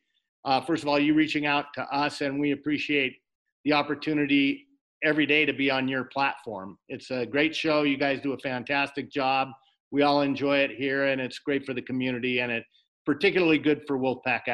Uh, 0.45 0.61
first 0.61 0.81
of 0.81 0.89
all, 0.89 0.97
you 0.97 1.13
reaching 1.13 1.45
out 1.45 1.65
to 1.75 1.83
us, 1.83 2.21
and 2.21 2.39
we 2.39 2.53
appreciate 2.53 3.17
the 3.65 3.73
opportunity 3.73 4.65
every 5.03 5.27
day 5.27 5.45
to 5.45 5.53
be 5.53 5.69
on 5.69 5.87
your 5.87 6.05
platform. 6.05 6.77
It's 6.89 7.11
a 7.11 7.23
great 7.23 7.55
show. 7.55 7.83
You 7.83 7.97
guys 7.97 8.19
do 8.19 8.33
a 8.33 8.37
fantastic 8.39 9.11
job. 9.11 9.49
We 9.91 10.01
all 10.01 10.21
enjoy 10.21 10.57
it 10.57 10.71
here, 10.71 11.05
and 11.05 11.21
it's 11.21 11.37
great 11.37 11.65
for 11.65 11.75
the 11.75 11.83
community, 11.83 12.39
and 12.39 12.51
it's 12.51 12.67
particularly 13.05 13.59
good 13.59 13.83
for 13.85 13.99
Wolfpack 13.99 14.47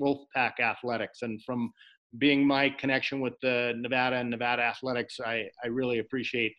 Wolfpack 0.00 0.60
athletics. 0.60 1.22
And 1.22 1.42
from 1.44 1.70
being 2.16 2.46
my 2.46 2.70
connection 2.70 3.20
with 3.20 3.34
the 3.42 3.74
Nevada 3.76 4.16
and 4.16 4.30
Nevada 4.30 4.62
athletics, 4.62 5.18
I, 5.24 5.48
I 5.62 5.68
really 5.68 5.98
appreciate 5.98 6.54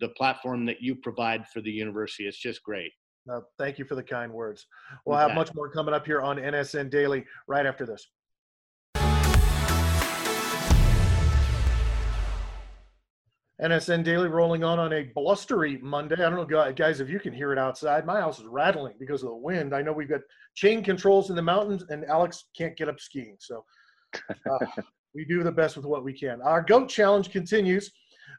the 0.00 0.10
platform 0.10 0.66
that 0.66 0.80
you 0.80 0.94
provide 0.94 1.48
for 1.48 1.60
the 1.60 1.70
university. 1.70 2.26
It's 2.26 2.38
just 2.38 2.62
great. 2.62 2.92
No, 3.26 3.42
thank 3.58 3.78
you 3.78 3.84
for 3.84 3.96
the 3.96 4.02
kind 4.02 4.32
words. 4.32 4.66
We'll 5.04 5.18
have 5.18 5.34
much 5.34 5.52
more 5.54 5.68
coming 5.68 5.94
up 5.94 6.06
here 6.06 6.20
on 6.20 6.36
NSN 6.36 6.90
Daily 6.90 7.24
right 7.48 7.66
after 7.66 7.84
this. 7.84 8.06
NSN 13.62 14.04
Daily 14.04 14.28
rolling 14.28 14.64
on 14.64 14.78
on 14.78 14.92
a 14.92 15.10
blustery 15.14 15.78
Monday. 15.78 16.16
I 16.16 16.28
don't 16.30 16.50
know, 16.50 16.72
guys, 16.72 17.00
if 17.00 17.08
you 17.08 17.18
can 17.18 17.32
hear 17.32 17.52
it 17.52 17.58
outside. 17.58 18.04
My 18.04 18.20
house 18.20 18.38
is 18.38 18.46
rattling 18.46 18.94
because 19.00 19.22
of 19.22 19.30
the 19.30 19.36
wind. 19.36 19.74
I 19.74 19.80
know 19.80 19.92
we've 19.92 20.08
got 20.08 20.20
chain 20.54 20.84
controls 20.84 21.30
in 21.30 21.36
the 21.36 21.42
mountains, 21.42 21.84
and 21.88 22.04
Alex 22.04 22.44
can't 22.56 22.76
get 22.76 22.88
up 22.88 23.00
skiing. 23.00 23.36
So 23.38 23.64
uh, 24.30 24.66
we 25.14 25.24
do 25.24 25.42
the 25.42 25.52
best 25.52 25.76
with 25.76 25.86
what 25.86 26.04
we 26.04 26.12
can. 26.12 26.42
Our 26.42 26.62
GOAT 26.62 26.88
Challenge 26.88 27.30
continues. 27.30 27.90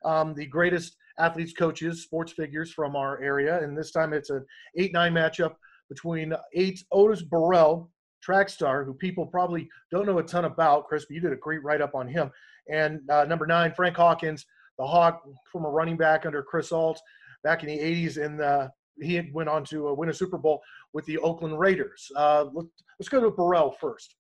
Um, 0.06 0.36
the 0.36 0.46
greatest 0.46 0.96
athletes, 1.18 1.54
coaches, 1.54 2.04
sports 2.04 2.32
figures 2.32 2.72
from 2.72 2.96
our 2.96 3.20
area. 3.22 3.60
And 3.64 3.76
this 3.76 3.92
time 3.92 4.14
it's 4.14 4.30
an 4.30 4.46
8 4.78 4.94
9 4.94 5.14
matchup 5.14 5.56
between 5.90 6.34
eight 6.54 6.84
Otis 6.92 7.24
Burrell, 7.24 7.90
track 8.22 8.50
star, 8.50 8.84
who 8.84 8.94
people 8.94 9.26
probably 9.26 9.70
don't 9.92 10.06
know 10.06 10.20
a 10.20 10.24
ton 10.24 10.46
about. 10.46 10.88
Chris, 10.88 11.06
but 11.06 11.16
you 11.16 11.22
did 11.22 11.34
a 11.34 11.38
great 11.38 11.64
write 11.64 11.82
up 11.82 11.96
on 11.96 12.08
him. 12.08 12.30
And 12.70 13.00
uh, 13.10 13.24
number 13.26 13.48
nine, 13.48 13.74
Frank 13.74 13.96
Hawkins, 13.96 14.46
the 14.78 14.86
Hawk 14.86 15.24
from 15.52 15.66
a 15.66 15.70
running 15.70 15.98
back 15.98 16.26
under 16.26 16.44
Chris 16.44 16.72
Ault 16.72 17.02
back 17.44 17.64
in 17.64 17.70
the 17.70 17.78
80s. 17.78 18.24
And 18.24 18.42
uh, 18.42 18.70
he 19.02 19.30
went 19.34 19.50
on 19.50 19.64
to 19.66 19.90
uh, 19.90 19.94
win 19.94 20.10
a 20.10 20.14
Super 20.14 20.38
Bowl 20.38 20.62
with 20.94 21.06
the 21.06 21.18
Oakland 21.20 21.60
Raiders. 21.60 22.12
Uh, 22.16 22.46
let's 23.00 23.10
go 23.10 23.22
to 23.22 23.32
Burrell 23.32 23.72
first. 23.72 24.16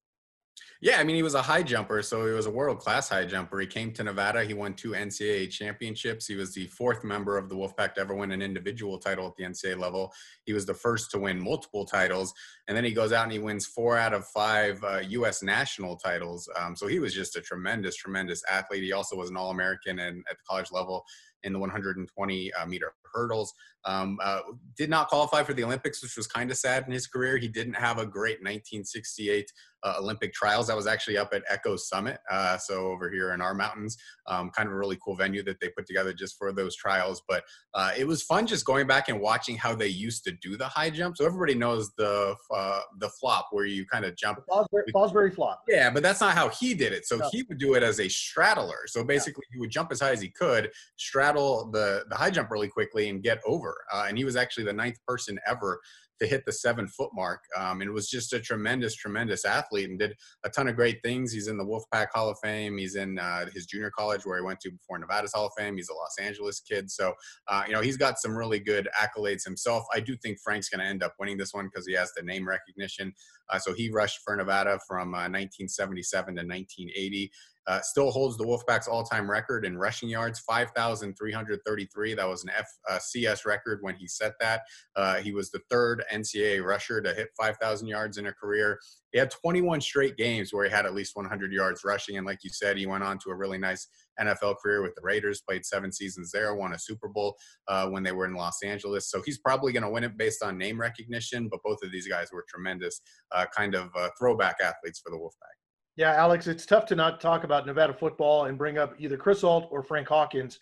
Yeah, 0.80 1.00
I 1.00 1.04
mean, 1.04 1.16
he 1.16 1.24
was 1.24 1.34
a 1.34 1.42
high 1.42 1.64
jumper, 1.64 2.04
so 2.04 2.28
he 2.28 2.34
was 2.34 2.46
a 2.46 2.52
world 2.52 2.80
class 2.80 3.10
high 3.10 3.26
jumper. 3.26 3.60
He 3.60 3.66
came 3.66 3.92
to 3.94 4.04
Nevada. 4.04 4.44
He 4.46 4.54
won 4.54 4.76
two 4.76 4.92
NCAA 4.92 5.50
championships. 5.50 6.28
He 6.28 6.36
was 6.36 6.54
the 6.54 6.68
fourth 6.68 7.04
member 7.04 7.36
of 7.36 7.50
the 7.50 7.56
Wolfpack 7.56 7.96
to 7.96 8.02
ever 8.02 8.14
win 8.14 8.32
an 8.32 8.44
individual 8.44 9.00
title 9.00 9.26
at 9.28 9.36
the 9.38 9.44
NCAA 9.44 9.80
level. 9.80 10.14
He 10.46 10.54
was 10.54 10.68
the 10.68 10.76
first 10.76 11.10
to 11.12 11.20
win 11.20 11.44
multiple 11.44 11.84
titles. 11.84 12.32
And 12.68 12.78
then 12.78 12.84
he 12.84 12.92
goes 12.92 13.12
out 13.12 13.24
and 13.24 13.32
he 13.32 13.40
wins 13.40 13.66
four 13.66 13.98
out 13.98 14.14
of 14.14 14.28
five 14.28 14.84
uh, 14.84 15.00
U.S. 15.10 15.42
national 15.42 15.96
titles. 15.96 16.48
Um, 16.56 16.76
so 16.76 16.86
he 16.86 17.00
was 17.00 17.14
just 17.14 17.36
a 17.36 17.42
tremendous, 17.42 17.96
tremendous 17.96 18.44
athlete. 18.50 18.84
He 18.84 18.94
also 18.94 19.16
was 19.16 19.32
an 19.32 19.38
All 19.38 19.50
American 19.50 19.98
and 19.98 20.24
at 20.30 20.38
the 20.38 20.44
college 20.48 20.72
level 20.72 21.04
in 21.44 21.54
the 21.54 21.60
120 21.60 22.54
uh, 22.54 22.66
meter 22.66 22.94
hurdles. 23.14 23.54
Um, 23.86 24.18
uh, 24.22 24.42
did 24.76 24.90
not 24.90 25.08
qualify 25.08 25.44
for 25.44 25.54
the 25.54 25.64
Olympics, 25.64 26.04
which 26.04 26.18
was 26.18 26.28
kind 26.28 26.52
of 26.52 26.58
sad 26.58 26.86
in 26.86 26.92
his 26.92 27.08
career. 27.08 27.38
He 27.38 27.48
didn't 27.48 27.76
have 27.76 28.00
a 28.00 28.06
great 28.06 28.40
1968 28.40 29.50
uh, 29.84 29.96
Olympic 30.00 30.34
trials. 30.34 30.68
That 30.68 30.76
was 30.76 30.88
actually 30.88 31.18
up 31.18 31.34
at 31.34 31.44
Echo 31.48 31.76
Summit, 31.76 32.20
uh, 32.30 32.58
so 32.58 32.88
over 32.88 33.10
here 33.10 33.34
in 33.34 33.42
our 33.42 33.54
mountains. 33.54 33.98
Um, 34.26 34.50
kind 34.50 34.68
of 34.68 34.74
a 34.74 34.78
really 34.78 34.98
cool 35.04 35.16
venue 35.16 35.44
that 35.44 35.60
they 35.60 35.70
put 35.70 35.86
together 35.86 36.14
just 36.14 36.38
for 36.38 36.52
those 36.52 36.76
trials. 36.76 37.22
But 37.28 37.44
uh, 37.74 37.92
it 37.98 38.06
was 38.06 38.24
fun 38.24 38.48
just 38.48 38.66
going 38.66 38.88
back 38.88 39.10
and 39.10 39.22
watching 39.22 39.56
how 39.56 39.76
they 39.76 39.88
used 39.88 40.24
to 40.26 40.32
do 40.32 40.58
the 40.58 40.68
high 40.68 40.90
jump. 40.90 41.18
So 41.18 41.26
everybody 41.26 41.54
knows 41.54 41.94
the 41.96 42.36
uh, 42.54 42.82
the 43.00 43.10
flop 43.10 43.48
where 43.52 43.66
you 43.66 43.86
kind 43.86 44.06
of 44.06 44.16
jump. 44.16 44.40
Fosbury, 44.50 44.84
Fosbury 44.94 45.34
flop. 45.34 45.64
Yeah, 45.68 45.90
but 45.90 46.04
that's 46.04 46.22
not 46.22 46.36
how 46.36 46.50
he 46.50 46.74
did 46.74 46.94
it. 46.94 47.06
So 47.06 47.18
no. 47.18 47.30
he 47.32 47.44
would 47.44 47.60
do 47.60 47.76
it 47.76 47.84
as 47.84 48.00
a 48.00 48.10
straddler. 48.10 48.88
So 48.88 49.04
basically, 49.04 49.44
yeah. 49.52 49.56
he 49.56 49.60
would 49.60 49.72
jump 49.72 49.92
as 49.92 50.02
high 50.02 50.12
as 50.12 50.22
he 50.22 50.30
could, 50.30 50.72
straddle 50.98 51.70
the 51.72 52.06
the 52.10 52.16
high 52.16 52.32
jump 52.32 52.50
really 52.52 52.70
quickly, 52.70 52.97
and 53.06 53.24
get 53.24 53.40
over. 53.46 53.76
Uh, 53.94 54.06
and 54.08 54.18
he 54.18 54.26
was 54.26 54.36
actually 54.36 54.66
the 54.66 54.74
ninth 54.74 54.98
person 55.06 55.40
ever 55.48 55.80
to 56.20 56.28
hit 56.28 56.46
the 56.46 56.52
seven 56.52 56.88
foot 56.88 57.12
mark. 57.14 57.42
Um, 57.56 57.82
and 57.82 57.92
was 57.92 58.10
just 58.10 58.34
a 58.34 58.40
tremendous, 58.40 58.96
tremendous 58.96 59.46
athlete 59.46 59.90
and 59.90 60.00
did 60.00 60.16
a 60.44 60.50
ton 60.50 60.68
of 60.68 60.76
great 60.76 61.02
things. 61.04 61.32
He's 61.32 61.48
in 61.48 61.58
the 61.58 61.66
Wolfpack 61.66 62.08
Hall 62.14 62.30
of 62.30 62.38
Fame. 62.44 62.78
He's 62.78 62.96
in 62.96 63.20
uh, 63.20 63.46
his 63.54 63.66
junior 63.66 63.92
college 63.92 64.26
where 64.26 64.38
he 64.38 64.44
went 64.44 64.60
to 64.62 64.72
before 64.72 64.98
Nevada's 64.98 65.34
Hall 65.34 65.48
of 65.48 65.54
Fame. 65.58 65.78
He's 65.78 65.90
a 65.90 65.94
Los 65.94 66.18
Angeles 66.20 66.60
kid. 66.60 66.90
So, 66.90 67.14
uh, 67.48 67.64
you 67.68 67.74
know, 67.74 67.82
he's 67.82 67.98
got 67.98 68.20
some 68.20 68.36
really 68.36 68.60
good 68.60 68.88
accolades 69.00 69.44
himself. 69.44 69.84
I 69.94 70.00
do 70.00 70.16
think 70.16 70.40
Frank's 70.44 70.70
going 70.70 70.82
to 70.82 70.88
end 70.88 71.04
up 71.04 71.14
winning 71.20 71.38
this 71.38 71.54
one 71.54 71.66
because 71.66 71.86
he 71.86 71.94
has 71.94 72.12
the 72.16 72.24
name 72.24 72.48
recognition. 72.48 73.14
Uh, 73.50 73.60
so 73.60 73.74
he 73.74 73.90
rushed 73.90 74.20
for 74.24 74.36
Nevada 74.36 74.80
from 74.88 75.12
1977 75.12 76.24
uh, 76.38 76.42
to 76.42 76.48
1980. 76.48 77.32
Uh, 77.68 77.82
still 77.82 78.12
holds 78.12 78.38
the 78.38 78.46
Wolfpack's 78.46 78.88
all-time 78.88 79.30
record 79.30 79.66
in 79.66 79.78
rushing 79.78 80.08
yards, 80.08 80.40
5,333. 80.40 82.14
That 82.14 82.28
was 82.28 82.46
an 82.46 82.52
FCS 82.90 83.46
uh, 83.46 83.50
record 83.50 83.80
when 83.82 83.96
he 83.96 84.08
set 84.08 84.34
that. 84.40 84.62
Uh, 84.96 85.16
he 85.16 85.34
was 85.34 85.52
the 85.52 85.60
third 85.70 86.04
NCAA 86.14 86.64
rusher 86.64 87.02
to 87.02 87.14
hit 87.14 87.30
5,000 87.38 87.88
yards 87.88 88.18
in 88.18 88.28
a 88.28 88.34
career. 88.34 88.80
He 89.12 89.20
had 89.20 89.32
21 89.32 89.82
straight 89.82 90.16
games 90.16 90.54
where 90.54 90.66
he 90.66 90.72
had 90.72 90.86
at 90.86 90.94
least 90.94 91.16
100 91.16 91.52
yards 91.52 91.84
rushing, 91.84 92.18
and 92.18 92.26
like 92.26 92.40
you 92.44 92.50
said, 92.50 92.78
he 92.78 92.86
went 92.86 93.04
on 93.04 93.18
to 93.20 93.32
a 93.32 93.36
really 93.36 93.58
nice 93.58 93.88
NFL 94.20 94.56
career 94.64 94.82
with 94.82 94.96
the 94.96 95.02
Raiders. 95.02 95.42
Played 95.42 95.66
seven 95.66 95.92
seasons 95.92 96.32
there, 96.32 96.56
won 96.56 96.74
a 96.74 96.80
Super 96.80 97.08
Bowl 97.08 97.38
uh, 97.68 97.88
when 97.88 98.04
they 98.04 98.12
were 98.12 98.26
in 98.26 98.34
Los 98.34 98.64
Angeles. 98.64 99.10
So 99.10 99.22
he's 99.26 99.40
probably 99.40 99.72
going 99.74 99.84
to 99.84 99.90
win 99.90 100.04
it 100.04 100.18
based 100.18 100.44
on 100.44 100.58
name 100.58 100.80
recognition. 100.80 101.48
But 101.50 101.64
both 101.64 101.80
of 101.84 101.92
these 101.92 102.08
guys 102.08 102.30
were 102.32 102.46
tremendous, 102.50 103.02
uh, 103.34 103.46
kind 103.56 103.76
of 103.76 103.90
throwback 104.18 104.58
athletes 104.62 105.00
for 105.00 105.10
the 105.10 105.18
Wolfpack. 105.18 105.67
Yeah, 105.98 106.14
Alex, 106.14 106.46
it's 106.46 106.66
tough 106.66 106.86
to 106.88 106.96
not 106.96 107.20
talk 107.20 107.44
about 107.44 107.66
Nevada 107.66 107.92
football 107.92 108.46
and 108.46 108.58
bring 108.58 108.78
up 108.78 108.94
either 109.00 109.18
Chris 109.18 109.44
Ault 109.44 109.68
or 109.72 109.82
Frank 109.82 110.08
Hawkins. 110.08 110.60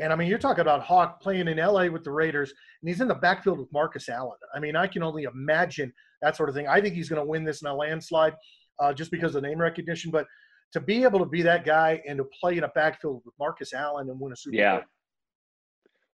And 0.00 0.12
I 0.12 0.16
mean, 0.16 0.28
you're 0.28 0.38
talking 0.38 0.62
about 0.62 0.82
Hawk 0.82 1.20
playing 1.20 1.46
in 1.46 1.58
LA 1.58 1.88
with 1.88 2.04
the 2.04 2.10
Raiders, 2.10 2.54
and 2.80 2.88
he's 2.88 3.02
in 3.02 3.08
the 3.08 3.14
backfield 3.14 3.58
with 3.58 3.70
Marcus 3.70 4.08
Allen. 4.08 4.38
I 4.54 4.60
mean, 4.60 4.76
I 4.76 4.86
can 4.86 5.02
only 5.02 5.24
imagine 5.24 5.92
that 6.22 6.36
sort 6.36 6.48
of 6.48 6.54
thing. 6.54 6.66
I 6.66 6.80
think 6.80 6.94
he's 6.94 7.08
going 7.08 7.20
to 7.20 7.26
win 7.26 7.44
this 7.44 7.60
in 7.60 7.68
a 7.68 7.74
landslide 7.74 8.34
uh, 8.80 8.94
just 8.94 9.10
because 9.10 9.34
of 9.34 9.42
the 9.42 9.48
name 9.48 9.60
recognition. 9.60 10.10
But 10.10 10.26
to 10.72 10.80
be 10.80 11.02
able 11.04 11.18
to 11.18 11.26
be 11.26 11.42
that 11.42 11.66
guy 11.66 12.00
and 12.08 12.16
to 12.18 12.24
play 12.40 12.56
in 12.56 12.64
a 12.64 12.68
backfield 12.68 13.22
with 13.26 13.34
Marcus 13.38 13.74
Allen 13.74 14.08
and 14.08 14.18
win 14.18 14.32
a 14.32 14.36
Super 14.36 14.56
yeah. 14.56 14.76
Bowl. 14.76 14.84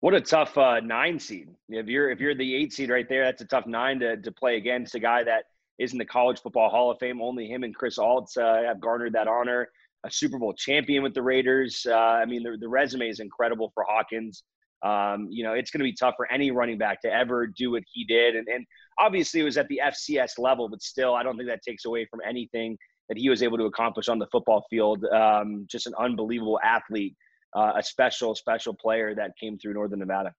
What 0.01 0.15
a 0.15 0.21
tough 0.21 0.59
uh, 0.59 0.81
nine 0.81 1.19
seed. 1.19 1.49
If 1.69 1.87
you're 1.87 2.11
if 2.11 2.21
you're 2.21 2.35
the 2.35 2.55
eight 2.55 2.73
seed 2.73 2.91
right 2.91 3.09
there, 3.09 3.25
that's 3.25 3.41
a 3.41 3.47
tough 3.47 3.67
nine 3.67 4.01
to, 4.01 4.17
to 4.19 4.33
play 4.33 4.57
against 4.57 4.95
a 4.95 5.01
guy 5.01 5.25
that 5.25 5.45
is 5.79 5.93
in 5.93 5.99
the 5.99 6.05
College 6.05 6.41
Football 6.41 6.71
Hall 6.71 6.91
of 6.91 6.99
Fame. 6.99 7.21
Only 7.21 7.47
him 7.47 7.65
and 7.65 7.75
Chris 7.75 7.99
Ault 7.99 8.31
uh, 8.37 8.63
have 8.63 8.81
garnered 8.81 9.13
that 9.15 9.29
honor. 9.29 9.69
A 10.05 10.11
Super 10.11 10.39
Bowl 10.39 10.53
champion 10.53 11.03
with 11.03 11.15
the 11.15 11.23
Raiders. 11.23 11.87
Uh, 11.89 11.95
I 11.95 12.27
mean, 12.27 12.43
the, 12.43 12.57
the 12.61 12.69
resume 12.69 13.09
is 13.09 13.21
incredible 13.21 13.71
for 13.75 13.85
Hawkins. 13.89 14.43
Um, 14.85 15.29
you 15.31 15.43
know, 15.43 15.55
it's 15.55 15.71
going 15.71 15.79
to 15.79 15.85
be 15.85 15.95
tough 15.95 16.15
for 16.17 16.31
any 16.31 16.51
running 16.51 16.77
back 16.77 17.01
to 17.03 17.13
ever 17.13 17.47
do 17.47 17.71
what 17.71 17.83
he 17.91 18.05
did. 18.05 18.37
And, 18.37 18.47
and 18.49 18.67
obviously, 18.99 19.41
it 19.41 19.45
was 19.45 19.57
at 19.57 19.67
the 19.69 19.81
FCS 19.83 20.39
level, 20.39 20.69
but 20.69 20.83
still, 20.83 21.15
I 21.15 21.23
don't 21.23 21.39
think 21.39 21.49
that 21.49 21.63
takes 21.63 21.87
away 21.87 22.07
from 22.11 22.21
anything 22.27 22.77
that 23.09 23.17
he 23.17 23.31
was 23.31 23.43
able 23.43 23.57
to 23.59 23.65
accomplish 23.65 24.09
on 24.09 24.19
the 24.19 24.27
football 24.31 24.65
field. 24.69 25.05
Um, 25.07 25.67
just 25.71 25.87
an 25.87 25.95
unbelievable 25.99 26.61
athlete, 26.63 27.17
uh, 27.57 27.73
a 27.77 27.83
special, 27.83 28.35
special 28.35 28.75
player 28.75 29.15
that 29.15 29.33
came 29.41 29.59
through 29.59 29.73
Northern 29.73 30.01
Nevada. 30.01 30.33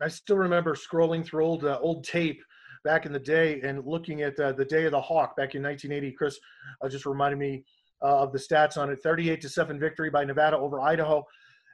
I 0.00 0.08
still 0.08 0.36
remember 0.36 0.74
scrolling 0.74 1.24
through 1.24 1.44
old 1.44 1.64
uh, 1.64 1.78
old 1.80 2.04
tape 2.04 2.40
back 2.86 3.04
in 3.04 3.12
the 3.12 3.18
day 3.18 3.60
and 3.62 3.84
looking 3.84 4.22
at 4.22 4.38
uh, 4.38 4.52
the 4.52 4.64
day 4.64 4.84
of 4.84 4.92
the 4.92 5.00
Hawk 5.00 5.36
back 5.36 5.56
in 5.56 5.62
1980. 5.62 6.12
Chris 6.12 6.38
uh, 6.80 6.88
just 6.88 7.04
reminded 7.04 7.36
me 7.36 7.64
uh, 8.00 8.22
of 8.22 8.32
the 8.32 8.38
stats 8.38 8.76
on 8.76 8.90
it 8.90 9.02
38 9.02 9.40
to 9.40 9.48
7 9.48 9.78
victory 9.78 10.08
by 10.08 10.24
Nevada 10.24 10.56
over 10.56 10.80
Idaho. 10.80 11.24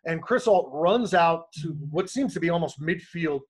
And 0.07 0.23
Chris 0.23 0.47
Ault 0.47 0.71
runs 0.73 1.13
out 1.13 1.53
to 1.61 1.77
what 1.91 2.09
seems 2.09 2.33
to 2.33 2.41
be 2.41 2.49
almost 2.49 2.81
midfield, 2.81 3.41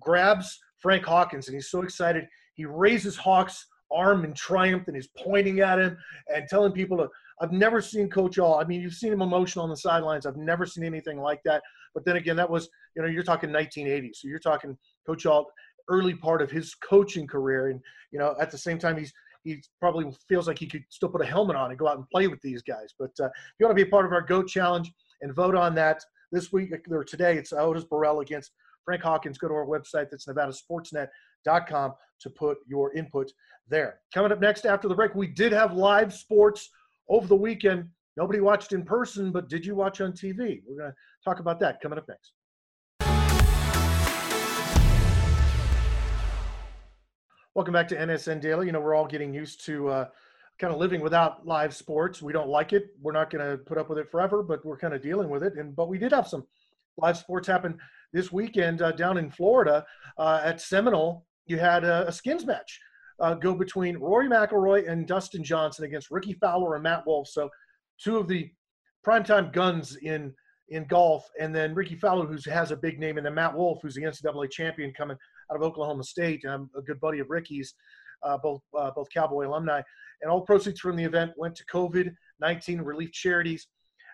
grabs 0.00 0.58
Frank 0.78 1.04
Hawkins, 1.04 1.46
and 1.46 1.54
he's 1.54 1.70
so 1.70 1.82
excited. 1.82 2.26
He 2.54 2.66
raises 2.66 3.16
Hawk's 3.16 3.66
arm 3.92 4.24
in 4.24 4.34
triumph 4.34 4.88
and 4.88 4.96
is 4.96 5.08
pointing 5.16 5.60
at 5.60 5.78
him 5.78 5.96
and 6.34 6.48
telling 6.48 6.72
people 6.72 6.96
to. 6.98 7.08
I've 7.40 7.52
never 7.52 7.80
seen 7.80 8.10
Coach 8.10 8.38
Ault. 8.38 8.62
I 8.62 8.66
mean, 8.66 8.80
you've 8.80 8.94
seen 8.94 9.12
him 9.12 9.22
emotional 9.22 9.62
on 9.62 9.70
the 9.70 9.76
sidelines. 9.76 10.26
I've 10.26 10.36
never 10.36 10.66
seen 10.66 10.84
anything 10.84 11.20
like 11.20 11.40
that. 11.44 11.62
But 11.94 12.04
then 12.04 12.16
again, 12.16 12.36
that 12.36 12.50
was, 12.50 12.68
you 12.96 13.02
know, 13.02 13.08
you're 13.08 13.22
talking 13.22 13.52
1980. 13.52 14.12
So 14.14 14.28
you're 14.28 14.38
talking 14.38 14.76
Coach 15.06 15.24
Ault 15.26 15.46
early 15.88 16.14
part 16.14 16.42
of 16.42 16.50
his 16.50 16.74
coaching 16.74 17.26
career. 17.26 17.68
And, 17.68 17.80
you 18.10 18.18
know, 18.18 18.34
at 18.40 18.50
the 18.50 18.58
same 18.58 18.78
time, 18.78 18.96
he's 18.96 19.12
he 19.44 19.62
probably 19.80 20.06
feels 20.28 20.46
like 20.46 20.58
he 20.58 20.66
could 20.66 20.84
still 20.88 21.08
put 21.08 21.20
a 21.20 21.26
helmet 21.26 21.56
on 21.56 21.70
and 21.70 21.78
go 21.78 21.88
out 21.88 21.96
and 21.96 22.08
play 22.10 22.28
with 22.28 22.40
these 22.42 22.62
guys. 22.62 22.94
But 22.98 23.10
uh, 23.20 23.26
if 23.26 23.32
you 23.58 23.66
want 23.66 23.76
to 23.76 23.84
be 23.84 23.88
a 23.88 23.90
part 23.90 24.06
of 24.06 24.12
our 24.12 24.22
GOAT 24.22 24.48
challenge 24.48 24.92
and 25.20 25.34
vote 25.34 25.54
on 25.54 25.74
that 25.74 26.02
this 26.30 26.52
week 26.52 26.72
or 26.90 27.04
today, 27.04 27.36
it's 27.36 27.52
Otis 27.52 27.84
Burrell 27.84 28.20
against 28.20 28.52
Frank 28.84 29.02
Hawkins. 29.02 29.38
Go 29.38 29.48
to 29.48 29.54
our 29.54 29.66
website. 29.66 30.10
That's 30.10 30.26
NevadaSportsNet.com 30.26 31.92
to 32.20 32.30
put 32.30 32.58
your 32.66 32.94
input 32.94 33.32
there. 33.68 34.00
Coming 34.14 34.32
up 34.32 34.40
next 34.40 34.64
after 34.64 34.88
the 34.88 34.94
break, 34.94 35.14
we 35.14 35.26
did 35.26 35.52
have 35.52 35.72
live 35.74 36.12
sports 36.12 36.70
over 37.08 37.26
the 37.26 37.36
weekend. 37.36 37.88
Nobody 38.16 38.40
watched 38.40 38.72
in 38.72 38.84
person, 38.84 39.32
but 39.32 39.48
did 39.48 39.64
you 39.64 39.74
watch 39.74 40.00
on 40.00 40.12
TV? 40.12 40.62
We're 40.66 40.78
going 40.78 40.90
to 40.90 40.94
talk 41.24 41.40
about 41.40 41.58
that 41.60 41.80
coming 41.80 41.98
up 41.98 42.06
next. 42.08 42.32
Welcome 47.54 47.74
back 47.74 47.88
to 47.88 47.96
NSN 47.96 48.40
Daily. 48.40 48.64
You 48.64 48.72
know, 48.72 48.80
we're 48.80 48.94
all 48.94 49.06
getting 49.06 49.34
used 49.34 49.62
to 49.66 49.86
uh, 49.90 50.08
kind 50.58 50.72
of 50.72 50.80
living 50.80 51.02
without 51.02 51.46
live 51.46 51.76
sports. 51.76 52.22
We 52.22 52.32
don't 52.32 52.48
like 52.48 52.72
it. 52.72 52.84
We're 52.98 53.12
not 53.12 53.28
going 53.28 53.46
to 53.46 53.58
put 53.58 53.76
up 53.76 53.90
with 53.90 53.98
it 53.98 54.10
forever, 54.10 54.42
but 54.42 54.64
we're 54.64 54.78
kind 54.78 54.94
of 54.94 55.02
dealing 55.02 55.28
with 55.28 55.42
it. 55.42 55.58
And 55.58 55.76
but 55.76 55.90
we 55.90 55.98
did 55.98 56.12
have 56.12 56.26
some 56.26 56.46
live 56.96 57.18
sports 57.18 57.46
happen 57.46 57.76
this 58.14 58.32
weekend 58.32 58.80
uh, 58.80 58.92
down 58.92 59.18
in 59.18 59.30
Florida 59.30 59.84
uh, 60.16 60.40
at 60.42 60.62
Seminole. 60.62 61.26
You 61.44 61.58
had 61.58 61.84
a, 61.84 62.08
a 62.08 62.12
skins 62.12 62.46
match 62.46 62.80
uh, 63.20 63.34
go 63.34 63.54
between 63.54 63.98
Rory 63.98 64.30
McIlroy 64.30 64.90
and 64.90 65.06
Dustin 65.06 65.44
Johnson 65.44 65.84
against 65.84 66.10
Rickie 66.10 66.38
Fowler 66.40 66.76
and 66.76 66.82
Matt 66.82 67.06
Wolff. 67.06 67.28
So 67.28 67.50
two 68.02 68.16
of 68.16 68.28
the 68.28 68.50
primetime 69.06 69.52
guns 69.52 69.96
in 69.96 70.32
in 70.70 70.86
golf, 70.86 71.28
and 71.38 71.54
then 71.54 71.74
Rickie 71.74 71.96
Fowler, 71.96 72.24
who 72.24 72.38
has 72.50 72.70
a 72.70 72.76
big 72.76 72.98
name, 72.98 73.18
and 73.18 73.26
then 73.26 73.34
Matt 73.34 73.54
Wolff, 73.54 73.80
who's 73.82 73.94
the 73.94 74.04
NCAA 74.04 74.50
champion 74.50 74.94
coming 74.94 75.18
out 75.50 75.56
of 75.56 75.62
Oklahoma 75.62 76.04
State, 76.04 76.44
um, 76.44 76.70
a 76.76 76.82
good 76.82 77.00
buddy 77.00 77.18
of 77.18 77.30
Rickie's, 77.30 77.74
uh, 78.22 78.38
both 78.38 78.62
uh, 78.78 78.90
both 78.94 79.08
Cowboy 79.12 79.46
alumni. 79.46 79.82
And 80.20 80.30
all 80.30 80.40
proceeds 80.40 80.80
from 80.80 80.96
the 80.96 81.04
event 81.04 81.32
went 81.36 81.56
to 81.56 81.64
COVID-19 81.66 82.84
relief 82.84 83.12
charities. 83.12 83.66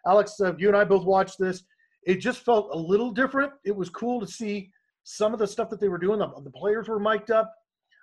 Alex, 0.06 0.40
uh, 0.40 0.54
you 0.56 0.68
and 0.68 0.76
I 0.76 0.84
both 0.84 1.04
watched 1.04 1.38
this. 1.38 1.64
It 2.04 2.16
just 2.16 2.40
felt 2.40 2.70
a 2.72 2.78
little 2.78 3.10
different. 3.10 3.52
It 3.64 3.76
was 3.76 3.90
cool 3.90 4.20
to 4.20 4.26
see 4.26 4.70
some 5.04 5.32
of 5.32 5.38
the 5.38 5.46
stuff 5.46 5.68
that 5.70 5.80
they 5.80 5.88
were 5.88 5.98
doing. 5.98 6.18
The, 6.18 6.30
the 6.42 6.50
players 6.50 6.88
were 6.88 6.98
mic'd 6.98 7.30
up, 7.30 7.52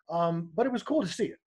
um, 0.10 0.50
but 0.56 0.66
it 0.66 0.72
was 0.72 0.84
cool 0.84 1.02
to 1.02 1.08
see 1.08 1.26
it. 1.26 1.40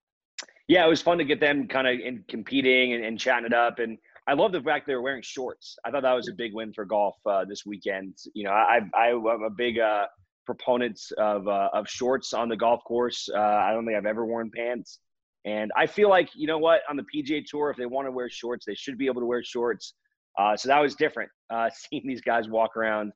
Yeah, 0.66 0.84
it 0.84 0.88
was 0.88 1.00
fun 1.00 1.18
to 1.18 1.24
get 1.24 1.40
them 1.40 1.66
kind 1.66 1.86
of 1.86 1.98
in 1.98 2.24
competing 2.28 2.92
and, 2.92 3.04
and 3.04 3.18
chatting 3.18 3.46
it 3.46 3.54
up. 3.54 3.78
And 3.78 3.96
I 4.26 4.34
love 4.34 4.52
the 4.52 4.60
fact 4.60 4.86
they 4.86 4.94
were 4.94 5.02
wearing 5.02 5.22
shorts. 5.22 5.76
I 5.84 5.90
thought 5.90 6.02
that 6.02 6.12
was 6.12 6.28
a 6.28 6.34
big 6.34 6.52
win 6.52 6.72
for 6.74 6.84
golf 6.84 7.16
uh, 7.24 7.44
this 7.46 7.64
weekend. 7.64 8.14
You 8.34 8.44
know, 8.44 8.50
I, 8.50 8.80
I, 8.94 9.10
I'm 9.12 9.42
a 9.42 9.50
big 9.50 9.78
uh, 9.78 10.06
proponents 10.48 11.12
of 11.18 11.46
uh, 11.46 11.68
of 11.74 11.86
shorts 11.86 12.32
on 12.32 12.48
the 12.48 12.56
golf 12.56 12.82
course. 12.84 13.28
Uh, 13.32 13.38
I 13.38 13.70
don't 13.72 13.84
think 13.84 13.98
I've 13.98 14.06
ever 14.06 14.24
worn 14.24 14.50
pants, 14.56 14.98
and 15.44 15.70
I 15.76 15.86
feel 15.86 16.08
like 16.08 16.30
you 16.34 16.46
know 16.46 16.56
what 16.56 16.80
on 16.88 16.96
the 16.96 17.04
PGA 17.14 17.44
Tour, 17.44 17.68
if 17.68 17.76
they 17.76 17.84
want 17.84 18.08
to 18.08 18.12
wear 18.12 18.30
shorts, 18.30 18.64
they 18.64 18.74
should 18.74 18.96
be 18.96 19.04
able 19.04 19.20
to 19.20 19.26
wear 19.26 19.44
shorts. 19.44 19.92
Uh, 20.38 20.56
so 20.56 20.68
that 20.68 20.80
was 20.80 20.94
different 20.94 21.30
uh, 21.50 21.68
seeing 21.70 22.02
these 22.06 22.22
guys 22.22 22.48
walk 22.48 22.78
around 22.78 23.12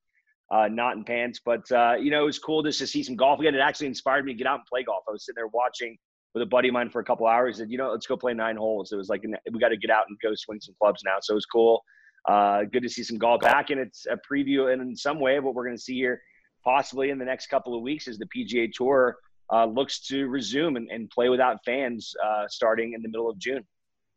uh, 0.50 0.68
not 0.68 0.98
in 0.98 1.04
pants. 1.04 1.40
But 1.42 1.72
uh, 1.72 1.94
you 1.98 2.10
know, 2.10 2.24
it 2.24 2.26
was 2.26 2.38
cool 2.38 2.62
just 2.62 2.78
to 2.80 2.86
see 2.86 3.02
some 3.02 3.16
golf 3.16 3.40
again. 3.40 3.54
It 3.54 3.60
actually 3.60 3.86
inspired 3.86 4.26
me 4.26 4.34
to 4.34 4.38
get 4.38 4.46
out 4.46 4.58
and 4.58 4.66
play 4.66 4.82
golf. 4.82 5.04
I 5.08 5.12
was 5.12 5.24
sitting 5.24 5.36
there 5.36 5.48
watching 5.54 5.96
with 6.34 6.42
a 6.42 6.46
buddy 6.46 6.68
of 6.68 6.74
mine 6.74 6.90
for 6.90 7.00
a 7.00 7.04
couple 7.04 7.26
hours. 7.26 7.60
And 7.60 7.70
you 7.70 7.78
know, 7.78 7.92
let's 7.92 8.06
go 8.06 8.18
play 8.18 8.34
nine 8.34 8.56
holes. 8.56 8.92
It 8.92 8.96
was 8.96 9.08
like 9.08 9.22
we 9.22 9.58
got 9.58 9.70
to 9.70 9.78
get 9.78 9.90
out 9.90 10.04
and 10.06 10.18
go 10.22 10.34
swing 10.34 10.60
some 10.60 10.74
clubs 10.78 11.00
now. 11.02 11.16
So 11.22 11.32
it 11.32 11.36
was 11.36 11.46
cool. 11.46 11.82
good 12.28 12.82
to 12.82 12.90
see 12.90 13.04
some 13.04 13.16
golf 13.16 13.40
back, 13.40 13.70
and 13.70 13.80
it's 13.80 14.04
a 14.04 14.18
preview 14.30 14.70
in 14.70 14.94
some 14.94 15.18
way 15.18 15.38
of 15.38 15.44
what 15.44 15.54
we're 15.54 15.64
going 15.64 15.78
to 15.78 15.82
see 15.82 15.94
here 15.94 16.20
possibly 16.64 17.10
in 17.10 17.18
the 17.18 17.24
next 17.24 17.48
couple 17.48 17.74
of 17.74 17.82
weeks 17.82 18.08
as 18.08 18.18
the 18.18 18.26
PGA 18.26 18.70
Tour 18.72 19.16
uh, 19.52 19.66
looks 19.66 20.00
to 20.08 20.26
resume 20.28 20.76
and, 20.76 20.88
and 20.90 21.10
play 21.10 21.28
without 21.28 21.58
fans 21.64 22.14
uh, 22.24 22.46
starting 22.48 22.94
in 22.94 23.02
the 23.02 23.08
middle 23.08 23.28
of 23.28 23.38
June. 23.38 23.64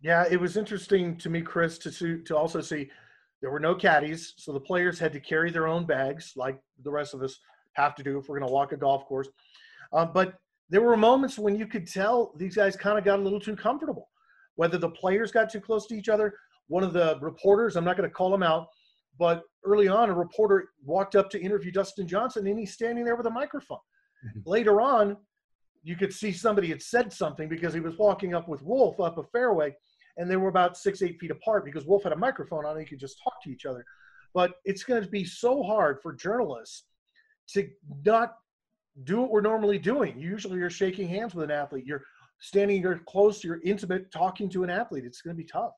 Yeah, 0.02 0.26
it 0.30 0.39
was 0.39 0.58
interesting 0.58 1.18
to 1.18 1.30
me, 1.30 1.41
Chris, 1.41 1.78
to 1.80 1.91
see, 1.91 2.18
to 2.26 2.38
also 2.38 2.62
see 2.62 2.89
there 3.41 3.52
were 3.52 3.60
no 3.60 3.76
caddies, 3.76 4.34
so 4.38 4.52
the 4.52 4.60
players 4.60 5.00
had 5.00 5.14
to 5.14 5.20
carry 5.20 5.52
their 5.52 5.68
own 5.68 5.86
bags, 5.86 6.34
like 6.36 6.60
the 6.84 6.91
rest 6.91 7.14
of 7.14 7.22
us 7.22 7.39
have 7.74 7.96
to 7.96 8.04
do 8.04 8.18
if 8.18 8.30
we're 8.30 8.39
going 8.39 8.48
to 8.48 8.54
walk 8.54 8.72
a 8.72 8.78
golf 8.78 9.06
course. 9.06 9.28
Um, 9.93 10.12
but 10.14 10.36
there 10.70 10.82
were 10.82 10.98
moments 10.98 11.38
when 11.38 11.56
you 11.56 11.68
could 11.68 11.88
tell 11.88 12.34
these 12.38 12.56
guys 12.56 12.76
kind 12.76 12.98
of 12.98 13.04
got 13.04 13.20
a 13.20 13.22
little 13.22 13.39
too 13.39 13.56
comfortable. 13.56 14.10
Whether 14.56 14.78
the 14.78 14.89
players 14.89 15.32
got 15.32 15.50
too 15.50 15.60
close 15.60 15.86
to 15.88 15.96
each 15.96 16.10
other, 16.10 16.34
one 16.68 16.84
of 16.84 16.93
the 16.93 17.18
reporters, 17.22 17.76
I'm 17.76 17.84
not 17.84 17.98
going 17.98 18.10
to 18.10 18.14
call 18.14 18.34
him 18.34 18.43
out, 18.43 18.68
but 19.18 19.43
early 19.63 19.88
on, 19.88 20.09
a 20.09 20.13
reporter 20.13 20.70
walked 20.84 21.16
up 21.16 21.30
to 21.32 21.41
interview 21.41 21.72
Dustin 21.72 22.07
Johnson, 22.07 22.47
and 22.47 22.59
he's 22.59 22.74
standing 22.74 23.05
there 23.05 23.16
with 23.16 23.28
a 23.28 23.32
microphone. 23.32 23.80
Mm-hmm. 24.26 24.49
Later 24.49 24.82
on, 24.82 25.18
you 25.84 25.95
could 25.95 26.13
see 26.13 26.32
somebody 26.32 26.68
had 26.68 26.82
said 26.82 27.13
something 27.13 27.47
because 27.47 27.74
he 27.74 27.80
was 27.80 27.97
walking 27.97 28.34
up 28.34 28.47
with 28.47 28.61
Wolff 28.63 28.99
up 28.99 29.18
a 29.18 29.24
fairway, 29.24 29.74
and 30.18 30.30
they 30.30 30.36
were 30.36 30.49
about 30.49 30.78
six, 30.78 31.01
eight 31.01 31.20
feet 31.20 31.32
apart 31.32 31.66
because 31.66 31.86
Wolff 31.86 32.03
had 32.03 32.13
a 32.13 32.18
microphone 32.18 32.66
on, 32.66 32.72
and 32.72 32.80
he 32.80 32.86
could 32.86 32.99
just 32.99 33.22
talk 33.24 33.41
to 33.43 33.51
each 33.51 33.66
other. 33.66 33.86
But 34.34 34.55
it's 34.66 34.84
going 34.84 35.03
to 35.03 35.09
be 35.09 35.24
so 35.24 35.63
hard 35.63 35.99
for 36.01 36.13
journalists 36.13 36.86
to 37.53 37.70
not 38.05 38.36
do 39.03 39.22
what 39.22 39.32
we're 39.32 39.41
normally 39.41 39.78
doing. 39.78 40.20
Usually, 40.20 40.57
you're 40.57 40.70
shaking 40.70 41.07
hands 41.07 41.36
with 41.36 41.45
an 41.45 41.51
athlete, 41.51 41.86
you're 41.86 42.03
standing, 42.39 42.82
you're 42.82 42.99
close, 43.07 43.43
you're 43.43 43.61
intimate, 43.63 44.11
talking 44.11 44.49
to 44.49 44.63
an 44.63 44.70
athlete. 44.70 45.05
It's 45.05 45.22
going 45.22 45.36
to 45.36 45.41
be 45.41 45.47
tough. 45.47 45.74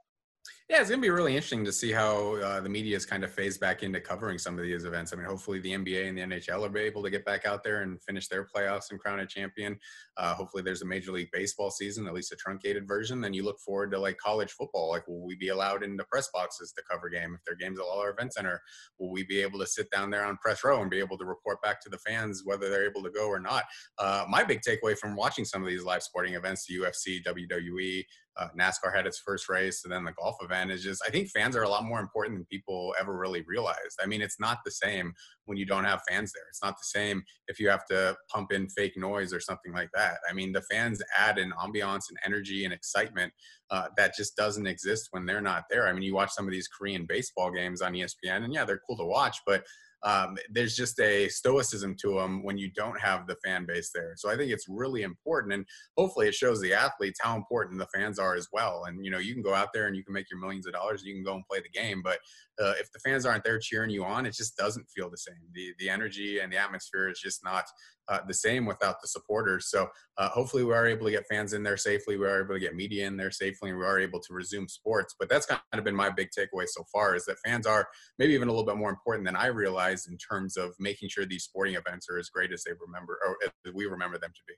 Yeah, 0.70 0.82
it's 0.82 0.90
going 0.90 1.00
to 1.00 1.06
be 1.06 1.10
really 1.10 1.32
interesting 1.32 1.64
to 1.64 1.72
see 1.72 1.94
how 1.94 2.36
uh, 2.36 2.60
the 2.60 2.68
media 2.68 2.98
is 2.98 3.06
kind 3.06 3.24
of 3.24 3.32
phased 3.32 3.62
back 3.62 3.84
into 3.84 4.02
covering 4.02 4.38
some 4.38 4.60
of 4.60 4.66
these 4.66 4.84
events. 4.84 5.14
I 5.14 5.16
mean, 5.16 5.26
hopefully 5.26 5.62
the 5.62 5.72
NBA 5.72 6.10
and 6.10 6.18
the 6.18 6.24
NHL 6.24 6.74
be 6.74 6.82
able 6.82 7.02
to 7.04 7.10
get 7.10 7.24
back 7.24 7.46
out 7.46 7.64
there 7.64 7.84
and 7.84 8.04
finish 8.04 8.28
their 8.28 8.46
playoffs 8.46 8.92
and 8.92 9.00
crown 9.00 9.22
a 9.22 9.26
champion. 9.26 9.80
Uh, 10.18 10.34
hopefully 10.34 10.62
there's 10.62 10.82
a 10.82 10.86
Major 10.86 11.14
League 11.14 11.30
Baseball 11.32 11.72
season, 11.72 12.06
at 12.06 12.14
least 12.14 12.34
a 12.34 12.36
truncated 12.36 12.86
version. 12.86 13.22
Then 13.22 13.34
you 13.34 13.46
look 13.46 13.62
forward 13.62 13.92
to 13.92 14.00
like 14.00 14.18
college 14.18 14.52
football. 14.52 14.90
Like, 14.90 15.08
will 15.08 15.26
we 15.26 15.38
be 15.38 15.48
allowed 15.48 15.84
into 15.84 16.04
press 16.04 16.28
boxes 16.34 16.74
to 16.74 16.84
cover 16.92 17.08
game 17.08 17.34
if 17.34 17.46
their 17.46 17.56
games 17.56 17.80
at 17.80 17.84
all 17.84 18.02
our 18.02 18.10
Event 18.10 18.34
Center? 18.34 18.62
Will 19.00 19.10
we 19.10 19.24
be 19.24 19.40
able 19.40 19.60
to 19.60 19.68
sit 19.68 19.90
down 19.90 20.10
there 20.10 20.26
on 20.26 20.36
press 20.36 20.66
row 20.66 20.82
and 20.82 20.92
be 20.92 21.00
able 21.00 21.18
to 21.18 21.26
report 21.26 21.62
back 21.62 21.80
to 21.84 21.90
the 21.90 22.00
fans 22.00 22.42
whether 22.44 22.68
they're 22.70 22.90
able 22.90 23.04
to 23.04 23.10
go 23.10 23.30
or 23.30 23.40
not? 23.40 23.64
Uh, 24.00 24.26
my 24.28 24.44
big 24.44 24.60
takeaway 24.60 24.98
from 24.98 25.16
watching 25.16 25.46
some 25.46 25.62
of 25.62 25.70
these 25.70 25.86
live 25.86 26.04
sporting 26.04 26.34
events, 26.34 26.66
the 26.66 26.76
UFC, 26.76 27.24
WWE, 27.24 28.04
uh, 28.38 28.50
NASCAR 28.58 28.94
had 28.94 29.08
its 29.08 29.20
first 29.20 29.50
race, 29.50 29.84
and 29.84 29.92
then 29.92 30.04
the 30.04 30.12
golf 30.12 30.38
event 30.42 30.57
just. 30.66 31.02
I 31.06 31.10
think 31.10 31.30
fans 31.30 31.56
are 31.56 31.64
a 31.64 31.70
lot 31.70 31.84
more 31.84 32.00
important 32.00 32.38
than 32.38 32.46
people 32.46 32.94
ever 33.00 33.18
really 33.18 33.44
realized. 33.48 34.00
I 34.02 34.06
mean, 34.06 34.22
it's 34.22 34.40
not 34.40 34.60
the 34.66 34.72
same 34.72 35.14
when 35.46 35.58
you 35.58 35.66
don't 35.66 35.86
have 35.86 36.02
fans 36.10 36.32
there. 36.34 36.44
It's 36.50 36.64
not 36.64 36.76
the 36.78 37.00
same 37.00 37.24
if 37.48 37.60
you 37.60 37.70
have 37.70 37.86
to 37.88 38.16
pump 38.34 38.52
in 38.52 38.70
fake 38.70 38.98
noise 38.98 39.34
or 39.34 39.40
something 39.40 39.74
like 39.74 39.90
that. 39.96 40.18
I 40.30 40.34
mean, 40.34 40.52
the 40.52 40.62
fans 40.64 41.02
add 41.18 41.38
an 41.38 41.54
ambiance 41.64 42.10
and 42.10 42.18
energy 42.26 42.66
and 42.66 42.74
excitement 42.74 43.34
uh, 43.70 43.88
that 43.98 44.16
just 44.16 44.36
doesn't 44.36 44.68
exist 44.68 45.10
when 45.12 45.26
they're 45.26 45.42
not 45.42 45.64
there. 45.70 45.88
I 45.88 45.94
mean, 45.94 46.04
you 46.04 46.16
watch 46.16 46.32
some 46.32 46.46
of 46.46 46.52
these 46.52 46.68
Korean 46.68 47.06
baseball 47.08 47.52
games 47.52 47.82
on 47.82 47.94
ESPN, 47.94 48.44
and 48.44 48.54
yeah, 48.54 48.66
they're 48.66 48.82
cool 48.88 48.98
to 48.98 49.06
watch, 49.06 49.38
but 49.46 49.64
um, 50.04 50.38
there's 50.50 50.76
just 50.76 51.00
a 51.00 51.28
stoicism 51.30 51.96
to 52.02 52.16
them 52.16 52.44
when 52.44 52.58
you 52.58 52.70
don't 52.72 53.00
have 53.00 53.28
the 53.28 53.36
fan 53.44 53.66
base 53.66 53.92
there. 53.94 54.14
So 54.16 54.30
I 54.30 54.38
think 54.38 54.52
it's 54.52 54.68
really 54.70 55.04
important, 55.04 55.54
and 55.54 55.66
hopefully 55.98 56.28
it 56.28 56.36
shows 56.36 56.62
the 56.62 56.74
athletes 56.74 57.20
how 57.22 57.36
important 57.36 57.80
the 57.80 57.88
fans 57.88 58.20
are 58.20 58.36
as 58.36 58.48
well. 58.52 58.86
And 58.88 59.04
you 59.04 59.12
know, 59.12 59.18
you 59.18 59.34
can 59.34 59.44
go 59.44 59.54
out 59.54 59.70
there 59.74 59.88
and 59.88 59.96
you 59.96 60.04
can 60.04 60.14
make 60.14 60.30
your 60.30 60.40
millions 60.40 60.68
of 60.68 60.74
dollars, 60.74 61.04
you 61.04 61.14
can 61.14 61.24
go 61.24 61.36
and 61.36 61.48
play 61.48 61.60
the 61.60 61.70
game, 61.70 62.02
but 62.04 62.20
uh, 62.62 62.74
if 62.80 62.92
the 62.92 63.00
fans 63.00 63.26
aren't 63.26 63.44
there 63.44 63.60
cheering 63.60 63.90
you 63.90 64.04
on, 64.04 64.26
it 64.26 64.34
just 64.34 64.58
doesn't 64.58 64.90
feel 64.90 65.10
the 65.10 65.18
same. 65.18 65.36
The 65.54 65.74
the 65.80 65.90
energy 65.90 66.40
and 66.40 66.52
the 66.52 66.58
atmosphere 66.58 67.10
is 67.10 67.20
just 67.20 67.44
not 67.44 67.66
uh, 68.10 68.20
the 68.28 68.34
same 68.34 68.66
without 68.66 69.02
the 69.02 69.08
supporters. 69.08 69.70
So 69.70 69.90
uh, 70.18 70.30
hopefully 70.30 70.64
we 70.64 70.74
are 70.74 70.88
able 70.88 71.06
to 71.06 71.12
get 71.12 71.26
fans 71.30 71.54
in 71.54 71.62
there 71.64 71.78
safely. 71.78 72.18
We 72.18 72.26
are 72.26 72.44
able 72.44 72.56
to 72.56 72.60
get 72.60 72.76
media 72.76 73.06
in 73.06 73.18
there 73.18 73.32
safely, 73.32 73.70
and 73.70 73.78
we 73.78 73.86
are 73.86 74.00
able 74.00 74.20
to 74.20 74.34
resume 74.34 74.68
sports. 74.68 75.16
But 75.20 75.30
that's 75.30 75.46
kind 75.46 75.60
of 75.74 75.84
been 75.84 75.96
my 75.96 76.10
big 76.10 76.30
takeaway 76.38 76.68
so 76.68 76.84
far 76.92 77.16
is 77.16 77.26
that 77.26 77.40
fans 77.46 77.68
are 77.68 77.88
maybe 78.18 78.34
even 78.34 78.48
a 78.48 78.52
little 78.52 78.66
bit 78.66 78.78
more 78.78 78.90
important 78.90 79.26
than 79.26 79.36
I 79.36 79.48
realized 79.48 79.87
in 79.96 80.18
terms 80.18 80.58
of 80.58 80.74
making 80.80 81.10
sure 81.10 81.26
these 81.26 81.44
sporting 81.44 81.76
events 81.76 82.08
are 82.10 82.18
as 82.18 82.30
great 82.30 82.52
as 82.52 82.64
they 82.64 82.72
remember 82.86 83.20
or 83.26 83.38
as 83.44 83.74
we 83.74 83.86
remember 83.86 84.18
them 84.18 84.32
to 84.34 84.42
be. 84.48 84.54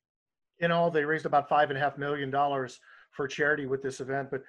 In 0.65 0.71
all, 0.71 0.91
they 0.91 1.05
raised 1.05 1.25
about 1.25 1.47
five 1.47 1.69
and 1.69 1.77
a 1.77 1.82
half 1.82 1.97
million 1.97 2.30
dollars 2.30 2.80
for 3.11 3.27
charity 3.27 3.65
with 3.65 3.82
this 3.82 4.01
event, 4.01 4.30
but 4.30 4.41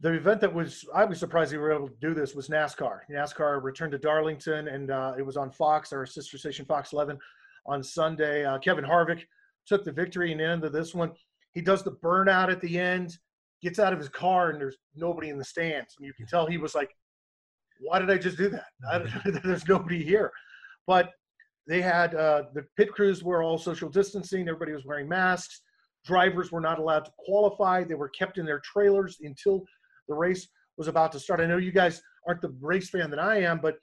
the 0.00 0.12
event 0.12 0.40
that 0.42 0.52
was 0.52 0.84
I 0.94 1.04
was 1.04 1.18
surprised 1.18 1.52
they 1.52 1.58
were 1.58 1.72
able 1.72 1.88
to 1.88 1.94
do 2.00 2.14
this 2.14 2.34
was 2.34 2.48
NASCAR. 2.48 3.00
NASCAR 3.10 3.62
returned 3.62 3.92
to 3.92 3.98
Darlington, 3.98 4.68
and 4.68 4.90
uh, 4.90 5.14
it 5.18 5.22
was 5.22 5.36
on 5.36 5.50
Fox, 5.50 5.92
our 5.92 6.04
sister 6.04 6.36
station, 6.36 6.66
Fox 6.66 6.92
11 6.92 7.18
on 7.66 7.82
Sunday. 7.82 8.44
Uh, 8.44 8.58
Kevin 8.58 8.84
Harvick 8.84 9.22
took 9.66 9.84
the 9.84 9.92
victory 9.92 10.32
in 10.32 10.38
the 10.38 10.44
end 10.44 10.64
of 10.64 10.72
this 10.72 10.94
one. 10.94 11.12
He 11.54 11.62
does 11.62 11.82
the 11.82 11.92
burnout 11.92 12.50
at 12.50 12.60
the 12.60 12.78
end, 12.78 13.16
gets 13.62 13.78
out 13.78 13.92
of 13.92 13.98
his 13.98 14.10
car, 14.10 14.50
and 14.50 14.60
there's 14.60 14.76
nobody 14.94 15.30
in 15.30 15.38
the 15.38 15.44
stands. 15.44 15.94
And 15.96 16.06
you 16.06 16.12
can 16.12 16.26
tell 16.26 16.46
he 16.46 16.58
was 16.58 16.74
like, 16.74 16.90
why 17.80 17.98
did 17.98 18.10
I 18.10 18.18
just 18.18 18.36
do 18.36 18.48
that? 18.50 18.66
there's 19.44 19.66
nobody 19.66 20.02
here. 20.02 20.32
But 20.86 21.10
they 21.66 21.82
had 21.82 22.14
uh, 22.14 22.44
the 22.54 22.64
pit 22.76 22.92
crews 22.92 23.22
were 23.24 23.42
all 23.42 23.58
social 23.58 23.88
distancing. 23.88 24.48
Everybody 24.48 24.72
was 24.72 24.84
wearing 24.84 25.08
masks. 25.08 25.62
Drivers 26.04 26.52
were 26.52 26.60
not 26.60 26.78
allowed 26.78 27.04
to 27.06 27.12
qualify. 27.18 27.82
They 27.82 27.94
were 27.94 28.10
kept 28.10 28.38
in 28.38 28.46
their 28.46 28.60
trailers 28.60 29.18
until 29.22 29.64
the 30.08 30.14
race 30.14 30.48
was 30.76 30.88
about 30.88 31.10
to 31.12 31.20
start. 31.20 31.40
I 31.40 31.46
know 31.46 31.56
you 31.56 31.72
guys 31.72 32.00
aren't 32.26 32.40
the 32.40 32.54
race 32.60 32.90
fan 32.90 33.10
that 33.10 33.18
I 33.18 33.38
am, 33.38 33.58
but 33.60 33.76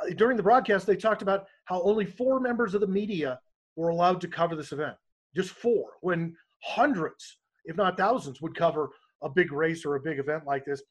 uh, 0.00 0.12
during 0.16 0.36
the 0.36 0.42
broadcast, 0.42 0.86
they 0.86 0.96
talked 0.96 1.22
about 1.22 1.46
how 1.64 1.80
only 1.82 2.04
four 2.04 2.40
members 2.40 2.74
of 2.74 2.82
the 2.82 2.86
media 2.86 3.38
were 3.76 3.88
allowed 3.88 4.20
to 4.20 4.28
cover 4.28 4.54
this 4.54 4.72
event. 4.72 4.96
Just 5.34 5.50
four, 5.50 5.92
when 6.02 6.36
hundreds 6.62 7.38
if 7.64 7.76
not 7.76 7.96
thousands, 7.96 8.40
would 8.40 8.56
cover 8.56 8.90
a 9.22 9.28
big 9.28 9.52
race 9.52 9.84
or 9.84 9.96
a 9.96 10.00
big 10.00 10.18
event 10.18 10.44
like 10.46 10.64
this. 10.64 10.82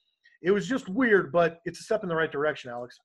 It 0.41 0.51
was 0.51 0.67
just 0.67 0.89
weird, 0.89 1.31
but 1.31 1.59
it's 1.65 1.79
a 1.79 1.83
step 1.83 2.03
in 2.03 2.09
the 2.09 2.15
right 2.15 2.31
direction, 2.31 2.71
Alex. 2.71 2.97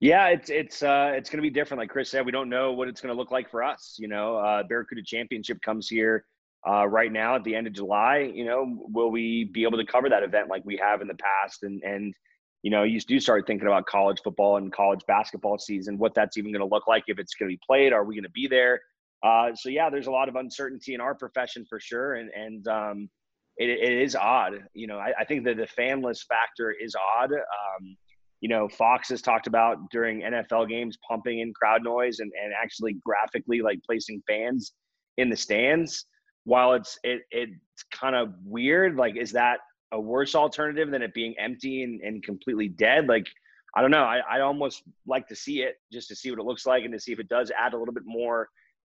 Yeah, 0.00 0.28
it's 0.28 0.50
it's 0.50 0.82
uh, 0.82 1.12
it's 1.14 1.30
going 1.30 1.38
to 1.38 1.42
be 1.42 1.50
different. 1.50 1.78
Like 1.78 1.88
Chris 1.88 2.10
said, 2.10 2.26
we 2.26 2.32
don't 2.32 2.48
know 2.48 2.72
what 2.72 2.88
it's 2.88 3.00
going 3.00 3.14
to 3.14 3.18
look 3.18 3.30
like 3.30 3.50
for 3.50 3.62
us. 3.62 3.96
You 3.98 4.08
know, 4.08 4.36
uh, 4.36 4.62
Barracuda 4.64 5.02
Championship 5.04 5.62
comes 5.62 5.88
here 5.88 6.24
uh, 6.68 6.86
right 6.86 7.12
now 7.12 7.36
at 7.36 7.44
the 7.44 7.54
end 7.54 7.66
of 7.66 7.72
July. 7.72 8.30
You 8.34 8.44
know, 8.44 8.88
will 8.92 9.10
we 9.10 9.44
be 9.44 9.62
able 9.62 9.78
to 9.78 9.86
cover 9.86 10.08
that 10.08 10.22
event 10.22 10.48
like 10.48 10.64
we 10.64 10.76
have 10.76 11.00
in 11.00 11.08
the 11.08 11.14
past? 11.14 11.62
And 11.62 11.82
and 11.82 12.12
you 12.62 12.70
know, 12.70 12.82
you 12.82 12.98
do 13.00 13.20
start 13.20 13.46
thinking 13.46 13.68
about 13.68 13.86
college 13.86 14.18
football 14.24 14.56
and 14.56 14.72
college 14.72 15.00
basketball 15.06 15.58
season, 15.58 15.98
what 15.98 16.14
that's 16.14 16.36
even 16.38 16.50
going 16.50 16.66
to 16.66 16.74
look 16.74 16.86
like 16.88 17.04
if 17.08 17.18
it's 17.18 17.34
going 17.34 17.50
to 17.50 17.54
be 17.54 17.60
played. 17.64 17.92
Are 17.92 18.04
we 18.04 18.14
going 18.14 18.24
to 18.24 18.30
be 18.30 18.48
there? 18.48 18.80
Uh, 19.22 19.54
so 19.54 19.68
yeah, 19.68 19.88
there's 19.90 20.06
a 20.06 20.10
lot 20.10 20.28
of 20.28 20.36
uncertainty 20.36 20.94
in 20.94 21.00
our 21.00 21.14
profession 21.14 21.64
for 21.68 21.78
sure, 21.78 22.14
and 22.14 22.30
and 22.30 22.68
um, 22.68 23.10
it, 23.56 23.70
it 23.70 24.02
is 24.02 24.16
odd. 24.16 24.64
You 24.74 24.86
know, 24.86 24.98
I, 24.98 25.12
I, 25.20 25.24
think 25.24 25.44
that 25.44 25.56
the 25.56 25.66
fanless 25.66 26.24
factor 26.26 26.72
is 26.72 26.94
odd. 26.94 27.32
Um, 27.32 27.96
you 28.40 28.48
know, 28.48 28.68
Fox 28.68 29.08
has 29.08 29.22
talked 29.22 29.46
about 29.46 29.90
during 29.90 30.22
NFL 30.22 30.68
games 30.68 30.98
pumping 31.08 31.40
in 31.40 31.52
crowd 31.54 31.82
noise 31.82 32.18
and, 32.18 32.30
and 32.42 32.52
actually 32.52 32.96
graphically 33.04 33.62
like 33.62 33.78
placing 33.86 34.22
fans 34.26 34.72
in 35.16 35.30
the 35.30 35.36
stands. 35.36 36.06
While 36.44 36.74
it's 36.74 36.98
it 37.04 37.22
it's 37.30 37.84
kind 37.90 38.14
of 38.14 38.34
weird, 38.44 38.96
like 38.96 39.16
is 39.16 39.32
that 39.32 39.60
a 39.92 40.00
worse 40.00 40.34
alternative 40.34 40.90
than 40.90 41.00
it 41.00 41.14
being 41.14 41.34
empty 41.38 41.84
and, 41.84 42.00
and 42.02 42.22
completely 42.22 42.68
dead? 42.68 43.08
Like 43.08 43.26
I 43.76 43.80
don't 43.80 43.90
know. 43.90 44.04
I, 44.04 44.18
I 44.18 44.40
almost 44.40 44.82
like 45.06 45.26
to 45.28 45.36
see 45.36 45.62
it 45.62 45.76
just 45.92 46.08
to 46.08 46.16
see 46.16 46.30
what 46.30 46.38
it 46.38 46.44
looks 46.44 46.66
like 46.66 46.84
and 46.84 46.92
to 46.92 47.00
see 47.00 47.12
if 47.12 47.18
it 47.18 47.28
does 47.28 47.50
add 47.58 47.72
a 47.72 47.78
little 47.78 47.94
bit 47.94 48.04
more 48.04 48.48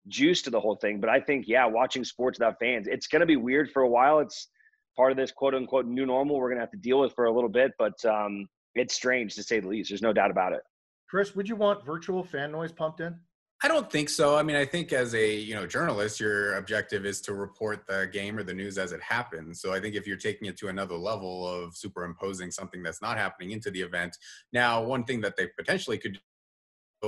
juice 0.07 0.41
to 0.43 0.49
the 0.49 0.59
whole 0.59 0.75
thing. 0.75 0.99
But 0.99 1.09
I 1.09 1.19
think, 1.19 1.47
yeah, 1.47 1.65
watching 1.65 2.03
sports 2.03 2.39
without 2.39 2.59
fans, 2.59 2.87
it's 2.87 3.07
going 3.07 3.21
to 3.21 3.25
be 3.25 3.35
weird 3.35 3.71
for 3.71 3.83
a 3.83 3.89
while. 3.89 4.19
It's 4.19 4.49
part 4.95 5.11
of 5.11 5.17
this 5.17 5.31
quote 5.31 5.55
unquote 5.55 5.85
new 5.85 6.05
normal 6.05 6.37
we're 6.37 6.49
going 6.49 6.57
to 6.57 6.63
have 6.63 6.71
to 6.71 6.77
deal 6.77 6.99
with 6.99 7.13
for 7.13 7.25
a 7.25 7.33
little 7.33 7.49
bit. 7.49 7.71
But 7.77 8.03
um, 8.05 8.47
it's 8.75 8.93
strange 8.93 9.35
to 9.35 9.43
say 9.43 9.59
the 9.59 9.67
least. 9.67 9.89
There's 9.89 10.01
no 10.01 10.13
doubt 10.13 10.31
about 10.31 10.53
it. 10.53 10.61
Chris, 11.09 11.35
would 11.35 11.47
you 11.47 11.55
want 11.55 11.85
virtual 11.85 12.23
fan 12.23 12.51
noise 12.51 12.71
pumped 12.71 12.99
in? 12.99 13.15
I 13.63 13.69
don't 13.69 13.89
think 13.89 14.09
so. 14.09 14.35
I 14.35 14.43
mean, 14.43 14.57
I 14.57 14.65
think 14.65 14.91
as 14.91 15.15
a 15.15 15.35
you 15.35 15.55
know 15.55 15.65
journalist, 15.65 16.19
your 16.19 16.55
objective 16.55 17.05
is 17.05 17.21
to 17.21 17.33
report 17.33 17.85
the 17.87 18.09
game 18.11 18.37
or 18.37 18.43
the 18.43 18.53
news 18.53 18.77
as 18.77 18.91
it 18.91 19.01
happens. 19.01 19.61
So 19.61 19.71
I 19.71 19.79
think 19.79 19.95
if 19.95 20.05
you're 20.05 20.17
taking 20.17 20.49
it 20.49 20.57
to 20.57 20.67
another 20.67 20.95
level 20.95 21.47
of 21.47 21.77
superimposing 21.77 22.51
something 22.51 22.83
that's 22.83 23.01
not 23.01 23.17
happening 23.17 23.51
into 23.51 23.71
the 23.71 23.79
event, 23.79 24.17
now 24.51 24.83
one 24.83 25.05
thing 25.05 25.21
that 25.21 25.37
they 25.37 25.47
potentially 25.57 25.97
could 25.97 26.15
go 26.15 26.19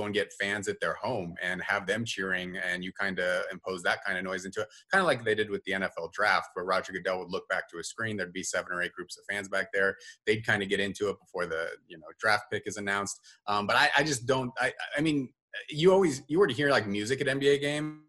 and 0.04 0.14
get 0.14 0.32
fans 0.40 0.68
at 0.68 0.80
their 0.80 0.94
home 0.94 1.34
and 1.42 1.62
have 1.62 1.86
them 1.86 2.04
cheering 2.04 2.56
and 2.56 2.84
you 2.84 2.92
kind 2.92 3.18
of 3.18 3.44
impose 3.50 3.82
that 3.82 4.04
kind 4.04 4.18
of 4.18 4.24
noise 4.24 4.44
into 4.44 4.60
it. 4.60 4.68
Kind 4.92 5.00
of 5.00 5.06
like 5.06 5.24
they 5.24 5.34
did 5.34 5.50
with 5.50 5.62
the 5.64 5.72
nfl 5.72 6.12
draft 6.12 6.50
where 6.54 6.64
roger 6.64 6.92
goodell 6.92 7.18
would 7.18 7.30
look 7.30 7.48
back 7.48 7.68
to 7.68 7.78
a 7.78 7.84
screen 7.84 8.16
there'd 8.16 8.32
be 8.32 8.42
seven 8.42 8.72
or 8.72 8.82
eight 8.82 8.92
groups 8.92 9.18
of 9.18 9.24
fans 9.30 9.48
back 9.48 9.68
there. 9.72 9.96
They'd 10.26 10.44
kind 10.44 10.62
of 10.62 10.68
get 10.68 10.80
into 10.80 11.08
it 11.08 11.16
before 11.20 11.46
the 11.46 11.68
you 11.88 11.98
know 11.98 12.06
draft 12.18 12.44
pick 12.50 12.64
is 12.66 12.76
announced. 12.76 13.20
Um, 13.46 13.66
but 13.66 13.76
I, 13.76 13.90
I 13.98 14.02
just 14.02 14.26
don't 14.26 14.52
I, 14.58 14.72
I 14.96 15.00
mean 15.00 15.30
you 15.68 15.92
always 15.92 16.22
you 16.28 16.38
were 16.38 16.46
to 16.46 16.54
hear 16.54 16.70
like 16.70 16.86
music 16.86 17.20
at 17.20 17.26
nba 17.26 17.60
game 17.60 18.00
you 18.02 18.05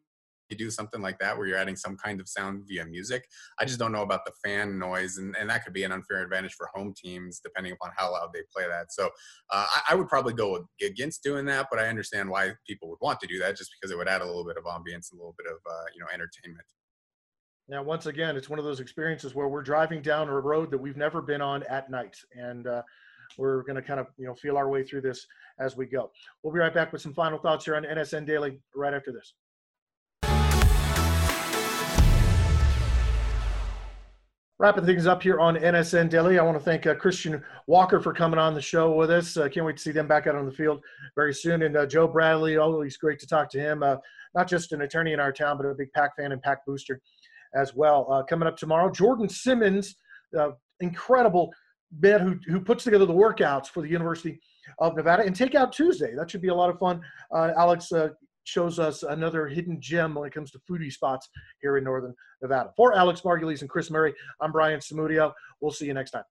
do 0.56 0.70
something 0.70 1.02
like 1.02 1.20
that 1.20 1.38
where 1.38 1.48
you're 1.48 1.58
adding 1.58 1.76
some 1.76 1.98
kind 1.98 2.20
of 2.20 2.28
sound 2.28 2.64
via 2.68 2.86
music. 2.86 3.26
I 3.60 3.66
just 3.66 3.80
don't 3.80 3.91
know 3.91 4.02
about 4.02 4.26
the 4.26 4.32
fan 4.43 4.78
noise, 4.80 5.18
and, 5.18 5.36
and 5.38 5.50
that 5.50 5.64
could 5.64 5.74
be 5.74 5.84
an 5.84 5.91
unfair 5.91 6.24
advantage 6.24 6.54
for 6.54 6.70
home 6.74 6.93
teams 6.95 7.39
depending 7.43 7.74
upon 7.74 7.91
how 7.98 8.12
loud 8.12 8.30
they 8.34 8.41
play 8.54 8.68
that. 8.68 8.91
So 8.91 9.08
uh, 9.52 9.66
I, 9.70 9.82
I, 9.91 9.95
would 9.95 10.08
probably 10.08 10.34
go 10.34 10.68
against 10.82 11.24
doing 11.24 11.45
that, 11.45 11.68
but 11.70 11.80
I 11.80 11.88
understand 11.88 12.30
why 12.30 12.52
people 12.68 12.89
would 12.89 13.00
want 13.02 13.20
to 13.22 13.28
do 13.28 13.39
that 13.39 13.58
just 13.58 13.72
because 13.80 13.91
it 13.91 13.98
would 13.98 14.08
add 14.08 14.22
a 14.22 14.26
little 14.26 14.45
bit 14.45 14.58
of 14.58 14.64
ambience, 14.64 15.12
a 15.12 15.16
little 15.16 15.36
bit 15.38 15.48
of 15.48 15.58
uh, 15.70 15.86
you 15.93 16.00
know 16.00 16.08
entertainment. 16.14 16.66
Now, 17.70 17.84
once 17.84 18.06
again, 18.06 18.38
it's 18.38 18.50
one 18.50 18.60
of 18.60 18.66
those 18.66 18.80
experiences 18.80 19.36
where 19.36 19.50
we're 19.50 19.62
driving 19.62 20.02
down 20.02 20.30
a 20.30 20.39
road 20.39 20.72
that 20.72 20.78
we've 20.78 20.95
never 20.95 21.22
been 21.22 21.41
on 21.41 21.64
at 21.64 21.89
night, 21.89 22.16
and 22.32 22.66
uh, 22.66 22.82
we're 23.38 23.64
going 23.64 23.76
to 23.76 23.82
kind 23.82 24.00
of 24.00 24.08
you 24.18 24.26
know 24.26 24.36
feel 24.36 24.58
our 24.58 24.70
way 24.70 24.84
through 24.84 25.02
this 25.02 25.26
as 25.60 25.76
we 25.76 25.86
go. 25.86 26.12
We'll 26.43 26.54
be 26.54 26.60
right 26.60 26.74
back 26.74 26.93
with 26.93 27.02
some 27.02 27.14
final 27.14 27.39
thoughts 27.39 27.66
here 27.66 27.76
on 27.76 27.84
NSN 27.84 28.26
Daily 28.26 28.60
right 28.76 28.93
after 28.93 29.12
this. 29.12 29.34
Wrapping 34.60 34.86
things 34.86 35.05
up 35.05 35.22
here 35.22 35.39
on 35.39 35.55
NSN 35.55 36.10
Daily. 36.10 36.39
I 36.39 36.43
want 36.43 36.58
to 36.58 36.64
thank 36.64 36.88
uh, 36.88 36.95
Christian 36.95 37.43
Walker 37.68 37.99
for 37.99 38.12
coming 38.12 38.39
on 38.39 38.55
the 38.55 38.62
show 38.62 38.91
with 38.95 39.12
us. 39.12 39.38
Uh, 39.38 39.47
can't 39.47 39.66
wait 39.66 39.78
to 39.78 39.84
see 39.84 39.91
them 39.91 40.08
back 40.08 40.26
out 40.26 40.36
on 40.36 40.45
the 40.45 40.51
field 40.51 40.82
very 41.16 41.34
soon. 41.34 41.62
And 41.62 41.78
uh, 41.78 41.86
Joe 41.86 42.08
Bradley, 42.08 42.58
always 42.58 42.97
great 42.97 43.20
to 43.20 43.28
talk 43.28 43.51
to 43.51 43.60
him. 43.60 43.84
Uh, 43.84 43.97
not 44.34 44.47
just 44.47 44.72
an 44.72 44.82
attorney 44.82 45.14
in 45.14 45.20
our 45.20 45.32
town, 45.32 45.58
but 45.58 45.68
a 45.68 45.76
big 45.76 45.93
Pack 45.93 46.16
fan 46.16 46.32
and 46.32 46.41
Pack 46.41 46.66
booster 46.66 46.99
as 47.53 47.76
well. 47.76 48.12
Uh, 48.12 48.24
coming 48.24 48.47
up 48.47 48.58
tomorrow, 48.58 48.91
Jordan 48.91 49.30
Simmons, 49.30 49.95
uh, 50.38 50.49
incredible 50.80 51.53
man 51.99 52.20
who, 52.20 52.39
who 52.51 52.60
puts 52.60 52.84
together 52.84 53.05
the 53.05 53.14
workouts 53.14 53.68
for 53.68 53.82
the 53.82 53.89
University 53.89 54.39
of 54.80 54.95
Nevada. 54.95 55.24
And 55.24 55.36
Takeout 55.36 55.72
Tuesday, 55.72 56.16
that 56.16 56.32
should 56.32 56.41
be 56.41 56.49
a 56.49 56.55
lot 56.55 56.70
of 56.72 56.80
fun. 56.80 57.01
Alex 57.34 57.91
shows 58.48 58.80
us 58.80 59.04
another 59.04 59.45
hidden 59.48 59.82
gem 59.82 60.16
when 60.16 60.26
it 60.26 60.34
comes 60.34 60.52
to 60.52 60.60
foodie 60.60 60.91
spots 60.91 61.28
here 61.62 61.76
in 61.78 61.84
Northern 61.84 62.16
Nevada. 62.41 62.72
For 62.78 62.95
Alex 62.95 63.22
Margulies 63.22 63.60
and 63.60 63.70
Chris 63.70 63.91
Murray, 63.91 64.14
I'm 64.39 64.54
Brian 64.54 64.80
Samudio. 64.80 65.34
We'll 65.60 65.72
see 65.72 65.86
you 65.86 65.93
next 65.93 66.12
time. 66.12 66.24